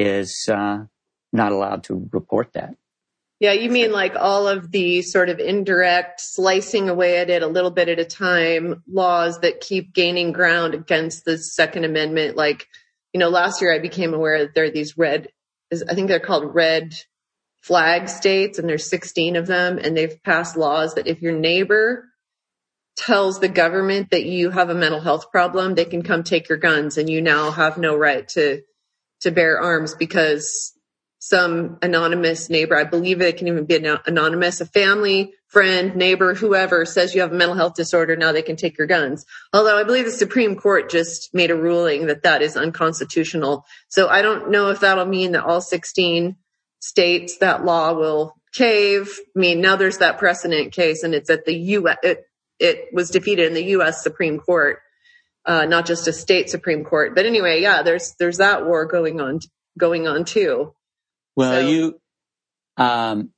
is 0.00 0.48
uh, 0.50 0.84
not 1.32 1.52
allowed 1.52 1.84
to 1.84 2.08
report 2.12 2.54
that. 2.54 2.74
Yeah, 3.38 3.52
you 3.52 3.70
mean 3.70 3.90
like 3.90 4.16
all 4.16 4.48
of 4.48 4.70
the 4.70 5.00
sort 5.00 5.30
of 5.30 5.38
indirect 5.38 6.20
slicing 6.20 6.90
away 6.90 7.18
at 7.18 7.30
it 7.30 7.42
a 7.42 7.46
little 7.46 7.70
bit 7.70 7.88
at 7.88 7.98
a 7.98 8.04
time 8.04 8.82
laws 8.86 9.40
that 9.40 9.60
keep 9.60 9.94
gaining 9.94 10.32
ground 10.32 10.74
against 10.74 11.24
the 11.24 11.38
Second 11.38 11.84
Amendment. 11.84 12.36
Like, 12.36 12.66
you 13.14 13.20
know, 13.20 13.30
last 13.30 13.62
year 13.62 13.74
I 13.74 13.78
became 13.78 14.12
aware 14.12 14.40
that 14.40 14.54
there 14.54 14.64
are 14.64 14.70
these 14.70 14.98
red, 14.98 15.28
I 15.72 15.94
think 15.94 16.08
they're 16.08 16.20
called 16.20 16.54
red 16.54 16.94
flag 17.62 18.08
states 18.08 18.58
and 18.58 18.68
there's 18.68 18.88
16 18.90 19.36
of 19.36 19.46
them 19.46 19.78
and 19.78 19.96
they've 19.96 20.22
passed 20.22 20.56
laws 20.56 20.94
that 20.94 21.06
if 21.06 21.22
your 21.22 21.32
neighbor 21.32 22.04
tells 22.96 23.40
the 23.40 23.48
government 23.48 24.10
that 24.10 24.24
you 24.24 24.50
have 24.50 24.68
a 24.68 24.74
mental 24.74 25.00
health 25.00 25.30
problem, 25.30 25.74
they 25.74 25.86
can 25.86 26.02
come 26.02 26.24
take 26.24 26.50
your 26.50 26.58
guns 26.58 26.98
and 26.98 27.08
you 27.08 27.22
now 27.22 27.50
have 27.50 27.78
no 27.78 27.96
right 27.96 28.28
to, 28.28 28.60
to 29.20 29.30
bear 29.30 29.60
arms 29.60 29.94
because 29.94 30.72
some 31.20 31.78
anonymous 31.82 32.48
neighbor, 32.48 32.76
I 32.76 32.84
believe 32.84 33.20
it 33.20 33.36
can 33.36 33.48
even 33.48 33.66
be 33.66 33.76
anonymous, 33.76 34.62
a 34.62 34.66
family, 34.66 35.34
friend, 35.48 35.94
neighbor, 35.94 36.34
whoever 36.34 36.86
says 36.86 37.14
you 37.14 37.20
have 37.20 37.32
a 37.32 37.36
mental 37.36 37.56
health 37.56 37.74
disorder, 37.74 38.16
now 38.16 38.32
they 38.32 38.40
can 38.40 38.56
take 38.56 38.78
your 38.78 38.86
guns. 38.86 39.26
Although 39.52 39.78
I 39.78 39.84
believe 39.84 40.06
the 40.06 40.12
Supreme 40.12 40.56
Court 40.56 40.88
just 40.90 41.34
made 41.34 41.50
a 41.50 41.56
ruling 41.56 42.06
that 42.06 42.22
that 42.22 42.40
is 42.40 42.56
unconstitutional. 42.56 43.66
So 43.88 44.08
I 44.08 44.22
don't 44.22 44.50
know 44.50 44.70
if 44.70 44.80
that'll 44.80 45.04
mean 45.04 45.32
that 45.32 45.44
all 45.44 45.60
16 45.60 46.36
states 46.78 47.38
that 47.38 47.64
law 47.66 47.92
will 47.92 48.34
cave. 48.52 49.10
I 49.36 49.38
mean, 49.38 49.60
now 49.60 49.76
there's 49.76 49.98
that 49.98 50.18
precedent 50.18 50.72
case 50.72 51.02
and 51.02 51.14
it's 51.14 51.28
at 51.28 51.44
the 51.44 51.54
U.S. 51.54 51.98
It, 52.02 52.24
it 52.58 52.94
was 52.94 53.10
defeated 53.10 53.46
in 53.46 53.54
the 53.54 53.64
U.S. 53.64 54.02
Supreme 54.02 54.38
Court, 54.38 54.78
uh, 55.50 55.66
not 55.66 55.84
just 55.84 56.06
a 56.06 56.12
state 56.12 56.48
Supreme 56.48 56.84
Court. 56.84 57.16
But 57.16 57.26
anyway, 57.26 57.60
yeah, 57.60 57.82
there's, 57.82 58.14
there's 58.20 58.36
that 58.36 58.64
war 58.66 58.86
going 58.86 59.20
on, 59.20 59.40
going 59.76 60.06
on 60.06 60.24
too. 60.24 60.74
Well, 61.34 61.60
so, 61.60 61.68
you, 61.68 62.00
um, 62.76 63.30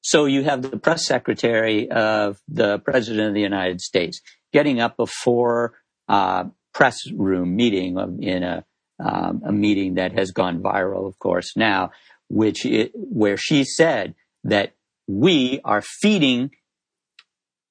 so 0.00 0.24
you 0.24 0.44
have 0.44 0.62
the 0.62 0.78
press 0.78 1.04
secretary 1.04 1.90
of 1.90 2.38
the 2.48 2.78
president 2.78 3.28
of 3.28 3.34
the 3.34 3.42
United 3.42 3.82
States 3.82 4.22
getting 4.50 4.80
up 4.80 4.96
before 4.96 5.74
uh, 6.08 6.44
press 6.72 7.00
room 7.12 7.54
meeting 7.54 7.98
in 8.22 8.42
a, 8.44 8.64
um, 8.98 9.42
a 9.44 9.52
meeting 9.52 9.96
that 9.96 10.12
has 10.12 10.30
gone 10.30 10.62
viral, 10.62 11.06
of 11.06 11.18
course, 11.18 11.54
now 11.54 11.90
which 12.30 12.64
it, 12.64 12.92
where 12.94 13.36
she 13.36 13.64
said 13.64 14.14
that 14.44 14.72
we 15.06 15.60
are 15.66 15.82
feeding 15.82 16.50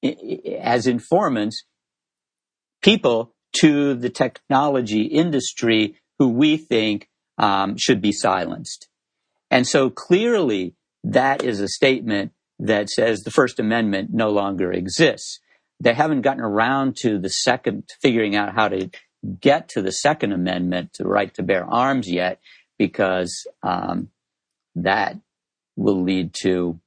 as 0.04 0.86
informants 0.86 1.64
people 2.84 3.34
to 3.62 3.94
the 3.94 4.10
technology 4.10 5.04
industry 5.04 5.96
who 6.20 6.30
we 6.30 6.58
think 6.58 7.10
um, 7.38 7.78
should 7.78 8.02
be 8.02 8.12
silenced. 8.12 8.88
And 9.52 9.68
so 9.68 9.90
clearly 9.90 10.76
that 11.04 11.44
is 11.44 11.60
a 11.60 11.68
statement 11.68 12.32
that 12.60 12.90
says 12.90 13.22
the 13.22 13.32
First 13.32 13.60
Amendment 13.60 14.10
no 14.12 14.30
longer 14.30 14.72
exists. 14.72 15.40
They 15.80 15.94
haven't 15.94 16.22
gotten 16.22 16.42
around 16.42 16.98
to 16.98 17.20
the 17.20 17.30
second, 17.30 17.90
figuring 18.02 18.36
out 18.36 18.54
how 18.54 18.68
to 18.70 18.90
get 19.40 19.70
to 19.70 19.82
the 19.82 19.92
Second 19.92 20.32
Amendment, 20.32 20.92
the 20.98 21.08
right 21.08 21.34
to 21.36 21.44
bear 21.44 21.66
arms 21.66 22.10
yet, 22.10 22.40
because 22.80 23.46
um, 23.62 24.10
that 24.76 25.18
will 25.76 26.02
lead 26.02 26.34
to 26.42 26.80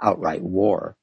outright 0.00 0.42
war 0.42 0.96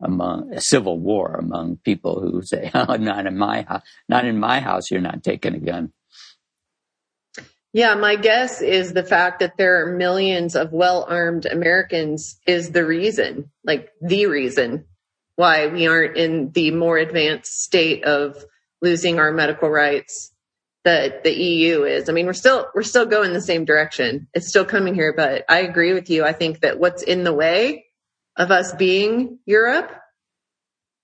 among 0.00 0.52
a 0.52 0.60
civil 0.60 0.98
war 0.98 1.36
among 1.38 1.76
people 1.76 2.20
who 2.20 2.42
say, 2.42 2.70
"Oh, 2.74 2.96
not 2.96 3.26
in 3.26 3.36
my 3.36 3.62
house, 3.62 3.82
not 4.08 4.24
in 4.24 4.38
my 4.38 4.60
house. 4.60 4.90
You're 4.90 5.00
not 5.00 5.22
taking 5.22 5.54
a 5.54 5.60
gun." 5.60 5.92
Yeah, 7.72 7.94
my 7.94 8.16
guess 8.16 8.62
is 8.62 8.92
the 8.92 9.04
fact 9.04 9.40
that 9.40 9.56
there 9.56 9.82
are 9.82 9.96
millions 9.96 10.56
of 10.56 10.72
well-armed 10.72 11.46
Americans 11.46 12.40
is 12.44 12.72
the 12.72 12.84
reason, 12.84 13.50
like 13.64 13.92
the 14.00 14.26
reason 14.26 14.86
why 15.36 15.68
we 15.68 15.86
aren't 15.86 16.16
in 16.16 16.50
the 16.50 16.72
more 16.72 16.98
advanced 16.98 17.62
state 17.62 18.04
of 18.04 18.44
losing 18.82 19.20
our 19.20 19.32
medical 19.32 19.70
rights 19.70 20.32
that 20.84 21.22
the 21.22 21.32
EU 21.32 21.84
is. 21.84 22.08
I 22.08 22.12
mean, 22.12 22.26
we're 22.26 22.32
still, 22.32 22.66
we're 22.74 22.82
still 22.82 23.06
going 23.06 23.32
the 23.32 23.40
same 23.40 23.64
direction. 23.64 24.26
It's 24.34 24.48
still 24.48 24.64
coming 24.64 24.94
here, 24.94 25.12
but 25.16 25.44
I 25.48 25.60
agree 25.60 25.92
with 25.92 26.10
you. 26.10 26.24
I 26.24 26.32
think 26.32 26.60
that 26.60 26.80
what's 26.80 27.02
in 27.02 27.22
the 27.22 27.32
way 27.32 27.86
of 28.40 28.50
us 28.50 28.72
being 28.72 29.38
Europe 29.44 29.92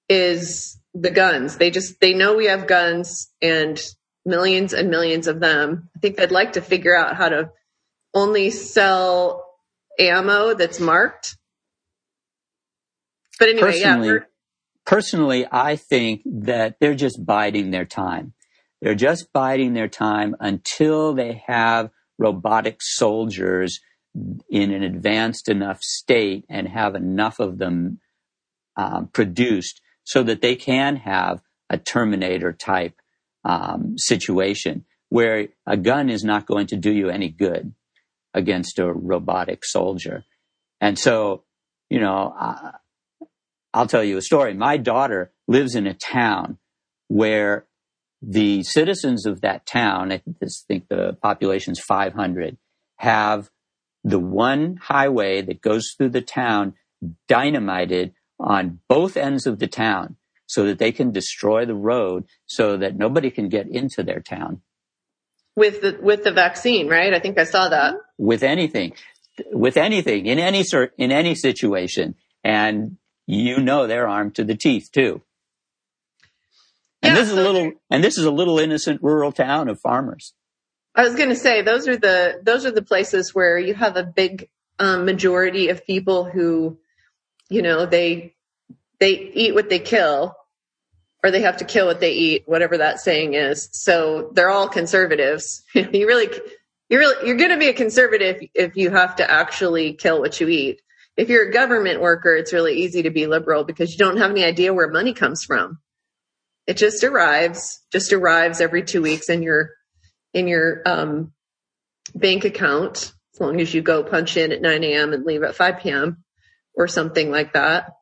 is 0.09 0.81
the 0.95 1.11
guns. 1.11 1.59
They 1.59 1.71
just, 1.71 2.01
they 2.01 2.15
know 2.15 2.35
we 2.35 2.47
have 2.47 2.67
guns 2.67 3.29
and 3.43 3.79
millions 4.25 4.73
and 4.73 4.89
millions 4.89 5.27
of 5.27 5.39
them. 5.39 5.91
I 5.95 5.99
think 6.01 6.17
they'd 6.17 6.31
like 6.31 6.55
to 6.55 6.63
figure 6.63 6.97
out 6.97 7.15
how 7.15 7.29
to 7.29 7.51
only 8.15 8.51
sell 8.51 9.45
ammo 9.99 10.55
that's 10.55 10.81
marked. 10.81 11.37
But 13.39 13.51
anyway, 13.51 13.73
personally, 13.73 14.09
yeah. 14.09 14.19
personally, 14.87 15.47
I 15.53 15.77
think 15.77 16.23
that 16.25 16.77
they're 16.81 16.95
just 16.95 17.25
biding 17.27 17.71
their 17.71 17.85
time. 17.85 18.33
They're 18.81 18.95
just 18.95 19.31
biding 19.35 19.75
their 19.75 19.89
time 19.89 20.35
until 20.41 21.13
they 21.13 21.43
have 21.47 21.91
robotic 22.19 22.79
soldiers 22.81 23.81
in 24.49 24.71
an 24.71 24.83
advanced 24.83 25.49
enough 25.49 25.83
state 25.83 26.45
and 26.49 26.69
have 26.69 26.95
enough 26.95 27.39
of 27.39 27.59
them 27.59 28.01
um, 28.77 29.09
produced 29.13 29.81
so 30.05 30.23
that 30.23 30.41
they 30.43 30.55
can 30.55 30.97
have 30.97 31.41
a 31.69 31.79
Terminator 31.79 32.53
type 32.53 33.01
um, 33.45 33.97
situation 33.97 34.85
where 35.09 35.49
a 35.67 35.77
gun 35.77 36.09
is 36.09 36.25
not 36.25 36.47
going 36.47 36.67
to 36.69 36.77
do 36.77 36.93
you 36.93 37.09
any 37.09 37.29
good 37.29 37.75
against 38.35 38.79
a 38.79 38.93
robotic 38.93 39.65
soldier. 39.65 40.25
And 40.81 40.99
so, 40.99 41.45
you 41.89 42.01
know, 42.01 42.35
uh, 42.39 42.73
I'll 43.73 43.87
tell 43.87 44.05
you 44.05 44.17
a 44.17 44.23
story. 44.23 44.55
My 44.55 44.77
daughter 44.77 45.33
lives 45.49 45.75
in 45.75 45.87
a 45.87 45.95
town 45.95 46.59
where 47.09 47.67
the 48.23 48.63
citizens 48.63 49.27
of 49.27 49.43
that 49.43 49.67
town, 49.67 50.13
I 50.13 50.23
think 50.69 50.89
the 50.89 51.17
population's 51.23 51.81
500, 51.81 52.57
have 52.97 53.51
the 54.07 54.21
one 54.21 54.77
highway 54.77 55.43
that 55.43 55.61
goes 55.61 55.93
through 55.97 56.11
the 56.11 56.23
town 56.23 56.75
dynamited 57.27 58.15
on 58.39 58.79
both 58.89 59.17
ends 59.17 59.49
of 59.49 59.59
the 59.59 59.67
town 59.67 60.15
so 60.47 60.67
that 60.67 60.79
they 60.79 60.93
can 60.93 61.11
destroy 61.11 61.67
the 61.67 61.75
road 61.75 62.25
so 62.47 62.77
that 62.77 62.97
nobody 62.97 63.31
can 63.31 63.49
get 63.49 63.67
into 63.67 64.05
their 64.05 64.21
town. 64.21 64.63
With 65.57 65.81
the, 65.81 65.99
with 66.01 66.23
the 66.23 66.31
vaccine, 66.31 66.87
right? 66.87 67.13
I 67.13 67.19
think 67.19 67.37
I 67.37 67.45
saw 67.45 67.69
that. 67.69 67.97
With 68.17 68.45
anything, 68.45 68.93
with 69.51 69.77
anything, 69.77 70.27
in 70.27 70.39
any 70.39 70.63
sort, 70.63 70.93
in 70.97 71.11
any 71.11 71.35
situation. 71.35 72.15
And 72.45 72.99
you 73.27 73.59
know 73.59 73.89
they're 73.89 74.07
armed 74.07 74.37
to 74.37 74.45
the 74.45 74.55
teeth 74.55 74.91
too. 74.93 75.23
And 77.03 77.17
yeah, 77.17 77.23
this 77.23 77.33
is 77.33 77.37
a 77.37 77.43
little, 77.43 77.73
and 77.91 78.05
this 78.05 78.19
is 78.19 78.25
a 78.25 78.31
little 78.31 78.61
innocent 78.61 79.03
rural 79.03 79.33
town 79.33 79.69
of 79.69 79.81
farmers. 79.81 80.33
I 80.97 81.03
was 81.03 81.15
going 81.15 81.29
to 81.29 81.37
say 81.37 81.61
those 81.61 81.87
are 81.89 81.99
the 81.99 82.41
those 82.43 82.65
are 82.65 82.71
the 82.71 82.83
places 82.83 83.35
where 83.35 83.59
you 83.59 83.75
have 83.75 83.99
a 83.99 84.03
big 84.03 84.49
um, 84.79 85.05
majority 85.05 85.69
of 85.69 85.87
people 85.87 86.25
who, 86.25 86.79
you 87.51 87.61
know, 87.61 87.85
they 87.85 88.35
they 88.99 89.11
eat 89.13 89.55
what 89.55 89.69
they 89.69 89.79
kill, 89.79 90.35
or 91.23 91.31
they 91.31 91.43
have 91.43 91.59
to 91.59 91.67
kill 91.67 91.87
what 91.87 92.01
they 92.01 92.13
eat, 92.13 92.45
whatever 92.47 92.79
that 92.79 93.01
saying 93.01 93.35
is. 93.35 93.69
So 93.73 94.31
they're 94.33 94.49
all 94.49 94.69
conservatives. 94.69 95.63
you 95.75 96.07
really, 96.07 96.31
you 96.89 96.99
really, 96.99 97.27
you're 97.27 97.37
going 97.37 97.51
to 97.51 97.59
be 97.59 97.69
a 97.69 97.75
conservative 97.75 98.49
if 98.55 98.77
you 98.77 98.91
have 98.91 99.17
to 99.17 99.31
actually 99.31 99.93
kill 99.93 100.19
what 100.21 100.41
you 100.41 100.49
eat. 100.49 100.81
If 101.19 101.29
you're 101.29 101.49
a 101.49 101.53
government 101.53 102.01
worker, 102.01 102.35
it's 102.35 102.55
really 102.55 102.75
easy 102.81 103.03
to 103.03 103.11
be 103.11 103.27
liberal 103.27 103.65
because 103.65 103.93
you 103.93 103.99
don't 103.99 104.19
have 104.19 104.31
any 104.31 104.45
idea 104.45 104.73
where 104.73 104.89
money 104.89 105.13
comes 105.13 105.45
from. 105.45 105.79
It 106.67 106.79
just 106.79 107.05
arrives, 107.05 107.83
just 107.93 108.15
arrives 108.15 108.61
every 108.63 108.83
two 108.83 109.03
weeks 109.03 109.29
in 109.29 109.43
your 109.43 109.71
in 110.37 110.47
your 110.47 110.83
um, 110.85 111.33
bank 112.15 112.45
account 112.45 113.15
as 113.35 113.41
long 113.41 113.59
as 113.59 113.73
you 113.73 113.81
go 113.81 114.05
punch 114.05 114.37
in 114.37 114.53
at 114.53 114.61
9 114.61 114.85
a.m. 114.85 115.15
and 115.15 115.25
leave 115.25 115.43
at 115.43 115.55
5 115.55 115.81
p.m. 115.81 116.23
or 116.75 116.87
something 116.87 117.31
like 117.31 117.55
that. 117.55 117.93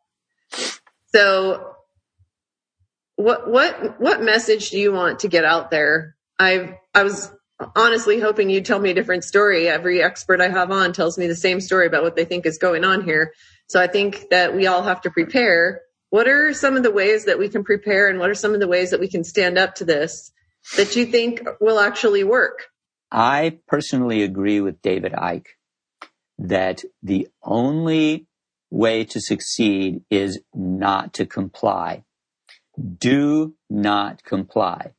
So 1.14 1.74
what 3.14 3.48
what 3.48 4.00
what 4.00 4.20
message 4.20 4.70
do 4.70 4.78
you 4.78 4.92
want 4.92 5.20
to 5.20 5.28
get 5.28 5.44
out 5.44 5.70
there? 5.70 6.16
I 6.36 6.78
I 6.92 7.04
was 7.04 7.30
honestly 7.76 8.18
hoping 8.18 8.50
you'd 8.50 8.64
tell 8.64 8.80
me 8.80 8.90
a 8.90 8.94
different 8.94 9.22
story. 9.22 9.68
Every 9.68 10.02
expert 10.02 10.40
I 10.40 10.48
have 10.48 10.72
on 10.72 10.92
tells 10.92 11.16
me 11.16 11.28
the 11.28 11.36
same 11.36 11.60
story 11.60 11.86
about 11.86 12.02
what 12.02 12.16
they 12.16 12.24
think 12.24 12.46
is 12.46 12.58
going 12.58 12.84
on 12.84 13.04
here. 13.04 13.32
So 13.68 13.80
I 13.80 13.86
think 13.86 14.24
that 14.30 14.56
we 14.56 14.66
all 14.66 14.82
have 14.82 15.02
to 15.02 15.10
prepare. 15.10 15.82
What 16.10 16.26
are 16.26 16.52
some 16.52 16.76
of 16.76 16.82
the 16.82 16.90
ways 16.90 17.26
that 17.26 17.38
we 17.38 17.48
can 17.48 17.62
prepare 17.62 18.08
and 18.08 18.18
what 18.18 18.30
are 18.30 18.34
some 18.34 18.54
of 18.54 18.60
the 18.60 18.68
ways 18.68 18.90
that 18.90 19.00
we 19.00 19.08
can 19.08 19.22
stand 19.22 19.56
up 19.56 19.76
to 19.76 19.84
this 19.84 20.32
that 20.76 20.96
you 20.96 21.06
think 21.06 21.42
will 21.60 21.78
actually 21.78 22.24
work? 22.24 22.66
I 23.10 23.58
personally 23.68 24.22
agree 24.22 24.60
with 24.60 24.82
David 24.82 25.12
Icke 25.12 25.46
that 26.38 26.82
the 27.02 27.28
only 27.42 28.26
way 28.70 29.04
to 29.04 29.20
succeed 29.20 30.02
is 30.10 30.40
not 30.52 31.12
to 31.14 31.26
comply. 31.26 32.04
Do 32.98 33.54
not 33.70 34.24
comply. 34.24 34.92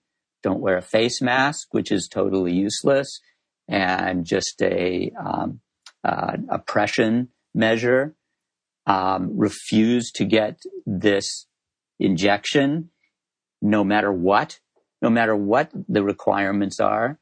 Don't 0.43 0.61
wear 0.61 0.77
a 0.77 0.81
face 0.81 1.21
mask, 1.21 1.67
which 1.71 1.91
is 1.91 2.07
totally 2.07 2.53
useless 2.53 3.19
and 3.67 4.25
just 4.25 4.61
a 4.61 5.11
um, 5.19 5.59
uh, 6.03 6.37
oppression 6.49 7.29
measure. 7.53 8.15
Um, 8.87 9.31
refuse 9.35 10.11
to 10.11 10.25
get 10.25 10.59
this 10.85 11.47
injection, 11.99 12.91
no 13.61 13.83
matter 13.83 14.11
what 14.11 14.59
no 15.01 15.09
matter 15.09 15.35
what 15.35 15.71
the 15.87 16.03
requirements 16.03 16.79
are. 16.79 17.19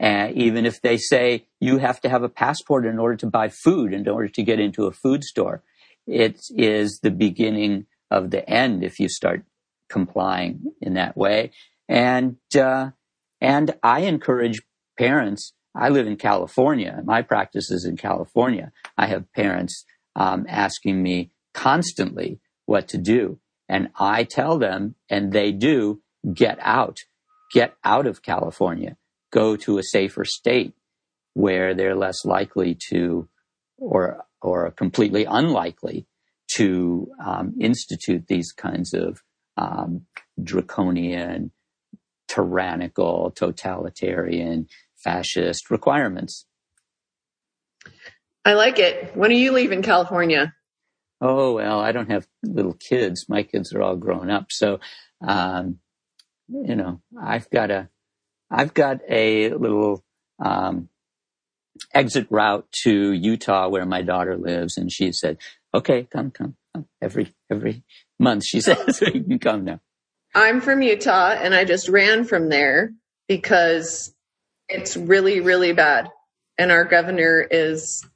And 0.00 0.36
even 0.36 0.66
if 0.66 0.80
they 0.80 0.96
say 0.96 1.46
you 1.60 1.78
have 1.78 2.00
to 2.00 2.08
have 2.08 2.22
a 2.22 2.28
passport 2.28 2.84
in 2.86 2.98
order 2.98 3.16
to 3.16 3.26
buy 3.26 3.48
food, 3.48 3.92
in 3.92 4.08
order 4.08 4.28
to 4.28 4.42
get 4.42 4.58
into 4.58 4.86
a 4.86 4.92
food 4.92 5.22
store, 5.22 5.62
it 6.06 6.40
is 6.50 7.00
the 7.00 7.10
beginning 7.10 7.86
of 8.10 8.30
the 8.30 8.48
end 8.48 8.82
if 8.82 8.98
you 8.98 9.08
start 9.08 9.44
complying 9.88 10.72
in 10.80 10.94
that 10.94 11.16
way. 11.16 11.52
And 11.88 12.36
uh, 12.58 12.90
and 13.40 13.74
I 13.82 14.00
encourage 14.00 14.60
parents. 14.98 15.52
I 15.74 15.88
live 15.88 16.06
in 16.06 16.16
California. 16.16 17.00
My 17.04 17.22
practice 17.22 17.70
is 17.70 17.84
in 17.84 17.96
California. 17.96 18.72
I 18.96 19.06
have 19.06 19.32
parents 19.32 19.84
um, 20.16 20.46
asking 20.48 21.02
me 21.02 21.30
constantly 21.54 22.40
what 22.66 22.88
to 22.88 22.98
do, 22.98 23.38
and 23.68 23.90
I 23.98 24.24
tell 24.24 24.58
them, 24.58 24.96
and 25.08 25.32
they 25.32 25.52
do. 25.52 26.02
Get 26.34 26.58
out 26.60 26.98
get 27.52 27.74
out 27.84 28.06
of 28.06 28.22
California, 28.22 28.96
go 29.30 29.56
to 29.56 29.78
a 29.78 29.82
safer 29.82 30.24
state 30.24 30.74
where 31.34 31.74
they're 31.74 31.94
less 31.94 32.24
likely 32.24 32.76
to, 32.90 33.28
or 33.78 34.24
or 34.40 34.70
completely 34.72 35.24
unlikely 35.24 36.06
to 36.56 37.08
um, 37.24 37.54
institute 37.60 38.24
these 38.26 38.52
kinds 38.52 38.92
of 38.92 39.22
um, 39.56 40.06
draconian, 40.42 41.52
tyrannical, 42.28 43.30
totalitarian, 43.30 44.66
fascist 44.96 45.70
requirements. 45.70 46.46
I 48.44 48.54
like 48.54 48.78
it. 48.78 49.16
When 49.16 49.30
are 49.30 49.34
you 49.34 49.52
leaving 49.52 49.82
California? 49.82 50.52
Oh 51.20 51.54
well, 51.54 51.78
I 51.78 51.92
don't 51.92 52.10
have 52.10 52.26
little 52.42 52.74
kids. 52.74 53.26
My 53.28 53.44
kids 53.44 53.72
are 53.72 53.82
all 53.82 53.96
grown 53.96 54.28
up, 54.28 54.46
so 54.50 54.80
um, 55.26 55.78
you 56.52 56.76
know, 56.76 57.00
I've 57.20 57.48
got 57.50 57.70
a, 57.70 57.88
I've 58.50 58.74
got 58.74 59.00
a 59.08 59.50
little, 59.50 60.04
um, 60.38 60.88
exit 61.94 62.26
route 62.30 62.66
to 62.84 63.12
Utah 63.12 63.68
where 63.68 63.86
my 63.86 64.02
daughter 64.02 64.36
lives. 64.36 64.76
And 64.76 64.92
she 64.92 65.12
said, 65.12 65.38
okay, 65.74 66.04
come, 66.04 66.30
come, 66.30 66.56
come. 66.74 66.86
Every, 67.00 67.34
every 67.50 67.82
month 68.18 68.44
she 68.44 68.60
says, 68.62 69.00
you 69.00 69.24
can 69.24 69.38
come 69.38 69.64
now. 69.64 69.80
I'm 70.34 70.60
from 70.60 70.82
Utah 70.82 71.30
and 71.30 71.54
I 71.54 71.64
just 71.64 71.88
ran 71.88 72.24
from 72.24 72.48
there 72.48 72.92
because 73.28 74.14
it's 74.68 74.96
really, 74.96 75.40
really 75.40 75.72
bad. 75.72 76.08
And 76.58 76.70
our 76.70 76.84
governor 76.84 77.46
is 77.50 78.06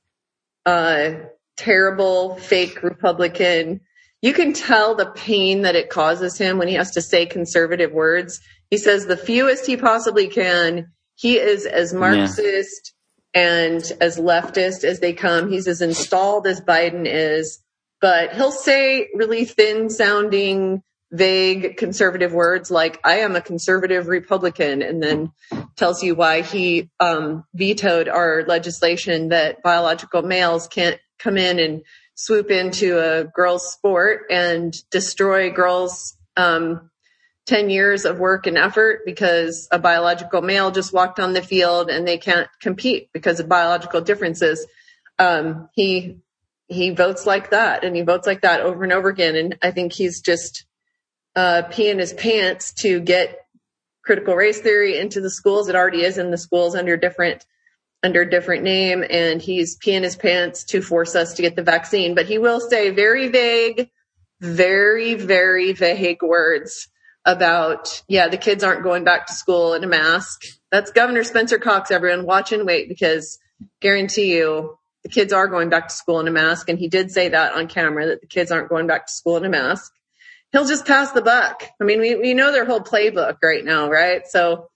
a 0.64 1.22
terrible 1.57 2.37
fake 2.37 2.82
Republican 2.82 3.80
you 4.27 4.33
can 4.33 4.53
tell 4.53 4.97
the 4.97 5.07
pain 5.07 5.62
that 5.62 5.77
it 5.77 5.89
causes 5.89 6.37
him 6.37 6.59
when 6.59 6.66
he 6.66 6.74
has 6.74 6.91
to 6.91 7.01
say 7.01 7.27
conservative 7.27 7.93
words. 7.93 8.41
He 8.70 8.77
says 8.77 9.07
the 9.07 9.16
fewest 9.16 9.66
he 9.66 9.77
possibly 9.77 10.27
can. 10.27 10.91
He 11.14 11.39
is 11.39 11.64
as 11.64 11.95
Marxist 11.95 12.93
yeah. 13.33 13.41
and 13.41 13.93
as 14.01 14.18
leftist 14.18 14.83
as 14.83 14.99
they 14.99 15.12
come. 15.12 15.49
He's 15.49 15.68
as 15.68 15.81
installed 15.81 16.49
as 16.49 16.61
Biden 16.61 17.05
is, 17.07 17.62
but 18.01 18.35
he'll 18.35 18.51
say 18.51 19.07
really 19.14 19.45
thin 19.45 19.91
sounding, 19.91 20.83
vague 21.12 21.77
conservative 21.77 22.33
words 22.33 22.68
like, 22.68 22.99
I 23.05 23.18
am 23.18 23.37
a 23.37 23.41
conservative 23.41 24.09
Republican, 24.09 24.83
and 24.83 25.01
then 25.01 25.31
tells 25.77 26.03
you 26.03 26.16
why 26.16 26.43
he 26.43 26.91
um, 26.99 27.45
vetoed 27.55 28.09
our 28.09 28.43
legislation 28.45 29.29
that 29.29 29.62
biological 29.62 30.22
males 30.22 30.66
can't 30.66 30.99
come 31.20 31.37
in 31.37 31.61
and 31.61 31.83
swoop 32.17 32.51
into 32.51 32.99
a 32.99 33.25
girls' 33.25 33.73
sport 33.73 34.23
and 34.31 34.75
destroy 34.91 35.51
girls' 35.51 36.17
um, 36.37 36.91
10 37.45 37.71
years 37.71 38.05
of 38.05 38.19
work 38.19 38.47
and 38.47 38.59
effort 38.59 39.03
because 39.05 39.69
a 39.71 39.79
biological 39.79 40.43
male 40.43 40.71
just 40.73 40.93
walked 40.93 41.21
on 41.21 41.35
the 41.35 41.43
field 41.43 41.89
and 41.89 42.09
they 42.09 42.19
can't 42.19 42.49
compete 42.61 43.11
because 43.12 43.39
of 43.39 43.49
biological 43.49 44.01
differences. 44.01 44.67
Um, 45.19 45.69
he 45.73 46.19
he 46.69 46.91
votes 46.91 47.27
like 47.27 47.51
that 47.51 47.85
and 47.85 47.95
he 47.95 48.03
votes 48.03 48.27
like 48.27 48.41
that 48.41 48.61
over 48.61 48.83
and 48.83 48.93
over 48.93 49.09
again. 49.09 49.37
And 49.37 49.57
I 49.62 49.71
think 49.71 49.93
he's 49.93 50.21
just 50.21 50.64
uh, 51.37 51.62
peeing 51.71 52.01
his 52.01 52.12
pants 52.12 52.73
to 52.73 52.99
get 52.99 53.47
critical 54.05 54.35
race 54.35 54.61
theory 54.61 54.99
into 54.99 55.21
the 55.21 55.31
schools. 55.31 55.69
It 55.69 55.77
already 55.77 56.03
is 56.03 56.19
in 56.19 56.33
the 56.33 56.39
schools 56.39 56.75
under 56.75 56.97
different 56.97 57.45
under 58.03 58.22
a 58.22 58.30
different 58.30 58.62
name 58.62 59.05
and 59.09 59.40
he's 59.42 59.78
peeing 59.78 60.03
his 60.03 60.16
pants 60.16 60.64
to 60.64 60.82
force 60.82 61.14
us 61.14 61.34
to 61.34 61.42
get 61.42 61.57
the 61.57 61.62
vaccine. 61.62 62.14
But 62.14 62.26
he 62.26 62.38
will 62.38 62.61
say 62.61 62.90
very 62.90 63.28
vague 63.28 63.90
very, 64.40 65.14
very 65.14 65.72
vague 65.72 66.22
words 66.22 66.88
about, 67.24 68.03
yeah, 68.09 68.28
the 68.28 68.36
kids 68.36 68.62
aren't 68.62 68.82
going 68.82 69.05
back 69.05 69.26
to 69.26 69.32
school 69.32 69.74
in 69.74 69.82
a 69.82 69.88
mask. 69.88 70.42
That's 70.70 70.92
Governor 70.92 71.24
Spencer 71.24 71.59
Cox, 71.59 71.90
everyone. 71.90 72.26
Watch 72.26 72.53
and 72.53 72.66
wait 72.66 72.88
because 72.88 73.38
guarantee 73.80 74.36
you 74.36 74.78
the 75.03 75.09
kids 75.09 75.32
are 75.32 75.49
going 75.49 75.70
back 75.70 75.88
to 75.88 75.94
school 75.94 76.20
in 76.20 76.28
a 76.28 76.32
mask. 76.32 76.68
And 76.68 76.78
he 76.78 76.88
did 76.88 77.11
say 77.11 77.30
that 77.30 77.55
on 77.55 77.68
camera 77.68 78.07
that 78.07 78.20
the 78.20 78.26
kids 78.26 78.51
aren't 78.51 78.68
going 78.68 78.86
back 78.86 79.07
to 79.07 79.12
school 79.12 79.36
in 79.36 79.44
a 79.44 79.49
mask. 79.49 79.92
He'll 80.53 80.66
just 80.66 80.86
pass 80.86 81.12
the 81.12 81.22
buck. 81.22 81.64
I 81.80 81.84
mean, 81.84 82.01
we, 82.01 82.14
we 82.14 82.34
know 82.34 82.53
their 82.53 82.64
whole 82.64 82.80
playbook 82.80 83.38
right 83.42 83.64
now, 83.64 83.90
right? 83.90 84.26
So, 84.26 84.68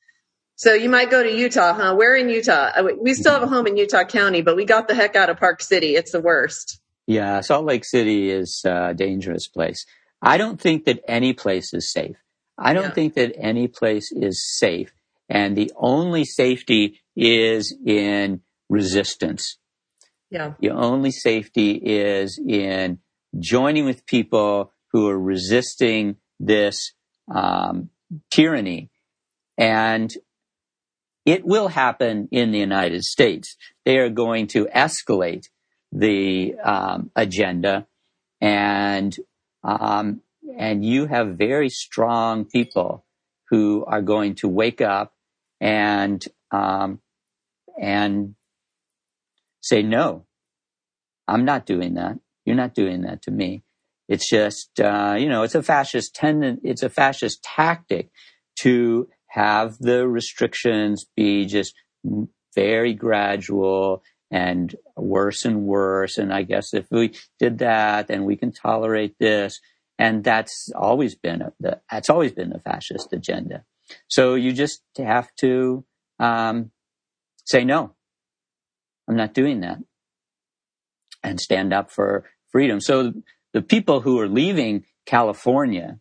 so 0.60 0.74
you 0.74 0.90
might 0.90 1.10
go 1.10 1.22
to 1.22 1.32
Utah, 1.32 1.72
huh? 1.72 1.94
Where 1.94 2.14
in 2.14 2.28
Utah? 2.28 2.70
Uh, 2.76 2.88
we 3.00 3.14
still 3.14 3.32
have 3.32 3.42
a 3.42 3.46
home 3.46 3.66
in 3.66 3.78
Utah 3.78 4.04
County, 4.04 4.42
but 4.42 4.56
we 4.56 4.66
got 4.66 4.88
the 4.88 4.94
heck 4.94 5.16
out 5.16 5.30
of 5.30 5.38
Park 5.38 5.62
City. 5.62 5.96
It's 5.96 6.12
the 6.12 6.20
worst. 6.20 6.82
Yeah, 7.06 7.40
Salt 7.40 7.64
Lake 7.64 7.82
City 7.82 8.30
is 8.30 8.60
a 8.66 8.92
dangerous 8.92 9.48
place. 9.48 9.86
I 10.20 10.36
don't 10.36 10.60
think 10.60 10.84
that 10.84 11.00
any 11.08 11.32
place 11.32 11.72
is 11.72 11.90
safe. 11.90 12.16
I 12.58 12.74
don't 12.74 12.88
yeah. 12.88 12.90
think 12.90 13.14
that 13.14 13.32
any 13.38 13.68
place 13.68 14.12
is 14.12 14.46
safe. 14.58 14.92
And 15.30 15.56
the 15.56 15.72
only 15.76 16.26
safety 16.26 17.00
is 17.16 17.74
in 17.86 18.42
resistance. 18.68 19.56
Yeah. 20.30 20.52
The 20.60 20.72
only 20.72 21.10
safety 21.10 21.70
is 21.70 22.38
in 22.38 22.98
joining 23.38 23.86
with 23.86 24.04
people 24.04 24.74
who 24.92 25.08
are 25.08 25.18
resisting 25.18 26.16
this 26.38 26.92
um, 27.34 27.88
tyranny. 28.30 28.90
And 29.56 30.12
it 31.30 31.46
will 31.46 31.68
happen 31.68 32.28
in 32.32 32.50
the 32.50 32.58
United 32.58 33.04
States. 33.04 33.56
They 33.84 33.98
are 33.98 34.08
going 34.08 34.48
to 34.48 34.66
escalate 34.66 35.46
the 35.92 36.56
um, 36.56 37.12
agenda, 37.14 37.86
and 38.40 39.16
um, 39.62 40.22
and 40.58 40.84
you 40.84 41.06
have 41.06 41.38
very 41.38 41.68
strong 41.68 42.44
people 42.46 43.04
who 43.48 43.84
are 43.86 44.02
going 44.02 44.34
to 44.36 44.48
wake 44.48 44.80
up 44.80 45.14
and 45.60 46.20
um, 46.50 47.00
and 47.80 48.34
say 49.60 49.82
no. 49.82 50.26
I'm 51.28 51.44
not 51.44 51.64
doing 51.64 51.94
that. 51.94 52.18
You're 52.44 52.56
not 52.56 52.74
doing 52.74 53.02
that 53.02 53.22
to 53.22 53.30
me. 53.30 53.62
It's 54.08 54.28
just 54.28 54.80
uh, 54.80 55.14
you 55.16 55.28
know 55.28 55.44
it's 55.44 55.54
a 55.54 55.62
fascist 55.62 56.12
tendon. 56.12 56.60
It's 56.64 56.82
a 56.82 56.90
fascist 56.90 57.44
tactic 57.44 58.10
to 58.62 59.08
have 59.30 59.78
the 59.78 60.06
restrictions 60.06 61.06
be 61.16 61.46
just 61.46 61.74
very 62.54 62.94
gradual 62.94 64.02
and 64.30 64.74
worse 64.96 65.44
and 65.44 65.62
worse. 65.62 66.18
And 66.18 66.32
I 66.32 66.42
guess 66.42 66.74
if 66.74 66.86
we 66.90 67.14
did 67.38 67.58
that, 67.58 68.08
then 68.08 68.24
we 68.24 68.36
can 68.36 68.52
tolerate 68.52 69.16
this. 69.18 69.60
And 69.98 70.24
that's 70.24 70.70
always 70.74 71.14
been 71.14 71.50
the, 71.60 71.80
that's 71.90 72.10
always 72.10 72.32
been 72.32 72.50
the 72.50 72.58
fascist 72.58 73.12
agenda. 73.12 73.64
So 74.08 74.34
you 74.34 74.52
just 74.52 74.82
have 74.98 75.28
to 75.40 75.84
um, 76.18 76.70
say 77.44 77.64
no. 77.64 77.94
I'm 79.08 79.16
not 79.16 79.34
doing 79.34 79.60
that, 79.60 79.78
and 81.22 81.40
stand 81.40 81.72
up 81.72 81.90
for 81.90 82.24
freedom. 82.52 82.80
So 82.80 83.12
the 83.52 83.62
people 83.62 84.00
who 84.00 84.20
are 84.20 84.28
leaving 84.28 84.84
California 85.04 85.98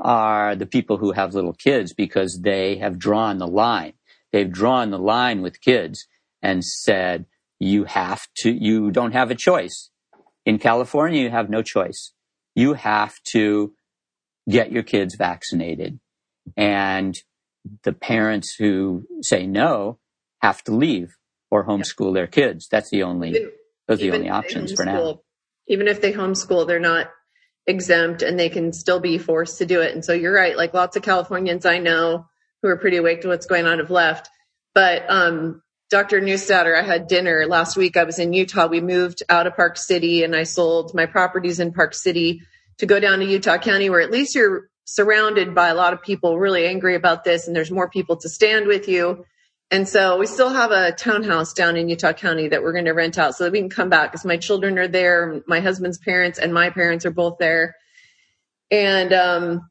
are 0.00 0.56
the 0.56 0.66
people 0.66 0.96
who 0.96 1.12
have 1.12 1.34
little 1.34 1.52
kids 1.52 1.92
because 1.92 2.40
they 2.42 2.76
have 2.76 2.98
drawn 2.98 3.38
the 3.38 3.46
line. 3.46 3.92
They've 4.32 4.50
drawn 4.50 4.90
the 4.90 4.98
line 4.98 5.42
with 5.42 5.60
kids 5.60 6.06
and 6.42 6.64
said, 6.64 7.26
you 7.58 7.84
have 7.84 8.26
to, 8.38 8.50
you 8.50 8.90
don't 8.90 9.12
have 9.12 9.30
a 9.30 9.34
choice. 9.34 9.90
In 10.46 10.58
California, 10.58 11.22
you 11.22 11.30
have 11.30 11.50
no 11.50 11.62
choice. 11.62 12.12
You 12.54 12.74
have 12.74 13.14
to 13.32 13.74
get 14.48 14.72
your 14.72 14.82
kids 14.82 15.14
vaccinated. 15.16 16.00
And 16.56 17.14
the 17.82 17.92
parents 17.92 18.54
who 18.58 19.06
say 19.20 19.46
no 19.46 19.98
have 20.40 20.64
to 20.64 20.74
leave 20.74 21.16
or 21.50 21.66
homeschool 21.66 22.14
their 22.14 22.26
kids. 22.26 22.66
That's 22.70 22.88
the 22.90 23.02
only, 23.02 23.32
those 23.86 24.00
are 24.00 24.10
the 24.10 24.12
only 24.12 24.30
options 24.30 24.72
for 24.72 24.84
now. 24.84 25.20
Even 25.66 25.86
if 25.86 26.00
they 26.00 26.12
homeschool, 26.12 26.66
they're 26.66 26.80
not 26.80 27.10
exempt 27.66 28.22
and 28.22 28.38
they 28.38 28.48
can 28.48 28.72
still 28.72 29.00
be 29.00 29.18
forced 29.18 29.58
to 29.58 29.66
do 29.66 29.80
it. 29.80 29.94
And 29.94 30.04
so 30.04 30.12
you're 30.12 30.34
right. 30.34 30.56
Like 30.56 30.74
lots 30.74 30.96
of 30.96 31.02
Californians 31.02 31.66
I 31.66 31.78
know 31.78 32.26
who 32.62 32.68
are 32.68 32.76
pretty 32.76 32.96
awake 32.96 33.22
to 33.22 33.28
what's 33.28 33.46
going 33.46 33.66
on 33.66 33.78
have 33.78 33.90
left. 33.90 34.28
But 34.74 35.04
um, 35.08 35.62
Dr. 35.90 36.20
Neustaedter, 36.20 36.78
I 36.78 36.82
had 36.82 37.08
dinner 37.08 37.46
last 37.46 37.76
week. 37.76 37.96
I 37.96 38.04
was 38.04 38.18
in 38.18 38.32
Utah. 38.32 38.66
We 38.66 38.80
moved 38.80 39.22
out 39.28 39.46
of 39.46 39.56
Park 39.56 39.76
City 39.76 40.22
and 40.22 40.36
I 40.36 40.44
sold 40.44 40.94
my 40.94 41.06
properties 41.06 41.60
in 41.60 41.72
Park 41.72 41.94
City 41.94 42.42
to 42.78 42.86
go 42.86 43.00
down 43.00 43.18
to 43.18 43.26
Utah 43.26 43.58
County 43.58 43.90
where 43.90 44.00
at 44.00 44.10
least 44.10 44.34
you're 44.34 44.68
surrounded 44.84 45.54
by 45.54 45.68
a 45.68 45.74
lot 45.74 45.92
of 45.92 46.02
people 46.02 46.38
really 46.38 46.66
angry 46.66 46.94
about 46.94 47.24
this 47.24 47.46
and 47.46 47.54
there's 47.54 47.70
more 47.70 47.88
people 47.88 48.16
to 48.16 48.28
stand 48.28 48.66
with 48.66 48.88
you. 48.88 49.24
And 49.70 49.88
so 49.88 50.18
we 50.18 50.26
still 50.26 50.48
have 50.48 50.72
a 50.72 50.90
townhouse 50.92 51.52
down 51.52 51.76
in 51.76 51.88
Utah 51.88 52.12
County 52.12 52.48
that 52.48 52.62
we're 52.62 52.72
going 52.72 52.86
to 52.86 52.92
rent 52.92 53.18
out 53.18 53.36
so 53.36 53.44
that 53.44 53.52
we 53.52 53.60
can 53.60 53.70
come 53.70 53.88
back 53.88 54.10
because 54.10 54.24
my 54.24 54.36
children 54.36 54.78
are 54.78 54.88
there. 54.88 55.42
My 55.46 55.60
husband's 55.60 55.98
parents 55.98 56.38
and 56.38 56.52
my 56.52 56.70
parents 56.70 57.06
are 57.06 57.12
both 57.12 57.38
there. 57.38 57.76
And, 58.70 59.12
um, 59.12 59.70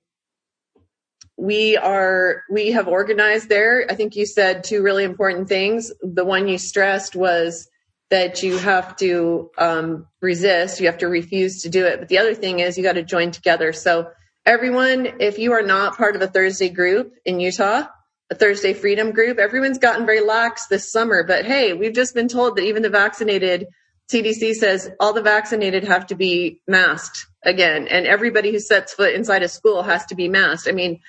we 1.39 1.77
are 1.77 2.43
we 2.51 2.71
have 2.71 2.89
organized 2.89 3.47
there 3.47 3.85
i 3.89 3.95
think 3.95 4.17
you 4.17 4.25
said 4.25 4.61
two 4.61 4.83
really 4.83 5.05
important 5.05 5.47
things 5.47 5.91
the 6.01 6.25
one 6.25 6.49
you 6.49 6.57
stressed 6.57 7.15
was 7.15 7.69
that 8.09 8.43
you 8.43 8.57
have 8.57 8.95
to 8.97 9.49
um, 9.57 10.05
resist 10.21 10.81
you 10.81 10.87
have 10.87 10.97
to 10.97 11.07
refuse 11.07 11.61
to 11.61 11.69
do 11.69 11.85
it 11.85 11.99
but 11.99 12.09
the 12.09 12.17
other 12.17 12.35
thing 12.35 12.59
is 12.59 12.77
you 12.77 12.83
got 12.83 12.93
to 12.93 13.03
join 13.03 13.31
together 13.31 13.71
so 13.71 14.09
everyone 14.45 15.07
if 15.21 15.39
you 15.39 15.53
are 15.53 15.61
not 15.61 15.95
part 15.95 16.17
of 16.17 16.21
a 16.21 16.27
thursday 16.27 16.67
group 16.67 17.13
in 17.23 17.39
utah 17.39 17.85
a 18.31 18.35
thursday 18.35 18.73
freedom 18.73 19.11
group 19.11 19.37
everyone's 19.37 19.79
gotten 19.79 20.05
very 20.05 20.21
lax 20.21 20.67
this 20.67 20.91
summer 20.91 21.23
but 21.23 21.45
hey 21.45 21.73
we've 21.73 21.93
just 21.93 22.13
been 22.13 22.27
told 22.27 22.55
that 22.55 22.63
even 22.63 22.81
the 22.81 22.89
vaccinated 22.89 23.67
cdc 24.11 24.53
says 24.53 24.91
all 24.99 25.13
the 25.13 25.21
vaccinated 25.21 25.83
have 25.83 26.07
to 26.07 26.15
be 26.15 26.61
masked 26.67 27.25
again 27.43 27.87
and 27.87 28.05
everybody 28.05 28.51
who 28.51 28.59
sets 28.59 28.93
foot 28.93 29.13
inside 29.13 29.43
a 29.43 29.47
school 29.47 29.83
has 29.83 30.05
to 30.05 30.15
be 30.15 30.27
masked 30.27 30.67
i 30.67 30.71
mean 30.71 30.99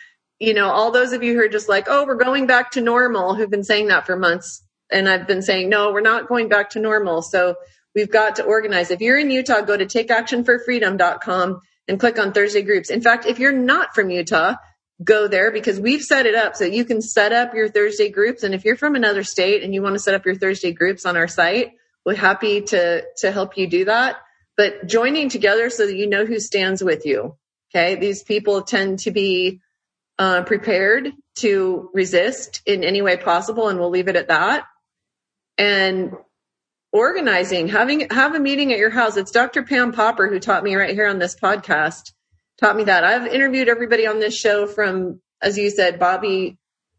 you 0.40 0.54
know, 0.54 0.70
all 0.70 0.90
those 0.90 1.12
of 1.12 1.22
you 1.22 1.34
who 1.34 1.44
are 1.44 1.48
just 1.48 1.68
like, 1.68 1.86
oh, 1.88 2.06
we're 2.06 2.16
going 2.16 2.46
back 2.46 2.72
to 2.72 2.80
normal, 2.80 3.34
who've 3.34 3.50
been 3.50 3.62
saying 3.62 3.88
that 3.88 4.06
for 4.06 4.16
months. 4.16 4.64
And 4.90 5.08
I've 5.08 5.28
been 5.28 5.42
saying, 5.42 5.68
no, 5.68 5.92
we're 5.92 6.00
not 6.00 6.28
going 6.28 6.48
back 6.48 6.70
to 6.70 6.80
normal. 6.80 7.20
So 7.22 7.56
we've 7.94 8.10
got 8.10 8.36
to 8.36 8.44
organize. 8.44 8.90
If 8.90 9.02
you're 9.02 9.18
in 9.18 9.30
Utah, 9.30 9.60
go 9.60 9.76
to 9.76 9.84
takeactionforfreedom.com 9.84 11.60
and 11.86 12.00
click 12.00 12.18
on 12.18 12.32
Thursday 12.32 12.62
groups. 12.62 12.88
In 12.88 13.02
fact, 13.02 13.26
if 13.26 13.38
you're 13.38 13.52
not 13.52 13.94
from 13.94 14.10
Utah, 14.10 14.56
go 15.02 15.28
there 15.28 15.50
because 15.50 15.80
we've 15.80 16.02
set 16.02 16.26
it 16.26 16.34
up 16.34 16.56
so 16.56 16.64
you 16.64 16.84
can 16.84 17.00
set 17.00 17.32
up 17.32 17.54
your 17.54 17.68
Thursday 17.68 18.10
groups. 18.10 18.42
And 18.42 18.54
if 18.54 18.64
you're 18.64 18.76
from 18.76 18.94
another 18.94 19.24
state 19.24 19.62
and 19.62 19.72
you 19.72 19.82
want 19.82 19.94
to 19.94 19.98
set 19.98 20.14
up 20.14 20.24
your 20.24 20.34
Thursday 20.34 20.72
groups 20.72 21.06
on 21.06 21.16
our 21.16 21.28
site, 21.28 21.72
we're 22.04 22.14
happy 22.14 22.62
to, 22.62 23.04
to 23.18 23.32
help 23.32 23.56
you 23.56 23.66
do 23.66 23.86
that. 23.86 24.16
But 24.56 24.86
joining 24.86 25.28
together 25.28 25.70
so 25.70 25.86
that 25.86 25.96
you 25.96 26.06
know 26.06 26.26
who 26.26 26.38
stands 26.38 26.84
with 26.84 27.06
you. 27.06 27.36
Okay. 27.74 27.94
These 27.94 28.22
people 28.22 28.62
tend 28.62 29.00
to 29.00 29.10
be 29.10 29.60
uh, 30.18 30.42
prepared 30.42 31.12
to 31.36 31.88
resist 31.94 32.60
in 32.66 32.84
any 32.84 33.00
way 33.00 33.16
possible, 33.16 33.68
and 33.68 33.78
we'll 33.78 33.90
leave 33.90 34.08
it 34.08 34.16
at 34.16 34.28
that. 34.28 34.66
And 35.56 36.12
organizing, 36.92 37.68
having 37.68 38.08
have 38.10 38.34
a 38.34 38.40
meeting 38.40 38.72
at 38.72 38.78
your 38.78 38.90
house. 38.90 39.16
It's 39.16 39.30
Dr. 39.30 39.62
Pam 39.62 39.92
Popper 39.92 40.28
who 40.28 40.40
taught 40.40 40.64
me 40.64 40.74
right 40.74 40.94
here 40.94 41.08
on 41.08 41.18
this 41.18 41.36
podcast. 41.36 42.12
Taught 42.60 42.76
me 42.76 42.84
that. 42.84 43.04
I've 43.04 43.26
interviewed 43.26 43.68
everybody 43.68 44.06
on 44.06 44.20
this 44.20 44.36
show 44.36 44.66
from, 44.66 45.20
as 45.40 45.56
you 45.56 45.70
said, 45.70 45.98
Bobby 45.98 46.58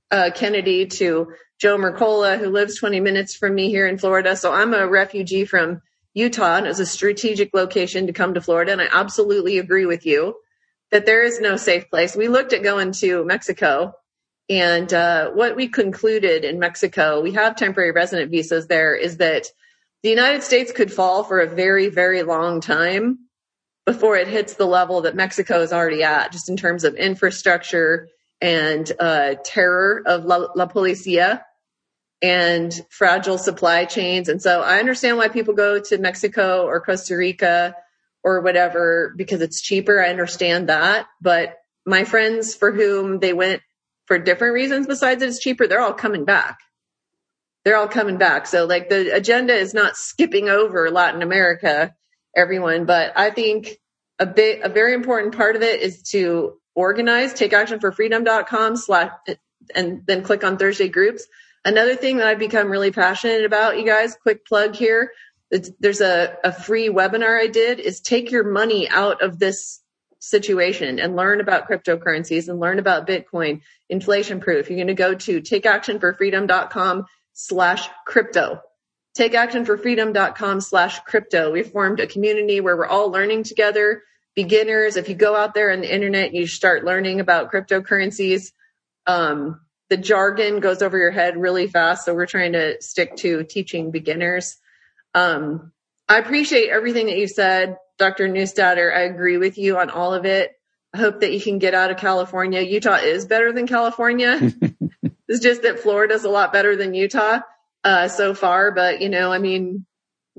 uh, 0.10 0.32
Kennedy 0.34 0.88
to 0.88 1.34
Joe 1.60 1.78
Mercola, 1.78 2.40
who 2.40 2.50
lives 2.50 2.80
20 2.80 3.00
minutes 3.00 3.36
from 3.36 3.54
me 3.54 3.70
here 3.70 3.88
in 3.88 4.00
Florida. 4.00 4.36
So 4.36 4.52
I'm 4.52 4.74
a 4.74 4.88
refugee 4.88 5.46
from 5.46 5.82
Utah, 6.16 6.58
and 6.58 6.66
it 6.66 6.70
was 6.70 6.80
a 6.80 6.86
strategic 6.86 7.54
location 7.54 8.08
to 8.08 8.14
come 8.14 8.34
to 8.34 8.42
Florida. 8.42 8.72
And 8.72 8.82
I 8.82 8.88
absolutely 8.92 9.60
agree 9.60 9.86
with 9.86 10.06
you 10.06 10.36
that 10.90 11.06
there 11.06 11.22
is 11.24 11.40
no 11.40 11.58
safe 11.58 11.90
place. 11.92 12.16
We 12.16 12.28
looked 12.28 12.54
at 12.54 12.64
going 12.64 12.92
to 12.94 13.24
Mexico 13.24 13.94
and 14.50 14.94
uh, 14.94 15.30
what 15.32 15.56
we 15.56 15.70
concluded 15.70 16.44
in 16.44 16.60
Mexico, 16.60 17.22
we 17.22 17.32
have 17.34 17.56
temporary 17.56 17.92
resident 17.92 18.32
visas 18.32 18.68
there, 18.68 18.96
is 18.96 19.18
that 19.18 19.48
the 20.04 20.10
United 20.10 20.44
States 20.44 20.74
could 20.74 20.92
fall 20.92 21.24
for 21.24 21.40
a 21.40 21.48
very, 21.48 21.88
very 21.88 22.24
long 22.24 22.60
time 22.60 23.20
before 23.86 24.16
it 24.16 24.28
hits 24.28 24.54
the 24.56 24.66
level 24.66 25.02
that 25.02 25.16
Mexico 25.16 25.62
is 25.62 25.74
already 25.74 26.04
at, 26.04 26.32
just 26.32 26.50
in 26.50 26.58
terms 26.58 26.84
of 26.84 26.96
infrastructure 26.96 28.08
and 28.40 28.92
uh, 29.00 29.36
terror 29.44 30.04
of 30.06 30.26
La, 30.26 30.48
La 30.56 30.68
Policia 30.68 31.42
and 32.22 32.74
fragile 32.90 33.38
supply 33.38 33.86
chains. 33.86 34.30
And 34.30 34.42
so 34.42 34.62
I 34.62 34.80
understand 34.80 35.18
why 35.18 35.30
people 35.30 35.54
go 35.54 35.80
to 35.80 35.98
Mexico 35.98 36.66
or 36.66 36.82
Costa 36.82 37.16
Rica 37.16 37.76
or 38.24 38.42
whatever 38.42 39.14
because 39.16 39.42
it's 39.42 39.62
cheaper. 39.62 40.02
I 40.02 40.10
understand 40.10 40.70
that. 40.70 41.08
But 41.22 41.58
my 41.86 42.04
friends 42.04 42.54
for 42.54 42.72
whom 42.72 43.20
they 43.20 43.34
went 43.34 43.62
for 44.06 44.20
different 44.20 44.54
reasons 44.54 44.88
besides 44.88 45.22
that 45.22 45.30
it's 45.30 45.40
cheaper, 45.40 45.68
they're 45.68 45.82
all 45.82 45.94
coming 45.94 46.26
back. 46.26 46.60
They're 47.64 47.78
all 47.78 47.88
coming 47.88 48.18
back. 48.18 48.48
So 48.48 48.66
like 48.66 48.90
the 48.90 49.16
agenda 49.16 49.54
is 49.54 49.74
not 49.74 49.98
skipping 49.98 50.50
over 50.50 50.92
Latin 50.92 51.22
America, 51.22 51.96
everyone, 52.36 52.86
but 52.86 53.14
I 53.16 53.30
think 53.30 53.78
a 54.20 54.26
bit, 54.26 54.62
a 54.64 54.70
very 54.70 54.94
important 54.94 55.36
part 55.36 55.56
of 55.56 55.62
it 55.62 55.82
is 55.82 56.04
to 56.12 56.58
organize, 56.76 57.34
takeactionforfreedom.com 57.34 58.78
slash, 58.78 59.12
and 59.76 60.04
then 60.06 60.24
click 60.24 60.44
on 60.44 60.58
Thursday 60.58 60.88
groups. 60.90 61.26
Another 61.64 61.96
thing 61.96 62.18
that 62.18 62.28
I've 62.28 62.40
become 62.40 62.70
really 62.70 62.92
passionate 62.92 63.46
about, 63.46 63.78
you 63.78 63.86
guys, 63.86 64.16
quick 64.22 64.46
plug 64.46 64.76
here. 64.76 65.12
there's 65.80 66.02
a, 66.02 66.38
a 66.44 66.52
free 66.52 66.90
webinar 66.90 67.40
I 67.40 67.48
did 67.48 67.80
is 67.80 68.00
take 68.00 68.32
your 68.32 68.44
money 68.44 68.90
out 68.90 69.22
of 69.22 69.38
this 69.38 69.82
situation 70.20 71.00
and 71.00 71.16
learn 71.16 71.42
about 71.42 71.68
cryptocurrencies 71.68 72.48
and 72.48 72.60
learn 72.60 72.80
about 72.80 73.08
Bitcoin, 73.08 73.62
inflation 73.90 74.40
proof. 74.40 74.70
You're 74.70 74.78
going 74.78 74.88
to 74.88 74.94
go 74.94 75.16
to 75.16 75.42
takeactionforfreedom.com 75.42 77.06
slash 77.34 77.90
crypto. 78.06 78.62
Takeactionforfreedom.com 79.18 80.62
slash 80.62 81.00
crypto. 81.02 81.52
We 81.52 81.64
formed 81.64 82.00
a 82.00 82.08
community 82.08 82.62
where 82.62 82.78
we're 82.78 82.88
all 82.88 83.12
learning 83.12 83.44
together. 83.44 84.04
Beginners, 84.36 84.96
if 84.96 85.10
you 85.10 85.16
go 85.16 85.36
out 85.36 85.54
there 85.54 85.72
on 85.72 85.82
the 85.82 85.94
internet, 85.94 86.34
you 86.34 86.48
start 86.48 86.86
learning 86.86 87.20
about 87.20 87.52
cryptocurrencies. 87.52 88.52
Um, 89.06 89.60
the 89.90 89.98
jargon 89.98 90.62
goes 90.62 90.82
over 90.82 90.98
your 90.98 91.12
head 91.12 91.36
really 91.36 91.68
fast. 91.68 92.06
So 92.06 92.14
we're 92.14 92.26
trying 92.26 92.54
to 92.54 92.82
stick 92.82 93.18
to 93.18 93.44
teaching 93.44 93.92
beginners. 93.92 94.58
Um, 95.14 95.74
I 96.08 96.18
appreciate 96.18 96.70
everything 96.70 97.08
that 97.08 97.18
you 97.18 97.28
said, 97.28 97.78
Dr. 97.98 98.30
Neustaedter. 98.30 98.96
I 98.96 99.02
agree 99.02 99.38
with 99.38 99.58
you 99.58 99.78
on 99.78 99.90
all 99.90 100.14
of 100.14 100.26
it. 100.26 100.54
I 100.94 100.98
hope 100.98 101.20
that 101.20 101.34
you 101.34 101.42
can 101.42 101.60
get 101.60 101.74
out 101.74 101.92
of 101.92 101.98
California. 101.98 102.62
Utah 102.62 102.96
is 102.96 103.26
better 103.26 103.52
than 103.52 103.68
California. 103.68 104.40
it's 105.28 105.42
just 105.42 105.64
that 105.64 105.82
Florida's 105.82 106.24
a 106.24 106.30
lot 106.30 106.54
better 106.54 106.78
than 106.78 106.94
Utah 106.94 107.42
uh, 107.84 108.08
so 108.08 108.34
far. 108.34 108.72
But, 108.72 109.02
you 109.02 109.10
know, 109.10 109.32
I 109.32 109.38
mean, 109.38 109.86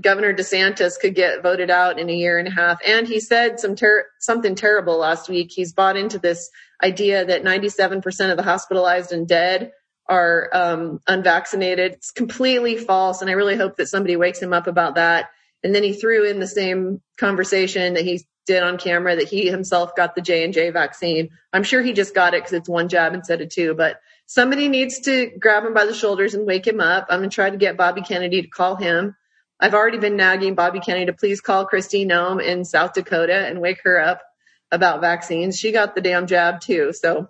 Governor 0.01 0.34
DeSantis 0.34 0.99
could 0.99 1.14
get 1.14 1.43
voted 1.43 1.70
out 1.70 1.99
in 1.99 2.09
a 2.09 2.14
year 2.14 2.38
and 2.38 2.49
a 2.49 2.53
half. 2.53 2.78
And 2.84 3.07
he 3.07 3.20
said 3.20 3.61
some 3.61 3.76
ter- 3.76 4.07
something 4.20 4.55
terrible 4.55 4.99
last 4.99 5.28
week. 5.28 5.51
He's 5.53 5.72
bought 5.72 5.97
into 5.97 6.18
this 6.18 6.51
idea 6.82 7.24
that 7.24 7.45
97% 7.45 8.30
of 8.30 8.36
the 8.36 8.43
hospitalized 8.43 9.12
and 9.12 9.28
dead 9.28 9.72
are 10.09 10.49
um, 10.53 11.01
unvaccinated. 11.07 11.93
It's 11.93 12.11
completely 12.11 12.76
false. 12.76 13.20
And 13.20 13.30
I 13.30 13.34
really 13.34 13.57
hope 13.57 13.76
that 13.76 13.88
somebody 13.88 14.16
wakes 14.16 14.40
him 14.40 14.53
up 14.53 14.66
about 14.66 14.97
that. 14.97 15.30
And 15.62 15.74
then 15.74 15.82
he 15.82 15.93
threw 15.93 16.28
in 16.28 16.40
the 16.40 16.47
same 16.47 17.01
conversation 17.18 17.95
that 17.95 18.05
he 18.05 18.24
did 18.47 18.62
on 18.62 18.78
camera 18.78 19.16
that 19.16 19.28
he 19.28 19.49
himself 19.49 19.95
got 19.95 20.14
the 20.14 20.20
J 20.20 20.45
and 20.45 20.53
J 20.53 20.70
vaccine. 20.70 21.30
I'm 21.53 21.62
sure 21.62 21.82
he 21.82 21.93
just 21.93 22.14
got 22.14 22.34
it 22.34 22.43
because 22.43 22.55
it's 22.55 22.68
one 22.68 22.88
jab 22.88 23.14
instead 23.14 23.40
of 23.40 23.51
two, 23.51 23.74
but 23.74 24.01
somebody 24.32 24.68
needs 24.68 25.00
to 25.00 25.30
grab 25.38 25.62
him 25.62 25.74
by 25.74 25.84
the 25.84 25.92
shoulders 25.92 26.32
and 26.32 26.46
wake 26.46 26.66
him 26.66 26.80
up. 26.80 27.06
I'm 27.10 27.18
going 27.18 27.28
to 27.28 27.34
try 27.34 27.50
to 27.50 27.56
get 27.58 27.76
Bobby 27.76 28.00
Kennedy 28.00 28.40
to 28.40 28.48
call 28.48 28.76
him. 28.76 29.14
I've 29.60 29.74
already 29.74 29.98
been 29.98 30.16
nagging 30.16 30.54
Bobby 30.54 30.80
Kennedy 30.80 31.06
to 31.06 31.12
please 31.12 31.42
call 31.42 31.68
Kristi 31.68 32.06
Noem 32.06 32.42
in 32.42 32.64
South 32.64 32.94
Dakota 32.94 33.46
and 33.46 33.60
wake 33.60 33.82
her 33.84 34.00
up 34.00 34.22
about 34.70 35.02
vaccines. 35.02 35.58
She 35.58 35.70
got 35.70 35.94
the 35.94 36.00
damn 36.00 36.26
jab 36.26 36.62
too. 36.62 36.94
So, 36.94 37.28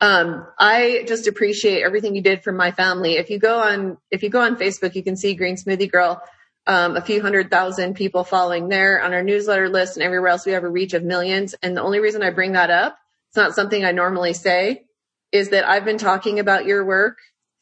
um, 0.00 0.48
I 0.58 1.04
just 1.06 1.28
appreciate 1.28 1.84
everything 1.84 2.16
you 2.16 2.22
did 2.22 2.42
for 2.42 2.50
my 2.50 2.72
family. 2.72 3.12
If 3.16 3.30
you 3.30 3.38
go 3.38 3.60
on, 3.60 3.96
if 4.10 4.24
you 4.24 4.28
go 4.28 4.40
on 4.40 4.56
Facebook, 4.56 4.96
you 4.96 5.04
can 5.04 5.16
see 5.16 5.34
Green 5.34 5.54
Smoothie 5.54 5.90
Girl. 5.90 6.20
Um, 6.66 6.96
a 6.96 7.00
few 7.00 7.22
hundred 7.22 7.48
thousand 7.48 7.94
people 7.94 8.24
following 8.24 8.68
there 8.68 9.00
on 9.00 9.14
our 9.14 9.22
newsletter 9.22 9.68
list 9.68 9.96
and 9.96 10.02
everywhere 10.02 10.30
else 10.30 10.44
we 10.44 10.50
have 10.50 10.64
a 10.64 10.68
reach 10.68 10.94
of 10.94 11.04
millions. 11.04 11.54
And 11.62 11.76
the 11.76 11.82
only 11.82 12.00
reason 12.00 12.24
I 12.24 12.30
bring 12.30 12.52
that 12.52 12.70
up, 12.70 12.98
it's 13.28 13.36
not 13.36 13.54
something 13.54 13.84
I 13.84 13.92
normally 13.92 14.32
say, 14.32 14.86
is 15.32 15.50
that 15.50 15.68
I've 15.68 15.84
been 15.84 15.98
talking 15.98 16.38
about 16.38 16.66
your 16.66 16.84
work 16.84 17.18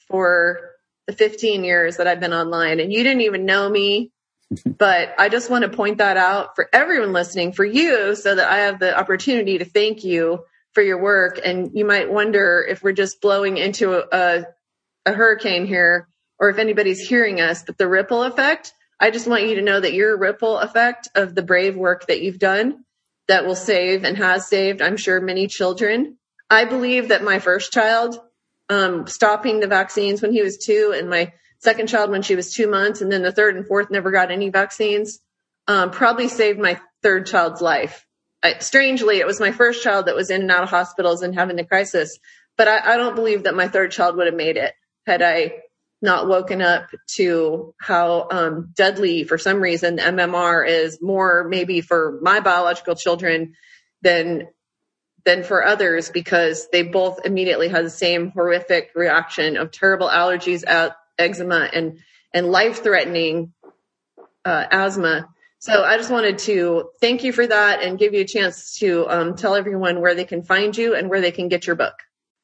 for 0.08 0.70
the 1.06 1.12
15 1.12 1.64
years 1.64 1.96
that 1.96 2.06
I've 2.06 2.20
been 2.20 2.32
online 2.32 2.80
and 2.80 2.92
you 2.92 3.02
didn't 3.02 3.22
even 3.22 3.44
know 3.44 3.68
me. 3.68 4.10
but 4.66 5.14
I 5.18 5.28
just 5.30 5.50
want 5.50 5.62
to 5.62 5.70
point 5.70 5.98
that 5.98 6.16
out 6.16 6.54
for 6.54 6.68
everyone 6.72 7.12
listening, 7.12 7.52
for 7.52 7.64
you, 7.64 8.14
so 8.14 8.34
that 8.34 8.48
I 8.48 8.58
have 8.58 8.78
the 8.78 8.96
opportunity 8.96 9.58
to 9.58 9.64
thank 9.64 10.04
you 10.04 10.44
for 10.72 10.82
your 10.82 11.00
work. 11.00 11.40
And 11.42 11.70
you 11.74 11.84
might 11.84 12.12
wonder 12.12 12.64
if 12.68 12.82
we're 12.82 12.92
just 12.92 13.20
blowing 13.20 13.56
into 13.56 13.94
a, 13.94 14.46
a 15.06 15.12
hurricane 15.12 15.66
here 15.66 16.08
or 16.38 16.50
if 16.50 16.58
anybody's 16.58 17.00
hearing 17.00 17.40
us, 17.40 17.62
but 17.62 17.78
the 17.78 17.88
ripple 17.88 18.22
effect, 18.22 18.72
I 19.00 19.10
just 19.10 19.26
want 19.26 19.48
you 19.48 19.56
to 19.56 19.62
know 19.62 19.80
that 19.80 19.92
your 19.94 20.16
ripple 20.16 20.58
effect 20.58 21.08
of 21.14 21.34
the 21.34 21.42
brave 21.42 21.76
work 21.76 22.06
that 22.06 22.22
you've 22.22 22.38
done 22.38 22.84
that 23.28 23.46
will 23.46 23.54
save 23.54 24.04
and 24.04 24.16
has 24.16 24.48
saved, 24.48 24.82
I'm 24.82 24.96
sure, 24.96 25.20
many 25.20 25.46
children 25.46 26.18
I 26.50 26.64
believe 26.64 27.08
that 27.08 27.22
my 27.22 27.38
first 27.38 27.72
child, 27.72 28.18
um, 28.68 29.06
stopping 29.06 29.60
the 29.60 29.66
vaccines 29.66 30.22
when 30.22 30.32
he 30.32 30.42
was 30.42 30.58
two 30.58 30.94
and 30.96 31.10
my 31.10 31.32
second 31.58 31.88
child 31.88 32.10
when 32.10 32.22
she 32.22 32.36
was 32.36 32.52
two 32.52 32.68
months 32.68 33.00
and 33.00 33.10
then 33.10 33.22
the 33.22 33.32
third 33.32 33.56
and 33.56 33.66
fourth 33.66 33.90
never 33.90 34.10
got 34.10 34.30
any 34.30 34.50
vaccines, 34.50 35.20
um, 35.66 35.90
probably 35.90 36.28
saved 36.28 36.58
my 36.58 36.80
third 37.02 37.26
child's 37.26 37.60
life. 37.60 38.06
I, 38.42 38.58
strangely, 38.58 39.18
it 39.18 39.26
was 39.26 39.40
my 39.40 39.52
first 39.52 39.82
child 39.82 40.06
that 40.06 40.14
was 40.14 40.30
in 40.30 40.42
and 40.42 40.50
out 40.50 40.62
of 40.62 40.70
hospitals 40.70 41.22
and 41.22 41.34
having 41.34 41.56
the 41.56 41.64
crisis, 41.64 42.18
but 42.56 42.68
I, 42.68 42.94
I 42.94 42.96
don't 42.98 43.14
believe 43.14 43.44
that 43.44 43.54
my 43.54 43.68
third 43.68 43.90
child 43.90 44.16
would 44.16 44.26
have 44.26 44.34
made 44.34 44.56
it 44.56 44.74
had 45.06 45.22
I 45.22 45.62
not 46.02 46.28
woken 46.28 46.60
up 46.60 46.90
to 47.16 47.74
how 47.80 48.28
um, 48.30 48.70
deadly, 48.74 49.24
for 49.24 49.38
some 49.38 49.60
reason, 49.60 49.96
MMR 49.96 50.68
is 50.68 51.00
more 51.00 51.46
maybe 51.48 51.80
for 51.80 52.18
my 52.20 52.40
biological 52.40 52.94
children 52.94 53.54
than 54.02 54.48
than 55.24 55.42
for 55.42 55.64
others 55.64 56.10
because 56.10 56.68
they 56.70 56.82
both 56.82 57.24
immediately 57.24 57.68
had 57.68 57.84
the 57.84 57.90
same 57.90 58.30
horrific 58.30 58.90
reaction 58.94 59.56
of 59.56 59.70
terrible 59.70 60.08
allergies, 60.08 60.64
eczema, 61.18 61.68
and 61.72 61.98
and 62.32 62.50
life 62.50 62.82
threatening 62.82 63.52
uh, 64.44 64.64
asthma. 64.70 65.28
So 65.58 65.82
I 65.82 65.96
just 65.96 66.10
wanted 66.10 66.38
to 66.40 66.90
thank 67.00 67.24
you 67.24 67.32
for 67.32 67.46
that 67.46 67.82
and 67.82 67.98
give 67.98 68.12
you 68.12 68.20
a 68.20 68.26
chance 68.26 68.78
to 68.80 69.08
um, 69.08 69.36
tell 69.36 69.54
everyone 69.54 70.00
where 70.00 70.14
they 70.14 70.24
can 70.24 70.42
find 70.42 70.76
you 70.76 70.94
and 70.94 71.08
where 71.08 71.20
they 71.20 71.30
can 71.30 71.48
get 71.48 71.66
your 71.66 71.76
book. 71.76 71.94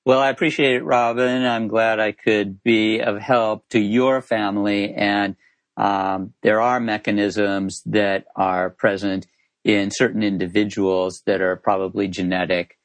Well, 0.07 0.21
I 0.21 0.31
appreciate 0.31 0.77
it, 0.77 0.85
Robin. 0.85 1.45
I'm 1.45 1.69
glad 1.69 2.01
I 2.01 2.13
could 2.13 2.63
be 2.63 3.01
of 3.01 3.19
help 3.19 3.69
to 3.71 3.79
your 3.79 4.23
family. 4.23 4.95
And 4.95 5.37
um, 5.77 6.33
there 6.43 6.63
are 6.63 6.81
mechanisms 6.81 7.83
that 7.87 8.25
are 8.35 8.71
present 8.71 9.27
in 9.65 9.91
certain 9.91 10.23
individuals 10.23 11.23
that 11.27 11.41
are 11.41 11.57
probably 11.57 12.09
genetic, 12.09 12.79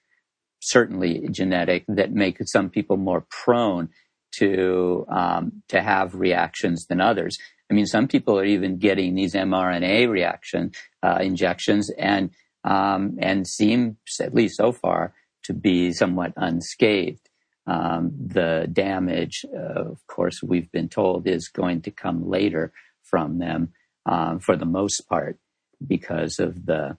certainly 0.59 1.27
genetic, 1.31 1.85
that 1.87 2.11
make 2.11 2.37
some 2.45 2.69
people 2.69 2.97
more 2.97 3.25
prone 3.29 3.89
to 4.33 5.05
um, 5.09 5.63
to 5.69 5.81
have 5.81 6.15
reactions 6.15 6.85
than 6.87 6.99
others. 6.99 7.37
I 7.69 7.73
mean, 7.73 7.85
some 7.85 8.07
people 8.07 8.37
are 8.37 8.45
even 8.45 8.77
getting 8.77 9.15
these 9.15 9.33
mRNA 9.33 10.09
reaction 10.09 10.71
uh, 11.01 11.19
injections 11.21 11.89
and 11.97 12.31
um, 12.63 13.17
and 13.19 13.47
seem, 13.47 13.97
at 14.19 14.33
least 14.33 14.57
so 14.57 14.71
far, 14.71 15.13
to 15.43 15.53
be 15.53 15.93
somewhat 15.93 16.33
unscathed. 16.35 17.29
Um, 17.67 18.11
the 18.15 18.67
damage, 18.71 19.45
uh, 19.55 19.91
of 19.91 20.05
course, 20.07 20.41
we've 20.43 20.71
been 20.71 20.89
told 20.89 21.27
is 21.27 21.47
going 21.47 21.81
to 21.83 21.91
come 21.91 22.27
later 22.27 22.73
from 23.03 23.39
them 23.39 23.73
um, 24.05 24.39
for 24.39 24.55
the 24.55 24.65
most 24.65 25.07
part 25.09 25.39
because 25.85 26.39
of 26.39 26.65
the 26.65 26.97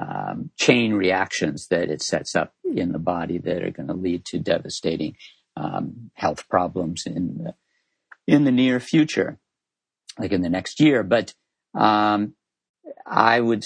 um, 0.00 0.50
chain 0.58 0.94
reactions 0.94 1.68
that 1.68 1.90
it 1.90 2.02
sets 2.02 2.34
up 2.34 2.52
in 2.64 2.92
the 2.92 2.98
body 2.98 3.38
that 3.38 3.62
are 3.62 3.70
going 3.70 3.86
to 3.88 3.94
lead 3.94 4.24
to 4.26 4.38
devastating 4.38 5.16
um, 5.56 6.10
health 6.14 6.48
problems 6.48 7.04
in 7.06 7.38
the, 7.38 7.54
in 8.26 8.44
the 8.44 8.52
near 8.52 8.80
future, 8.80 9.38
like 10.18 10.32
in 10.32 10.42
the 10.42 10.48
next 10.48 10.80
year. 10.80 11.02
But 11.02 11.34
um, 11.74 12.34
I 13.06 13.40
would 13.40 13.64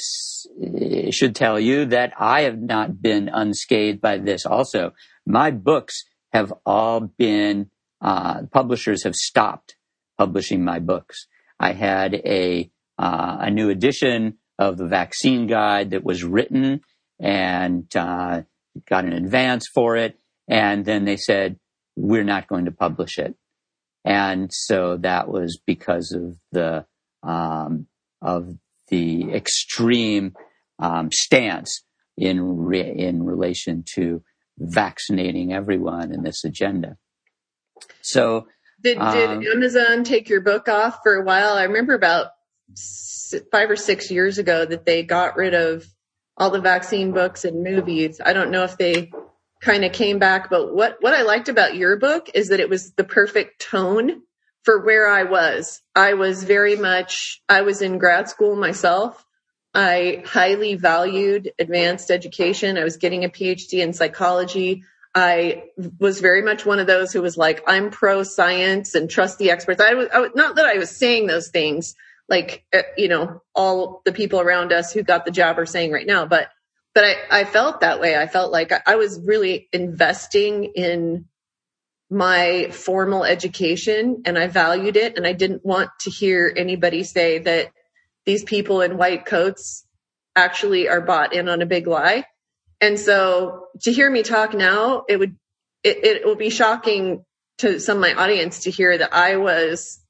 should 1.11 1.35
tell 1.35 1.59
you 1.59 1.87
that 1.87 2.13
I 2.19 2.43
have 2.43 2.59
not 2.59 3.01
been 3.01 3.29
unscathed 3.29 4.01
by 4.01 4.19
this. 4.19 4.45
Also, 4.45 4.93
my 5.27 5.51
books 5.51 6.05
have 6.33 6.53
all 6.67 7.01
been 7.01 7.71
uh, 8.01 8.43
publishers 8.53 9.05
have 9.05 9.15
stopped 9.15 9.77
publishing 10.17 10.65
my 10.65 10.79
books. 10.79 11.27
I 11.59 11.73
had 11.73 12.15
a 12.15 12.71
uh, 12.99 13.37
a 13.41 13.51
new 13.51 13.71
edition 13.71 14.39
of 14.59 14.77
the 14.77 14.87
vaccine 14.87 15.47
guide 15.47 15.91
that 15.91 16.05
was 16.05 16.25
written 16.25 16.81
and 17.21 17.85
uh, 17.97 18.43
got 18.89 19.05
an 19.05 19.13
advance 19.13 19.67
for 19.73 19.97
it, 19.97 20.19
and 20.49 20.85
then 20.85 21.05
they 21.05 21.17
said 21.17 21.59
we're 21.97 22.25
not 22.25 22.49
going 22.49 22.65
to 22.65 22.73
publish 22.73 23.19
it, 23.19 23.35
and 24.05 24.51
so 24.53 24.97
that 24.99 25.29
was 25.29 25.61
because 25.67 26.13
of 26.13 26.37
the 26.53 26.85
um, 27.23 27.87
of 28.23 28.49
the 28.89 29.33
extreme 29.33 30.35
um, 30.79 31.11
stance 31.13 31.83
in 32.17 32.59
re- 32.59 32.95
in 32.97 33.25
relation 33.25 33.85
to 33.95 34.23
vaccinating 34.59 35.53
everyone 35.53 36.13
in 36.13 36.23
this 36.23 36.45
agenda. 36.45 36.97
So, 38.03 38.49
did, 38.83 38.99
did 38.99 39.31
um, 39.31 39.43
Amazon 39.45 40.05
take 40.05 40.29
your 40.29 40.41
book 40.41 40.69
off 40.69 40.99
for 41.03 41.15
a 41.15 41.25
while? 41.25 41.55
I 41.55 41.65
remember 41.65 41.95
about 41.95 42.29
five 43.53 43.71
or 43.71 43.77
six 43.77 44.11
years 44.11 44.39
ago 44.39 44.65
that 44.65 44.85
they 44.85 45.03
got 45.03 45.37
rid 45.37 45.55
of 45.55 45.87
all 46.37 46.51
the 46.51 46.61
vaccine 46.61 47.13
books 47.13 47.45
and 47.45 47.63
movies. 47.63 48.21
I 48.25 48.33
don't 48.33 48.51
know 48.51 48.65
if 48.65 48.79
they 48.79 49.11
kind 49.61 49.85
of 49.85 49.93
came 49.93 50.19
back, 50.19 50.51
but 50.51 50.75
what 50.75 50.99
what 51.01 51.15
I 51.15 51.23
liked 51.23 51.49
about 51.49 51.75
your 51.75 51.97
book 51.97 52.31
is 52.35 52.49
that 52.49 52.61
it 52.61 52.71
was 52.71 52.93
the 52.93 53.05
perfect 53.05 53.61
tone 53.61 54.23
for 54.63 54.85
where 54.85 55.09
I 55.09 55.25
was. 55.25 55.81
I 55.95 56.15
was 56.15 56.45
very 56.45 56.77
much, 56.77 57.41
I 57.49 57.63
was 57.63 57.81
in 57.81 57.99
grad 57.99 58.29
school 58.29 58.55
myself. 58.55 59.25
I 59.75 60.23
highly 60.27 60.75
valued 60.75 61.53
advanced 61.59 62.11
education. 62.11 62.79
I 62.79 62.85
was 62.85 62.97
getting 62.97 63.25
a 63.25 63.29
PhD 63.29 63.83
in 63.83 63.93
psychology. 63.93 64.85
I 65.15 65.65
was 65.99 66.21
very 66.21 66.43
much 66.43 66.67
one 66.67 66.79
of 66.79 66.87
those 66.87 67.13
who 67.13 67.23
was 67.23 67.37
like, 67.37 67.63
I'm 67.67 67.91
pro 67.91 68.23
science 68.23 68.95
and 68.95 69.09
trust 69.09 69.39
the 69.39 69.51
experts. 69.51 69.81
I 69.81 69.95
was, 69.95 70.09
I 70.13 70.21
was, 70.21 70.31
not 70.35 70.57
that 70.57 70.67
I 70.67 70.79
was 70.79 70.91
saying 70.91 71.27
those 71.27 71.49
things 71.49 71.95
like, 72.29 72.65
uh, 72.73 72.83
you 72.97 73.09
know, 73.09 73.43
all 73.55 74.03
the 74.05 74.13
people 74.13 74.41
around 74.41 74.73
us 74.73 74.93
who 74.93 75.03
got 75.03 75.25
the 75.25 75.31
job 75.31 75.59
are 75.59 75.67
saying 75.67 75.93
right 75.93 76.07
now, 76.07 76.27
but, 76.27 76.49
but 76.95 77.05
I, 77.05 77.41
I 77.41 77.45
felt 77.45 77.81
that 77.81 78.01
way. 78.01 78.17
I 78.17 78.27
felt 78.27 78.53
like 78.53 78.73
I 78.87 78.97
was 78.97 79.21
really 79.21 79.69
investing 79.73 80.65
in 80.65 81.27
my 82.11 82.69
formal 82.71 83.25
education 83.25 84.23
and 84.25 84.39
I 84.39 84.47
valued 84.49 84.97
it. 84.97 85.17
And 85.17 85.27
I 85.27 85.33
didn't 85.33 85.65
want 85.65 85.91
to 86.01 86.11
hear 86.11 86.53
anybody 86.55 87.05
say 87.05 87.39
that 87.39 87.71
these 88.25 88.45
people 88.45 88.81
in 88.81 88.99
white 88.99 89.27
coats 89.27 89.87
actually 90.35 90.89
are 90.89 91.01
bought 91.01 91.35
in 91.35 91.49
on 91.49 91.63
a 91.63 91.67
big 91.67 91.87
lie. 91.87 92.25
And 92.81 92.99
so 92.99 93.67
to 93.83 93.93
hear 93.93 94.11
me 94.11 94.23
talk 94.23 94.55
now, 94.55 95.05
it 95.09 95.19
would, 95.19 95.37
it, 95.83 96.05
it 96.05 96.27
would 96.27 96.39
be 96.39 96.51
shocking 96.51 97.25
to 97.59 97.81
some 97.81 97.99
of 97.99 98.01
my 98.01 98.15
audience 98.15 98.61
to 98.61 98.71
hear 98.71 98.97
that 98.97 99.13
I 99.13 99.37
was 99.37 100.01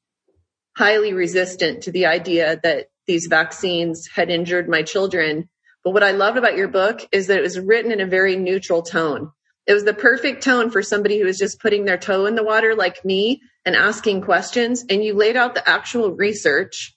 highly 0.79 1.13
resistant 1.13 1.83
to 1.83 1.91
the 1.91 2.07
idea 2.07 2.61
that 2.63 2.87
these 3.09 3.27
vaccines 3.27 4.07
had 4.07 4.31
injured 4.31 4.69
my 4.69 4.81
children. 4.83 5.49
But 5.83 5.93
what 5.93 6.05
I 6.05 6.13
loved 6.13 6.39
about 6.39 6.57
your 6.57 6.69
book 6.69 7.01
is 7.11 7.27
that 7.27 7.39
it 7.39 7.43
was 7.43 7.59
written 7.59 7.91
in 7.91 8.01
a 8.01 8.07
very 8.07 8.37
neutral 8.37 8.83
tone. 8.83 9.33
It 9.67 9.75
was 9.75 9.83
the 9.83 9.93
perfect 9.93 10.45
tone 10.45 10.71
for 10.71 10.81
somebody 10.83 11.19
who 11.19 11.25
was 11.25 11.37
just 11.37 11.61
putting 11.61 11.85
their 11.85 11.99
toe 11.99 12.27
in 12.27 12.37
the 12.37 12.45
water 12.45 12.77
like 12.77 13.05
me 13.05 13.43
and 13.65 13.75
asking 13.75 14.21
questions. 14.21 14.85
And 14.89 15.03
you 15.03 15.15
laid 15.15 15.37
out 15.37 15.57
the 15.57 15.69
actual 15.69 16.13
research, 16.13 16.97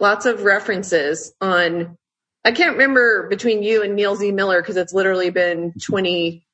lots 0.00 0.26
of 0.26 0.42
references 0.42 1.32
on 1.40 1.96
I 2.44 2.50
can't 2.50 2.72
remember 2.72 3.28
between 3.28 3.62
you 3.62 3.82
and 3.84 3.94
Neil 3.94 4.16
Z. 4.16 4.32
Miller 4.32 4.60
because 4.60 4.76
it's 4.76 4.94
literally 4.94 5.30
been 5.30 5.74
20, 5.86 6.44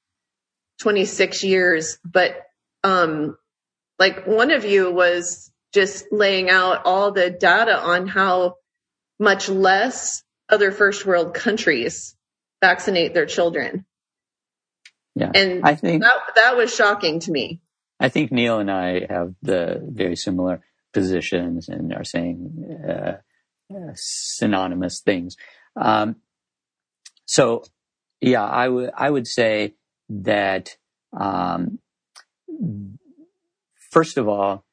26 0.81 1.45
years, 1.45 1.99
but 2.05 2.43
um, 2.83 3.39
like 3.99 4.27
one 4.27 4.51
of 4.51 4.65
you 4.65 4.91
was 4.91 5.51
just 5.77 6.07
laying 6.11 6.49
out 6.49 6.87
all 6.87 7.13
the 7.13 7.29
data 7.29 7.79
on 7.79 8.09
how 8.09 8.57
much 9.19 9.51
less 9.51 10.25
other 10.49 10.73
first 10.73 11.05
world 11.05 11.35
countries 11.35 12.17
vaccinate 12.63 13.13
their 13.13 13.27
children. 13.27 13.85
Yeah. 15.15 15.31
And 15.35 15.65
I 15.65 15.75
think 15.75 16.03
that, 16.03 16.15
that 16.35 16.57
was 16.57 16.75
shocking 16.75 17.21
to 17.21 17.31
me. 17.31 17.61
I 18.01 18.09
think 18.09 18.33
Neil 18.33 18.59
and 18.59 18.71
I 18.71 19.07
have 19.09 19.35
the 19.43 19.87
very 19.87 20.17
similar 20.17 20.63
positions 20.95 21.69
and 21.69 21.93
are 21.93 22.05
saying 22.05 22.83
uh, 22.89 23.17
uh, 23.71 23.93
synonymous 23.95 25.01
things. 25.01 25.37
Um, 25.79 26.17
so, 27.27 27.65
yeah, 28.23 28.45
I 28.45 28.69
would 28.69 28.91
I 28.97 29.11
would 29.11 29.27
say 29.27 29.75
that 30.09 30.77
um, 31.13 31.81
first 33.91 34.17
of 34.17 34.29
all, 34.29 34.66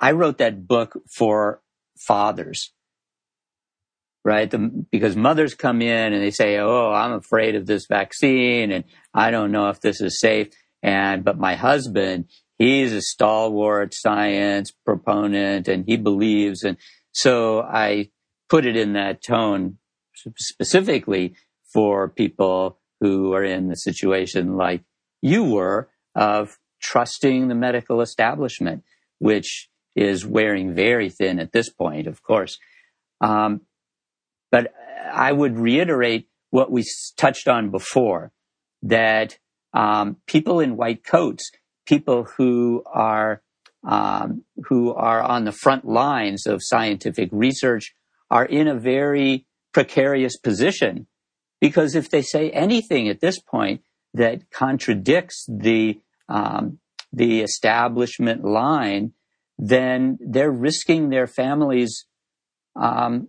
I 0.00 0.12
wrote 0.12 0.38
that 0.38 0.66
book 0.66 0.98
for 1.14 1.60
fathers, 1.98 2.72
right? 4.24 4.50
The, 4.50 4.86
because 4.90 5.14
mothers 5.14 5.54
come 5.54 5.82
in 5.82 6.12
and 6.14 6.22
they 6.22 6.30
say, 6.30 6.58
"Oh, 6.58 6.90
I'm 6.90 7.12
afraid 7.12 7.54
of 7.54 7.66
this 7.66 7.86
vaccine, 7.86 8.72
and 8.72 8.84
I 9.12 9.30
don't 9.30 9.52
know 9.52 9.68
if 9.68 9.80
this 9.80 10.00
is 10.00 10.18
safe." 10.18 10.48
And 10.82 11.22
but 11.22 11.38
my 11.38 11.54
husband, 11.54 12.30
he's 12.58 12.92
a 12.94 13.02
stalwart 13.02 13.92
science 13.92 14.72
proponent, 14.84 15.68
and 15.68 15.84
he 15.86 15.96
believes, 15.98 16.62
and 16.62 16.78
so 17.12 17.60
I 17.60 18.10
put 18.48 18.64
it 18.66 18.76
in 18.76 18.94
that 18.94 19.22
tone 19.22 19.76
specifically 20.36 21.34
for 21.72 22.08
people 22.08 22.78
who 23.00 23.32
are 23.34 23.44
in 23.44 23.68
the 23.68 23.76
situation 23.76 24.56
like 24.56 24.82
you 25.22 25.44
were 25.44 25.88
of 26.14 26.58
trusting 26.80 27.48
the 27.48 27.54
medical 27.54 28.00
establishment, 28.00 28.82
which 29.18 29.69
is 29.94 30.24
wearing 30.24 30.74
very 30.74 31.10
thin 31.10 31.38
at 31.38 31.52
this 31.52 31.68
point, 31.68 32.06
of 32.06 32.22
course. 32.22 32.58
Um, 33.20 33.62
but 34.50 34.72
I 35.12 35.32
would 35.32 35.58
reiterate 35.58 36.28
what 36.50 36.70
we 36.70 36.84
touched 37.16 37.48
on 37.48 37.70
before 37.70 38.32
that 38.82 39.38
um, 39.72 40.16
people 40.26 40.60
in 40.60 40.76
white 40.76 41.04
coats, 41.04 41.50
people 41.86 42.24
who 42.36 42.82
are 42.86 43.42
um, 43.82 44.44
who 44.66 44.92
are 44.92 45.22
on 45.22 45.44
the 45.44 45.52
front 45.52 45.86
lines 45.86 46.46
of 46.46 46.62
scientific 46.62 47.30
research, 47.32 47.94
are 48.30 48.44
in 48.44 48.68
a 48.68 48.74
very 48.74 49.46
precarious 49.72 50.36
position 50.36 51.06
because 51.60 51.94
if 51.94 52.10
they 52.10 52.22
say 52.22 52.50
anything 52.50 53.08
at 53.08 53.20
this 53.20 53.38
point 53.38 53.82
that 54.14 54.50
contradicts 54.50 55.46
the 55.48 56.00
um, 56.28 56.78
the 57.12 57.40
establishment 57.40 58.44
line, 58.44 59.12
then 59.62 60.18
they're 60.20 60.50
risking 60.50 61.10
their 61.10 61.26
families' 61.26 62.06
um, 62.74 63.28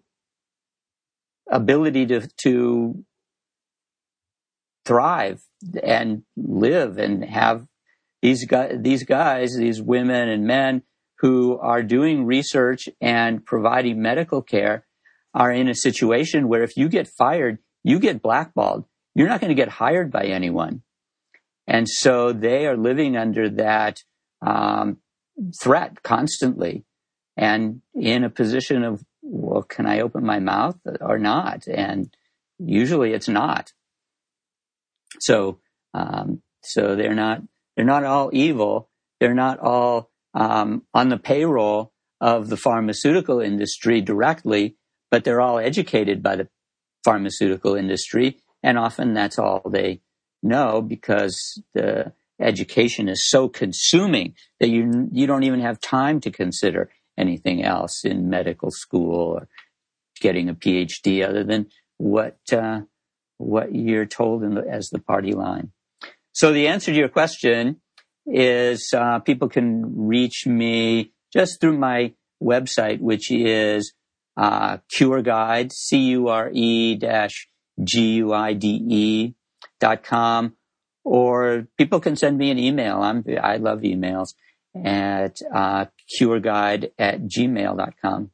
ability 1.51 2.05
to 2.05 2.27
to 2.43 3.03
thrive 4.85 5.41
and 5.83 6.23
live 6.37 6.97
and 6.97 7.25
have 7.25 7.67
these 8.21 8.45
guys, 8.45 8.77
these 8.79 9.03
guys, 9.03 9.55
these 9.55 9.81
women 9.81 10.29
and 10.29 10.45
men 10.45 10.83
who 11.19 11.59
are 11.59 11.83
doing 11.83 12.25
research 12.25 12.87
and 13.01 13.45
providing 13.45 14.01
medical 14.01 14.41
care 14.41 14.85
are 15.33 15.51
in 15.51 15.67
a 15.67 15.75
situation 15.75 16.47
where 16.47 16.63
if 16.63 16.77
you 16.77 16.87
get 16.87 17.07
fired, 17.07 17.59
you 17.83 17.99
get 17.99 18.21
blackballed. 18.21 18.85
You're 19.15 19.27
not 19.27 19.41
going 19.41 19.49
to 19.49 19.61
get 19.61 19.67
hired 19.67 20.11
by 20.11 20.25
anyone. 20.25 20.81
And 21.67 21.87
so 21.89 22.31
they 22.31 22.65
are 22.67 22.77
living 22.77 23.17
under 23.17 23.49
that 23.49 23.97
um, 24.41 24.97
threat 25.59 26.03
constantly 26.03 26.83
and 27.37 27.81
in 27.95 28.23
a 28.23 28.29
position 28.29 28.83
of, 28.83 29.03
well, 29.21 29.63
can 29.63 29.85
I 29.85 30.01
open 30.01 30.25
my 30.25 30.39
mouth 30.39 30.77
or 30.99 31.17
not? 31.17 31.67
And 31.67 32.13
usually 32.59 33.13
it's 33.13 33.29
not. 33.29 33.73
So, 35.19 35.59
um, 35.93 36.41
so 36.63 36.95
they're 36.95 37.15
not, 37.15 37.41
they're 37.75 37.85
not 37.85 38.03
all 38.03 38.29
evil. 38.33 38.89
They're 39.19 39.33
not 39.33 39.59
all 39.59 40.09
um, 40.33 40.83
on 40.93 41.09
the 41.09 41.17
payroll 41.17 41.91
of 42.19 42.49
the 42.49 42.57
pharmaceutical 42.57 43.39
industry 43.39 44.01
directly 44.01 44.75
but 45.11 45.25
they're 45.25 45.41
all 45.41 45.59
educated 45.59 46.23
by 46.23 46.37
the 46.37 46.47
pharmaceutical 47.03 47.75
industry. 47.75 48.39
And 48.63 48.79
often 48.79 49.13
that's 49.13 49.37
all 49.37 49.61
they 49.69 50.01
know 50.41 50.81
because 50.81 51.61
the 51.73 52.13
education 52.41 53.07
is 53.07 53.27
so 53.29 53.47
consuming 53.47 54.35
that 54.59 54.69
you, 54.69 55.09
you 55.11 55.27
don't 55.27 55.43
even 55.43 55.61
have 55.61 55.79
time 55.79 56.19
to 56.21 56.31
consider 56.31 56.89
anything 57.17 57.63
else 57.63 58.03
in 58.03 58.29
medical 58.29 58.71
school 58.71 59.37
or 59.37 59.47
getting 60.19 60.49
a 60.49 60.55
PhD 60.55 61.27
other 61.27 61.43
than 61.43 61.67
what, 61.97 62.37
uh, 62.51 62.81
what 63.37 63.73
you're 63.73 64.05
told 64.05 64.41
the, 64.41 64.65
as 64.69 64.89
the 64.89 64.99
party 64.99 65.33
line. 65.33 65.71
So 66.31 66.53
the 66.53 66.67
answer 66.67 66.91
to 66.91 66.97
your 66.97 67.09
question 67.09 67.81
is 68.25 68.93
uh, 68.95 69.19
people 69.19 69.49
can 69.49 70.07
reach 70.07 70.45
me 70.45 71.11
just 71.33 71.59
through 71.59 71.77
my 71.77 72.13
website, 72.41 72.99
which 72.99 73.31
is 73.31 73.93
uh, 74.37 74.77
Cure 74.95 75.21
Guide, 75.21 75.71
C-U-R-E 75.71 76.95
dash 76.95 77.47
G-U-I-D-E 77.83 79.33
dot 79.79 80.03
com, 80.03 80.53
or 81.03 81.67
people 81.77 81.99
can 81.99 82.15
send 82.15 82.37
me 82.37 82.51
an 82.51 82.59
email. 82.59 83.01
I'm, 83.01 83.23
I 83.41 83.57
love 83.57 83.81
emails 83.81 84.33
at, 84.75 85.41
uh, 85.53 85.85
cureguide 86.19 86.91
at 86.97 87.21
gmail.com. 87.21 88.31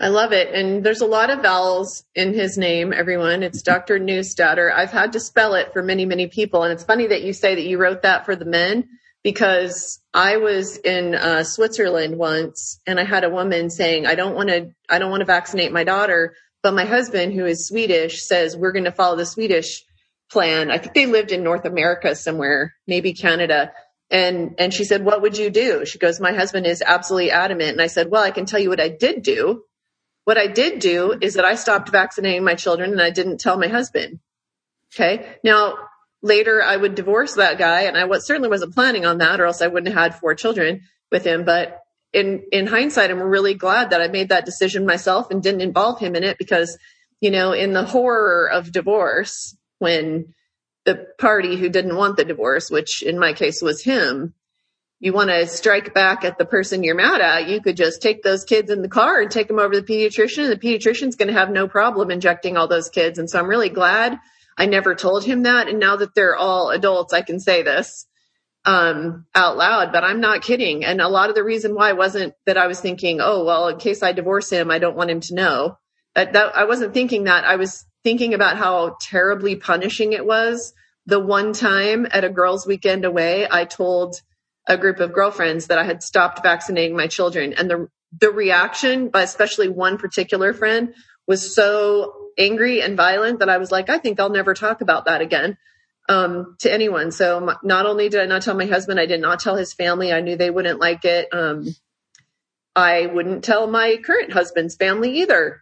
I 0.00 0.08
love 0.08 0.32
it. 0.32 0.54
And 0.54 0.84
there's 0.84 1.00
a 1.00 1.06
lot 1.06 1.30
of 1.30 1.42
vowels 1.42 2.04
in 2.14 2.32
his 2.32 2.56
name, 2.56 2.92
everyone. 2.92 3.42
It's 3.42 3.62
Dr. 3.62 3.98
Neustaedter. 3.98 4.72
I've 4.72 4.92
had 4.92 5.12
to 5.14 5.20
spell 5.20 5.54
it 5.54 5.72
for 5.72 5.82
many, 5.82 6.06
many 6.06 6.28
people. 6.28 6.62
And 6.62 6.72
it's 6.72 6.84
funny 6.84 7.08
that 7.08 7.22
you 7.22 7.32
say 7.32 7.56
that 7.56 7.64
you 7.64 7.78
wrote 7.78 8.02
that 8.02 8.24
for 8.24 8.36
the 8.36 8.44
men 8.44 8.88
because 9.24 10.00
I 10.14 10.36
was 10.36 10.76
in 10.76 11.16
uh, 11.16 11.42
Switzerland 11.42 12.16
once 12.16 12.80
and 12.86 13.00
I 13.00 13.04
had 13.04 13.24
a 13.24 13.30
woman 13.30 13.70
saying, 13.70 14.06
I 14.06 14.14
don't 14.14 14.36
want 14.36 14.50
to, 14.50 14.70
I 14.88 15.00
don't 15.00 15.10
want 15.10 15.22
to 15.22 15.26
vaccinate 15.26 15.72
my 15.72 15.82
daughter, 15.82 16.36
but 16.62 16.74
my 16.74 16.84
husband, 16.84 17.32
who 17.32 17.44
is 17.44 17.66
Swedish, 17.66 18.22
says 18.22 18.56
we're 18.56 18.72
going 18.72 18.84
to 18.84 18.92
follow 18.92 19.16
the 19.16 19.26
Swedish 19.26 19.84
plan. 20.30 20.70
I 20.70 20.78
think 20.78 20.94
they 20.94 21.06
lived 21.06 21.32
in 21.32 21.42
North 21.42 21.64
America 21.64 22.14
somewhere, 22.14 22.74
maybe 22.86 23.14
Canada. 23.14 23.72
And, 24.10 24.54
and 24.58 24.72
she 24.72 24.84
said, 24.84 25.04
what 25.04 25.22
would 25.22 25.36
you 25.36 25.50
do? 25.50 25.84
She 25.84 25.98
goes, 25.98 26.20
my 26.20 26.32
husband 26.32 26.66
is 26.66 26.82
absolutely 26.82 27.30
adamant. 27.30 27.72
And 27.72 27.82
I 27.82 27.88
said, 27.88 28.10
well, 28.10 28.22
I 28.22 28.30
can 28.30 28.46
tell 28.46 28.60
you 28.60 28.70
what 28.70 28.80
I 28.80 28.88
did 28.88 29.22
do. 29.22 29.64
What 30.24 30.38
I 30.38 30.46
did 30.46 30.80
do 30.80 31.16
is 31.18 31.34
that 31.34 31.44
I 31.44 31.54
stopped 31.54 31.90
vaccinating 31.90 32.44
my 32.44 32.54
children 32.54 32.92
and 32.92 33.02
I 33.02 33.10
didn't 33.10 33.38
tell 33.38 33.58
my 33.58 33.68
husband. 33.68 34.20
Okay. 34.94 35.26
Now 35.44 35.74
later 36.22 36.62
I 36.62 36.76
would 36.76 36.94
divorce 36.94 37.34
that 37.34 37.58
guy. 37.58 37.82
And 37.82 37.96
I 37.96 38.04
was, 38.04 38.26
certainly 38.26 38.48
wasn't 38.48 38.74
planning 38.74 39.06
on 39.06 39.18
that 39.18 39.40
or 39.40 39.46
else 39.46 39.62
I 39.62 39.68
wouldn't 39.68 39.94
have 39.94 40.12
had 40.12 40.20
four 40.20 40.34
children 40.34 40.82
with 41.10 41.24
him. 41.24 41.44
But 41.44 41.80
in, 42.12 42.44
in 42.52 42.66
hindsight, 42.66 43.10
I'm 43.10 43.20
really 43.20 43.54
glad 43.54 43.90
that 43.90 44.00
I 44.00 44.08
made 44.08 44.30
that 44.30 44.46
decision 44.46 44.86
myself 44.86 45.30
and 45.30 45.42
didn't 45.42 45.60
involve 45.60 45.98
him 45.98 46.16
in 46.16 46.24
it 46.24 46.38
because 46.38 46.78
you 47.20 47.30
know, 47.30 47.52
in 47.52 47.72
the 47.72 47.84
horror 47.84 48.48
of 48.48 48.72
divorce, 48.72 49.56
when 49.78 50.34
the 50.84 51.06
party 51.18 51.56
who 51.56 51.68
didn't 51.68 51.96
want 51.96 52.16
the 52.16 52.24
divorce, 52.24 52.70
which 52.70 53.02
in 53.02 53.18
my 53.18 53.32
case 53.32 53.60
was 53.60 53.82
him, 53.82 54.34
you 55.00 55.12
want 55.12 55.30
to 55.30 55.46
strike 55.46 55.94
back 55.94 56.24
at 56.24 56.38
the 56.38 56.44
person 56.44 56.82
you're 56.82 56.94
mad 56.94 57.20
at, 57.20 57.48
you 57.48 57.60
could 57.60 57.76
just 57.76 58.02
take 58.02 58.22
those 58.22 58.44
kids 58.44 58.70
in 58.70 58.82
the 58.82 58.88
car 58.88 59.20
and 59.20 59.30
take 59.30 59.46
them 59.46 59.58
over 59.58 59.74
to 59.74 59.80
the 59.80 59.86
pediatrician. 59.86 60.50
And 60.50 60.52
the 60.52 60.56
pediatrician's 60.56 61.16
going 61.16 61.28
to 61.28 61.38
have 61.38 61.50
no 61.50 61.68
problem 61.68 62.10
injecting 62.10 62.56
all 62.56 62.66
those 62.66 62.88
kids. 62.88 63.18
And 63.18 63.30
so 63.30 63.38
I'm 63.38 63.48
really 63.48 63.68
glad 63.68 64.18
I 64.56 64.66
never 64.66 64.94
told 64.94 65.24
him 65.24 65.44
that. 65.44 65.68
And 65.68 65.78
now 65.78 65.96
that 65.96 66.14
they're 66.14 66.36
all 66.36 66.70
adults, 66.70 67.12
I 67.12 67.22
can 67.22 67.38
say 67.38 67.62
this 67.62 68.06
um, 68.64 69.26
out 69.34 69.56
loud, 69.56 69.92
but 69.92 70.02
I'm 70.02 70.20
not 70.20 70.42
kidding. 70.42 70.84
And 70.84 71.00
a 71.00 71.08
lot 71.08 71.30
of 71.30 71.36
the 71.36 71.44
reason 71.44 71.74
why 71.74 71.92
wasn't 71.92 72.34
that 72.44 72.58
I 72.58 72.66
was 72.66 72.80
thinking, 72.80 73.20
oh, 73.20 73.44
well, 73.44 73.68
in 73.68 73.78
case 73.78 74.02
I 74.02 74.12
divorce 74.12 74.50
him, 74.50 74.70
I 74.70 74.78
don't 74.78 74.96
want 74.96 75.10
him 75.10 75.20
to 75.20 75.34
know. 75.34 75.78
That, 76.16 76.32
that 76.32 76.56
I 76.56 76.64
wasn't 76.64 76.92
thinking 76.92 77.24
that. 77.24 77.44
I 77.44 77.56
was 77.56 77.84
thinking 78.08 78.32
about 78.32 78.56
how 78.56 78.96
terribly 79.02 79.54
punishing 79.54 80.14
it 80.14 80.24
was. 80.24 80.72
The 81.04 81.20
one 81.20 81.52
time 81.52 82.06
at 82.10 82.24
a 82.24 82.30
girls' 82.30 82.66
weekend 82.66 83.04
away, 83.04 83.46
I 83.50 83.66
told 83.66 84.22
a 84.66 84.78
group 84.78 85.00
of 85.00 85.12
girlfriends 85.12 85.66
that 85.66 85.76
I 85.76 85.84
had 85.84 86.02
stopped 86.02 86.42
vaccinating 86.42 86.96
my 86.96 87.06
children, 87.06 87.52
and 87.52 87.70
the 87.70 87.88
the 88.18 88.30
reaction 88.30 89.10
by 89.10 89.20
especially 89.20 89.68
one 89.68 89.98
particular 89.98 90.54
friend 90.54 90.94
was 91.26 91.54
so 91.54 92.14
angry 92.38 92.80
and 92.80 92.96
violent 92.96 93.40
that 93.40 93.50
I 93.50 93.58
was 93.58 93.70
like, 93.70 93.90
I 93.90 93.98
think 93.98 94.18
I'll 94.18 94.30
never 94.30 94.54
talk 94.54 94.80
about 94.80 95.04
that 95.04 95.20
again 95.20 95.58
um, 96.08 96.56
to 96.60 96.72
anyone. 96.72 97.10
So 97.10 97.40
my, 97.40 97.56
not 97.62 97.84
only 97.84 98.08
did 98.08 98.22
I 98.22 98.26
not 98.26 98.40
tell 98.40 98.56
my 98.56 98.64
husband, 98.64 98.98
I 98.98 99.04
did 99.04 99.20
not 99.20 99.40
tell 99.40 99.56
his 99.56 99.74
family. 99.74 100.14
I 100.14 100.22
knew 100.22 100.36
they 100.36 100.48
wouldn't 100.48 100.80
like 100.80 101.04
it. 101.04 101.28
Um, 101.30 101.66
I 102.74 103.04
wouldn't 103.04 103.44
tell 103.44 103.66
my 103.66 103.98
current 104.02 104.32
husband's 104.32 104.76
family 104.76 105.18
either. 105.18 105.60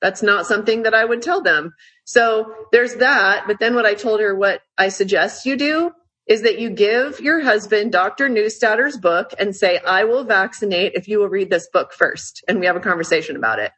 That's 0.00 0.22
not 0.22 0.46
something 0.46 0.84
that 0.84 0.94
I 0.94 1.04
would 1.04 1.22
tell 1.22 1.42
them. 1.42 1.74
So 2.04 2.54
there's 2.72 2.96
that. 2.96 3.44
But 3.46 3.58
then 3.58 3.74
what 3.74 3.86
I 3.86 3.94
told 3.94 4.20
her, 4.20 4.34
what 4.34 4.62
I 4.76 4.88
suggest 4.88 5.44
you 5.44 5.56
do 5.56 5.92
is 6.26 6.42
that 6.42 6.58
you 6.58 6.70
give 6.70 7.20
your 7.20 7.40
husband 7.40 7.90
Dr. 7.90 8.28
Neustaedter's 8.28 8.96
book 8.98 9.32
and 9.38 9.56
say, 9.56 9.78
I 9.78 10.04
will 10.04 10.24
vaccinate 10.24 10.92
if 10.94 11.08
you 11.08 11.18
will 11.18 11.28
read 11.28 11.50
this 11.50 11.68
book 11.72 11.92
first. 11.92 12.44
And 12.46 12.60
we 12.60 12.66
have 12.66 12.76
a 12.76 12.80
conversation 12.80 13.34
about 13.34 13.58
it. 13.58 13.72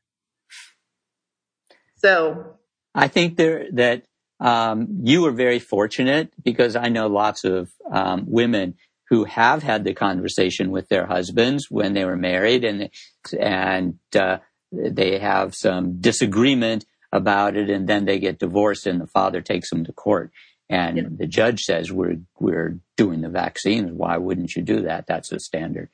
So 1.97 2.57
I 2.95 3.09
think 3.09 3.37
there 3.37 3.67
that 3.73 4.05
um, 4.41 5.01
you 5.03 5.23
were 5.23 5.33
very 5.33 5.59
fortunate 5.59 6.33
because 6.43 6.75
I 6.75 6.89
know 6.89 7.07
lots 7.09 7.45
of 7.45 7.71
um, 7.91 8.25
women 8.27 8.75
who 9.11 9.25
have 9.25 9.63
had 9.63 9.85
the 9.85 9.93
conversation 9.93 10.71
with 10.71 10.89
their 10.89 11.07
husbands 11.07 11.67
when 11.69 11.93
they 11.93 12.05
were 12.05 12.17
married 12.17 12.65
and 12.65 12.91
and 13.39 13.99
uh, 14.17 14.39
they 14.73 15.19
have 15.19 15.55
some 15.55 16.01
disagreement 16.01 16.85
about 17.13 17.57
it 17.57 17.71
and 17.71 17.89
then 17.89 18.05
they 18.05 18.19
get 18.19 18.39
divorced 18.39 18.87
and 18.87 19.01
the 19.01 19.07
father 19.07 19.41
takes 19.41 19.71
them 19.71 19.85
to 19.85 19.93
court. 19.93 20.31
And 20.69 20.97
yeah. 20.97 21.03
the 21.11 21.27
judge 21.27 21.61
says 21.61 21.91
we're 21.91 22.21
we're 22.39 22.79
doing 22.97 23.23
the 23.23 23.29
vaccines. 23.29 23.91
Why 23.93 24.17
wouldn't 24.17 24.55
you 24.55 24.63
do 24.63 24.83
that? 24.83 25.07
That's 25.07 25.33
a 25.33 25.41
standard 25.41 25.91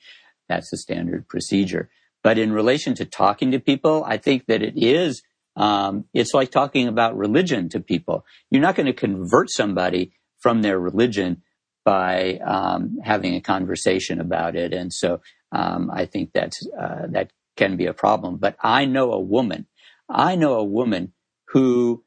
that's 0.48 0.72
a 0.72 0.76
standard 0.76 1.28
procedure. 1.28 1.88
But 2.22 2.38
in 2.38 2.52
relation 2.52 2.94
to 2.94 3.04
talking 3.04 3.52
to 3.52 3.60
people 3.60 4.04
i 4.04 4.16
think 4.16 4.46
that 4.46 4.62
it 4.62 4.74
is 4.76 5.22
um, 5.56 6.04
it's 6.12 6.34
like 6.34 6.50
talking 6.50 6.86
about 6.86 7.16
religion 7.16 7.68
to 7.70 7.80
people. 7.80 8.24
You're 8.50 8.62
not 8.62 8.76
going 8.76 8.86
to 8.86 8.92
convert 8.92 9.50
somebody 9.50 10.12
from 10.38 10.62
their 10.62 10.78
religion 10.78 11.42
by 11.84 12.38
um, 12.44 12.98
having 13.02 13.34
a 13.34 13.40
conversation 13.40 14.20
about 14.20 14.54
it, 14.54 14.74
and 14.74 14.92
so 14.92 15.20
um, 15.52 15.90
I 15.92 16.04
think 16.04 16.32
that's 16.34 16.66
uh, 16.78 17.06
that 17.08 17.30
can 17.56 17.76
be 17.76 17.86
a 17.86 17.94
problem. 17.94 18.36
But 18.36 18.56
I 18.60 18.84
know 18.84 19.12
a 19.12 19.20
woman, 19.20 19.66
I 20.08 20.36
know 20.36 20.54
a 20.54 20.64
woman 20.64 21.12
who 21.48 22.04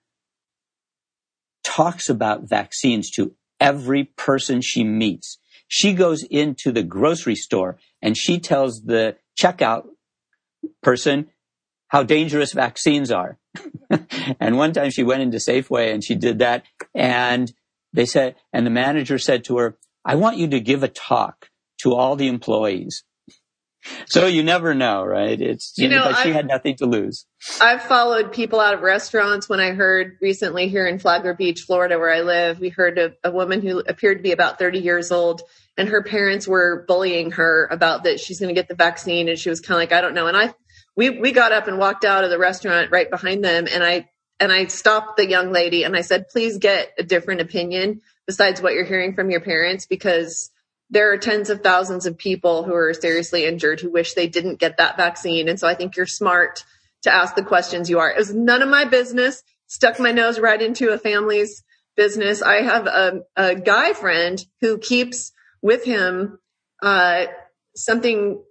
talks 1.63 2.09
about 2.09 2.49
vaccines 2.49 3.11
to 3.11 3.33
every 3.59 4.05
person 4.05 4.61
she 4.61 4.83
meets. 4.83 5.37
She 5.67 5.93
goes 5.93 6.23
into 6.23 6.71
the 6.71 6.83
grocery 6.83 7.35
store 7.35 7.77
and 8.01 8.17
she 8.17 8.39
tells 8.39 8.81
the 8.83 9.17
checkout 9.39 9.85
person 10.81 11.29
how 11.87 12.03
dangerous 12.03 12.53
vaccines 12.53 13.11
are. 13.11 13.37
and 14.39 14.57
one 14.57 14.73
time 14.73 14.91
she 14.91 15.03
went 15.03 15.21
into 15.21 15.37
Safeway 15.37 15.93
and 15.93 16.03
she 16.03 16.15
did 16.15 16.39
that. 16.39 16.63
And 16.95 17.51
they 17.93 18.05
said, 18.05 18.35
and 18.53 18.65
the 18.65 18.71
manager 18.71 19.17
said 19.17 19.43
to 19.45 19.57
her, 19.57 19.77
I 20.05 20.15
want 20.15 20.37
you 20.37 20.47
to 20.49 20.59
give 20.59 20.83
a 20.83 20.87
talk 20.87 21.49
to 21.79 21.93
all 21.93 22.15
the 22.15 22.27
employees. 22.27 23.03
So 24.07 24.25
you 24.25 24.43
never 24.43 24.73
know, 24.73 25.03
right? 25.05 25.39
It's, 25.39 25.73
you, 25.77 25.87
know, 25.87 26.11
she 26.21 26.31
had 26.31 26.47
nothing 26.47 26.75
to 26.77 26.85
lose. 26.85 27.25
I've 27.61 27.81
followed 27.81 28.33
people 28.33 28.59
out 28.59 28.73
of 28.73 28.81
restaurants 28.81 29.47
when 29.47 29.59
I 29.59 29.71
heard 29.71 30.17
recently 30.21 30.67
here 30.67 30.85
in 30.85 30.99
Flagler 30.99 31.33
Beach, 31.33 31.61
Florida, 31.61 31.97
where 31.97 32.13
I 32.13 32.21
live, 32.21 32.59
we 32.59 32.69
heard 32.69 32.97
a, 32.97 33.13
a 33.23 33.31
woman 33.31 33.61
who 33.61 33.79
appeared 33.79 34.17
to 34.17 34.23
be 34.23 34.31
about 34.31 34.59
30 34.59 34.79
years 34.79 35.11
old 35.11 35.41
and 35.77 35.87
her 35.89 36.03
parents 36.03 36.45
were 36.45 36.83
bullying 36.87 37.31
her 37.31 37.67
about 37.71 38.03
that 38.03 38.19
she's 38.19 38.39
going 38.39 38.53
to 38.53 38.59
get 38.59 38.67
the 38.67 38.75
vaccine. 38.75 39.29
And 39.29 39.39
she 39.39 39.49
was 39.49 39.61
kind 39.61 39.77
of 39.77 39.81
like, 39.81 39.97
I 39.97 40.01
don't 40.01 40.13
know. 40.13 40.27
And 40.27 40.35
I, 40.35 40.53
we 40.99 41.09
we 41.09 41.31
got 41.31 41.53
up 41.53 41.69
and 41.69 41.79
walked 41.79 42.03
out 42.03 42.25
of 42.25 42.29
the 42.29 42.37
restaurant 42.37 42.91
right 42.91 43.09
behind 43.09 43.43
them 43.43 43.67
and 43.73 43.81
I 43.81 44.09
and 44.41 44.51
I 44.51 44.65
stopped 44.67 45.15
the 45.15 45.27
young 45.27 45.51
lady 45.51 45.83
and 45.83 45.95
I 45.95 46.01
said, 46.01 46.27
please 46.29 46.57
get 46.57 46.93
a 46.97 47.03
different 47.03 47.39
opinion 47.39 48.01
besides 48.27 48.61
what 48.61 48.73
you're 48.73 48.85
hearing 48.85 49.15
from 49.15 49.31
your 49.31 49.39
parents 49.39 49.85
because 49.85 50.51
there 50.89 51.11
are 51.11 51.17
tens 51.17 51.49
of 51.49 51.61
thousands 51.61 52.05
of 52.05 52.17
people 52.17 52.63
who 52.63 52.73
are 52.73 52.93
seriously 52.93 53.45
injured 53.45 53.79
who 53.79 53.91
wish 53.91 54.13
they 54.13 54.27
didn't 54.27 54.59
get 54.59 54.77
that 54.77 54.97
vaccine. 54.97 55.47
And 55.47 55.59
so 55.59 55.67
I 55.67 55.75
think 55.75 55.95
you're 55.95 56.05
smart 56.05 56.63
to 57.03 57.13
ask 57.13 57.35
the 57.35 57.43
questions 57.43 57.89
you 57.89 57.99
are. 57.99 58.09
It 58.09 58.17
was 58.17 58.33
none 58.33 58.61
of 58.61 58.69
my 58.69 58.85
business. 58.85 59.43
Stuck 59.67 59.99
my 59.99 60.11
nose 60.11 60.39
right 60.39 60.61
into 60.61 60.89
a 60.89 60.97
family's 60.97 61.63
business. 61.95 62.41
I 62.41 62.63
have 62.63 62.87
a, 62.87 63.21
a 63.35 63.55
guy 63.55 63.93
friend 63.93 64.43
who 64.61 64.77
keeps 64.79 65.31
with 65.61 65.83
him, 65.83 66.39
uh, 66.81 67.25
something 67.75 68.41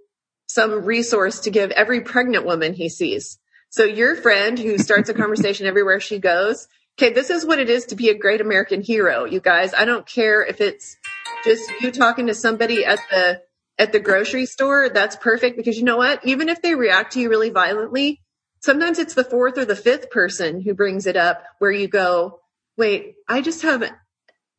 some 0.46 0.84
resource 0.84 1.40
to 1.40 1.50
give 1.50 1.70
every 1.72 2.00
pregnant 2.00 2.46
woman 2.46 2.72
he 2.72 2.88
sees. 2.88 3.38
So 3.70 3.84
your 3.84 4.16
friend 4.16 4.58
who 4.58 4.78
starts 4.78 5.10
a 5.10 5.14
conversation 5.14 5.66
everywhere 5.66 6.00
she 6.00 6.18
goes, 6.18 6.68
okay, 6.98 7.12
this 7.12 7.30
is 7.30 7.44
what 7.44 7.58
it 7.58 7.68
is 7.68 7.86
to 7.86 7.96
be 7.96 8.08
a 8.08 8.18
great 8.18 8.40
American 8.40 8.80
hero, 8.80 9.24
you 9.24 9.40
guys. 9.40 9.74
I 9.74 9.84
don't 9.84 10.06
care 10.06 10.42
if 10.42 10.60
it's 10.60 10.96
just 11.44 11.70
you 11.80 11.90
talking 11.90 12.26
to 12.26 12.34
somebody 12.34 12.84
at 12.84 13.00
the 13.10 13.42
at 13.78 13.92
the 13.92 14.00
grocery 14.00 14.46
store, 14.46 14.88
that's 14.88 15.16
perfect 15.16 15.56
because 15.56 15.78
you 15.78 15.84
know 15.84 15.96
what? 15.96 16.26
Even 16.26 16.48
if 16.48 16.60
they 16.60 16.74
react 16.74 17.12
to 17.12 17.20
you 17.20 17.28
really 17.28 17.50
violently, 17.50 18.20
sometimes 18.60 18.98
it's 18.98 19.14
the 19.14 19.24
fourth 19.24 19.56
or 19.56 19.64
the 19.64 19.76
fifth 19.76 20.10
person 20.10 20.60
who 20.60 20.74
brings 20.74 21.06
it 21.06 21.16
up 21.16 21.44
where 21.58 21.70
you 21.70 21.86
go, 21.86 22.40
wait, 22.76 23.14
I 23.28 23.40
just 23.40 23.62
have 23.62 23.88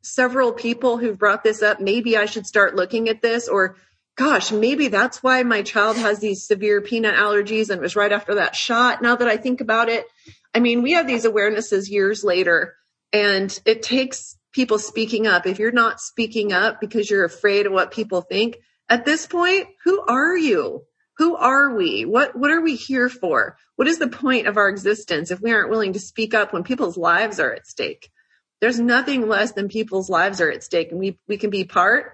several 0.02 0.54
people 0.54 0.98
who've 0.98 1.18
brought 1.18 1.44
this 1.44 1.62
up. 1.62 1.82
Maybe 1.82 2.18
I 2.18 2.26
should 2.26 2.48
start 2.48 2.76
looking 2.76 3.10
at 3.10 3.22
this 3.22 3.50
or 3.50 3.76
gosh, 4.16 4.52
maybe 4.52 4.90
that's 4.90 5.24
why 5.24 5.44
my 5.44 5.62
child 5.62 5.98
has 5.98 6.20
these 6.20 6.46
severe 6.46 6.82
peanut 6.82 7.16
allergies 7.16 7.70
and 7.70 7.80
it 7.80 7.82
was 7.82 7.96
right 7.96 8.12
after 8.12 8.36
that 8.36 8.56
shot. 8.56 9.02
Now 9.02 9.16
that 9.16 9.28
I 9.28 9.38
think 9.38 9.62
about 9.62 9.88
it, 9.88 10.06
I 10.54 10.60
mean, 10.60 10.82
we 10.82 10.94
have 10.94 11.08
these 11.08 11.26
awarenesses 11.26 11.90
years 11.90 12.24
later 12.24 12.76
and 13.14 13.58
it 13.66 13.82
takes 13.82 14.38
people 14.52 14.80
speaking 14.80 15.28
up. 15.28 15.45
If 15.45 15.60
you're 15.60 15.72
not 15.72 16.00
speaking 16.00 16.54
up 16.54 16.80
because 16.82 17.10
you're 17.10 17.26
afraid 17.26 17.66
of 17.66 17.72
what 17.72 17.91
people 17.91 18.22
think 18.22 18.58
at 18.89 19.06
this 19.06 19.28
point, 19.28 19.68
who 19.84 20.02
are 20.02 20.36
you? 20.36 20.84
Who 21.18 21.36
are 21.36 21.76
we? 21.76 22.06
What, 22.06 22.36
what 22.36 22.50
are 22.50 22.62
we 22.62 22.76
here 22.76 23.10
for? 23.10 23.58
What 23.76 23.88
is 23.88 24.00
the 24.00 24.08
point 24.08 24.47
of 24.47 24.58
our 24.58 24.70
existence 24.70 25.32
if 25.32 25.41
we 25.41 25.52
aren't 25.52 25.70
willing 25.70 25.93
to 25.93 26.00
speak 26.00 26.34
up 26.34 26.54
when 26.54 26.64
people's 26.64 26.97
lives 26.97 27.39
are 27.39 27.54
at 27.54 27.68
stake? 27.68 28.10
There's 28.62 28.80
nothing 28.80 29.28
less 29.28 29.52
than 29.52 29.70
people's 29.70 30.10
lives 30.10 30.41
are 30.41 30.50
at 30.50 30.64
stake 30.64 30.91
and 30.91 31.00
we, 31.00 31.20
we 31.28 31.38
can 31.38 31.50
be 31.50 31.66
part 31.66 32.14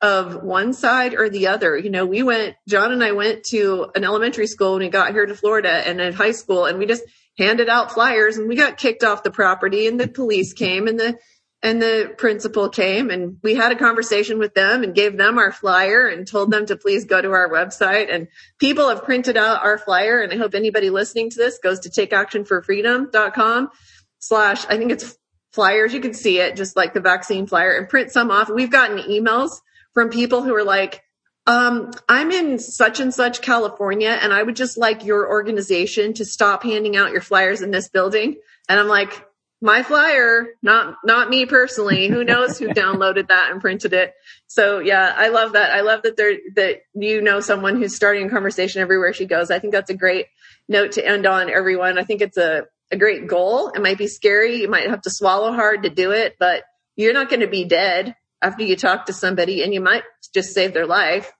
of 0.00 0.42
one 0.42 0.72
side 0.72 1.14
or 1.14 1.28
the 1.28 1.48
other. 1.48 1.76
You 1.76 1.90
know, 1.90 2.06
we 2.06 2.22
went, 2.22 2.56
John 2.66 2.92
and 2.92 3.04
I 3.04 3.12
went 3.12 3.44
to 3.46 3.90
an 3.94 4.04
elementary 4.04 4.46
school 4.46 4.72
when 4.72 4.80
we 4.80 4.88
got 4.88 5.12
here 5.12 5.26
to 5.26 5.34
Florida 5.34 5.70
and 5.70 6.00
in 6.00 6.12
high 6.12 6.32
school 6.32 6.66
and 6.66 6.78
we 6.78 6.86
just 6.86 7.04
handed 7.38 7.68
out 7.68 7.92
flyers 7.92 8.36
and 8.36 8.48
we 8.48 8.56
got 8.56 8.78
kicked 8.78 9.04
off 9.04 9.22
the 9.22 9.30
property 9.30 9.86
and 9.86 10.00
the 10.00 10.08
police 10.08 10.52
came 10.52 10.86
and 10.86 10.98
the, 10.98 11.18
and 11.62 11.80
the 11.80 12.14
principal 12.16 12.70
came 12.70 13.10
and 13.10 13.36
we 13.42 13.54
had 13.54 13.72
a 13.72 13.76
conversation 13.76 14.38
with 14.38 14.54
them 14.54 14.82
and 14.82 14.94
gave 14.94 15.16
them 15.16 15.38
our 15.38 15.52
flyer 15.52 16.06
and 16.06 16.26
told 16.26 16.50
them 16.50 16.64
to 16.66 16.76
please 16.76 17.04
go 17.04 17.20
to 17.20 17.30
our 17.32 17.50
website 17.50 18.12
and 18.12 18.28
people 18.58 18.88
have 18.88 19.04
printed 19.04 19.36
out 19.36 19.62
our 19.62 19.76
flyer 19.76 20.22
and 20.22 20.32
I 20.32 20.36
hope 20.36 20.54
anybody 20.54 20.88
listening 20.88 21.30
to 21.30 21.36
this 21.36 21.58
goes 21.58 21.80
to 21.80 21.90
takeactionforfreedom.com 21.90 23.70
slash, 24.18 24.64
I 24.66 24.78
think 24.78 24.92
it's 24.92 25.18
flyers. 25.52 25.92
You 25.92 26.00
can 26.00 26.14
see 26.14 26.38
it 26.38 26.56
just 26.56 26.76
like 26.76 26.94
the 26.94 27.00
vaccine 27.00 27.46
flyer 27.46 27.76
and 27.76 27.88
print 27.88 28.10
some 28.10 28.30
off. 28.30 28.48
We've 28.48 28.70
gotten 28.70 28.98
emails 28.98 29.60
from 29.92 30.08
people 30.08 30.42
who 30.42 30.54
are 30.54 30.64
like, 30.64 31.02
um, 31.46 31.90
I'm 32.08 32.30
in 32.30 32.58
such 32.58 33.00
and 33.00 33.12
such 33.12 33.42
California 33.42 34.10
and 34.10 34.32
I 34.32 34.42
would 34.42 34.56
just 34.56 34.78
like 34.78 35.04
your 35.04 35.28
organization 35.28 36.14
to 36.14 36.24
stop 36.24 36.62
handing 36.62 36.96
out 36.96 37.12
your 37.12 37.20
flyers 37.20 37.60
in 37.60 37.70
this 37.70 37.88
building. 37.88 38.36
And 38.68 38.80
I'm 38.80 38.88
like, 38.88 39.26
my 39.60 39.82
flyer, 39.82 40.48
not, 40.62 40.96
not 41.04 41.28
me 41.28 41.44
personally. 41.44 42.08
Who 42.08 42.24
knows 42.24 42.58
who 42.58 42.68
downloaded 42.68 43.28
that 43.28 43.50
and 43.50 43.60
printed 43.60 43.92
it. 43.92 44.14
So 44.46 44.78
yeah, 44.78 45.14
I 45.14 45.28
love 45.28 45.52
that. 45.52 45.70
I 45.70 45.82
love 45.82 46.02
that 46.02 46.16
there, 46.16 46.36
that 46.56 46.82
you 46.94 47.20
know 47.20 47.40
someone 47.40 47.76
who's 47.76 47.94
starting 47.94 48.26
a 48.26 48.30
conversation 48.30 48.80
everywhere 48.80 49.12
she 49.12 49.26
goes. 49.26 49.50
I 49.50 49.58
think 49.58 49.72
that's 49.72 49.90
a 49.90 49.96
great 49.96 50.26
note 50.68 50.92
to 50.92 51.06
end 51.06 51.26
on 51.26 51.50
everyone. 51.50 51.98
I 51.98 52.04
think 52.04 52.22
it's 52.22 52.38
a, 52.38 52.64
a 52.90 52.96
great 52.96 53.26
goal. 53.26 53.68
It 53.68 53.82
might 53.82 53.98
be 53.98 54.06
scary. 54.06 54.62
You 54.62 54.68
might 54.68 54.88
have 54.88 55.02
to 55.02 55.10
swallow 55.10 55.52
hard 55.52 55.82
to 55.82 55.90
do 55.90 56.12
it, 56.12 56.36
but 56.38 56.64
you're 56.96 57.12
not 57.12 57.28
going 57.28 57.40
to 57.40 57.46
be 57.46 57.64
dead 57.64 58.16
after 58.42 58.64
you 58.64 58.76
talk 58.76 59.06
to 59.06 59.12
somebody 59.12 59.62
and 59.62 59.74
you 59.74 59.80
might 59.80 60.04
just 60.32 60.54
save 60.54 60.72
their 60.72 60.86
life, 60.86 61.30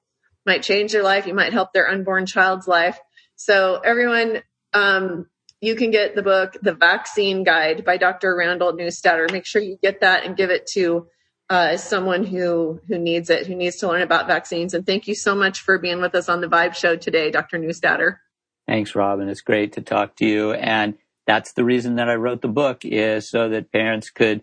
might 0.45 0.62
change 0.62 0.93
their 0.93 1.03
life. 1.03 1.27
You 1.27 1.35
might 1.35 1.53
help 1.53 1.73
their 1.73 1.89
unborn 1.89 2.27
child's 2.27 2.68
life. 2.68 2.99
So 3.37 3.81
everyone, 3.83 4.43
um, 4.75 5.27
you 5.61 5.75
can 5.75 5.91
get 5.91 6.15
the 6.15 6.23
book, 6.23 6.57
The 6.63 6.73
Vaccine 6.73 7.45
Guide 7.45 7.85
by 7.85 7.97
Dr. 7.97 8.35
Randall 8.35 8.73
Neustaedter. 8.73 9.31
Make 9.31 9.47
sure 9.47 9.61
you 9.61 9.79
get 9.83 10.01
that 10.01 10.25
and 10.25 10.37
give 10.37 10.51
it 10.51 10.67
to 10.69 11.07
uh, 11.51 11.77
someone 11.77 12.25
who 12.25 12.81
who 12.89 12.99
needs 12.99 13.29
it, 13.29 13.47
who 13.47 13.55
needs 13.55 13.77
to 13.77 13.89
learn 13.89 14.03
about 14.03 14.27
vaccines. 14.27 14.73
And 14.73 14.87
thank 14.87 15.09
you 15.09 15.15
so 15.15 15.35
much 15.35 15.61
for 15.61 15.79
being 15.79 16.01
with 16.01 16.15
us 16.15 16.29
on 16.29 16.41
the 16.41 16.47
Vibe 16.47 16.75
Show 16.75 16.97
today, 16.97 17.31
Dr. 17.31 17.59
Neustaedter. 17.59 18.19
Thanks, 18.67 18.95
Robyn. 18.95 19.29
It's 19.29 19.41
great 19.41 19.73
to 19.73 19.81
talk 19.81 20.17
to 20.17 20.27
you. 20.27 20.53
And 20.53 20.95
that's 21.27 21.53
the 21.53 21.65
reason 21.65 21.97
that 21.97 22.09
I 22.09 22.15
wrote 22.15 22.41
the 22.41 22.49
book 22.49 22.85
is 22.85 23.29
so 23.29 23.49
that 23.49 23.73
parents 23.73 24.11
could 24.11 24.43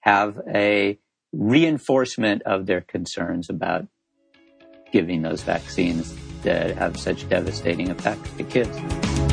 have 0.00 0.40
a 0.48 0.98
reinforcement 1.32 2.42
of 2.42 2.66
their 2.66 2.80
concerns 2.80 3.50
about 3.50 3.86
giving 4.92 5.22
those 5.22 5.42
vaccines 5.42 6.16
that 6.42 6.76
have 6.76 6.96
such 6.98 7.28
devastating 7.28 7.90
effects 7.90 8.30
to 8.32 8.44
kids. 8.44 9.25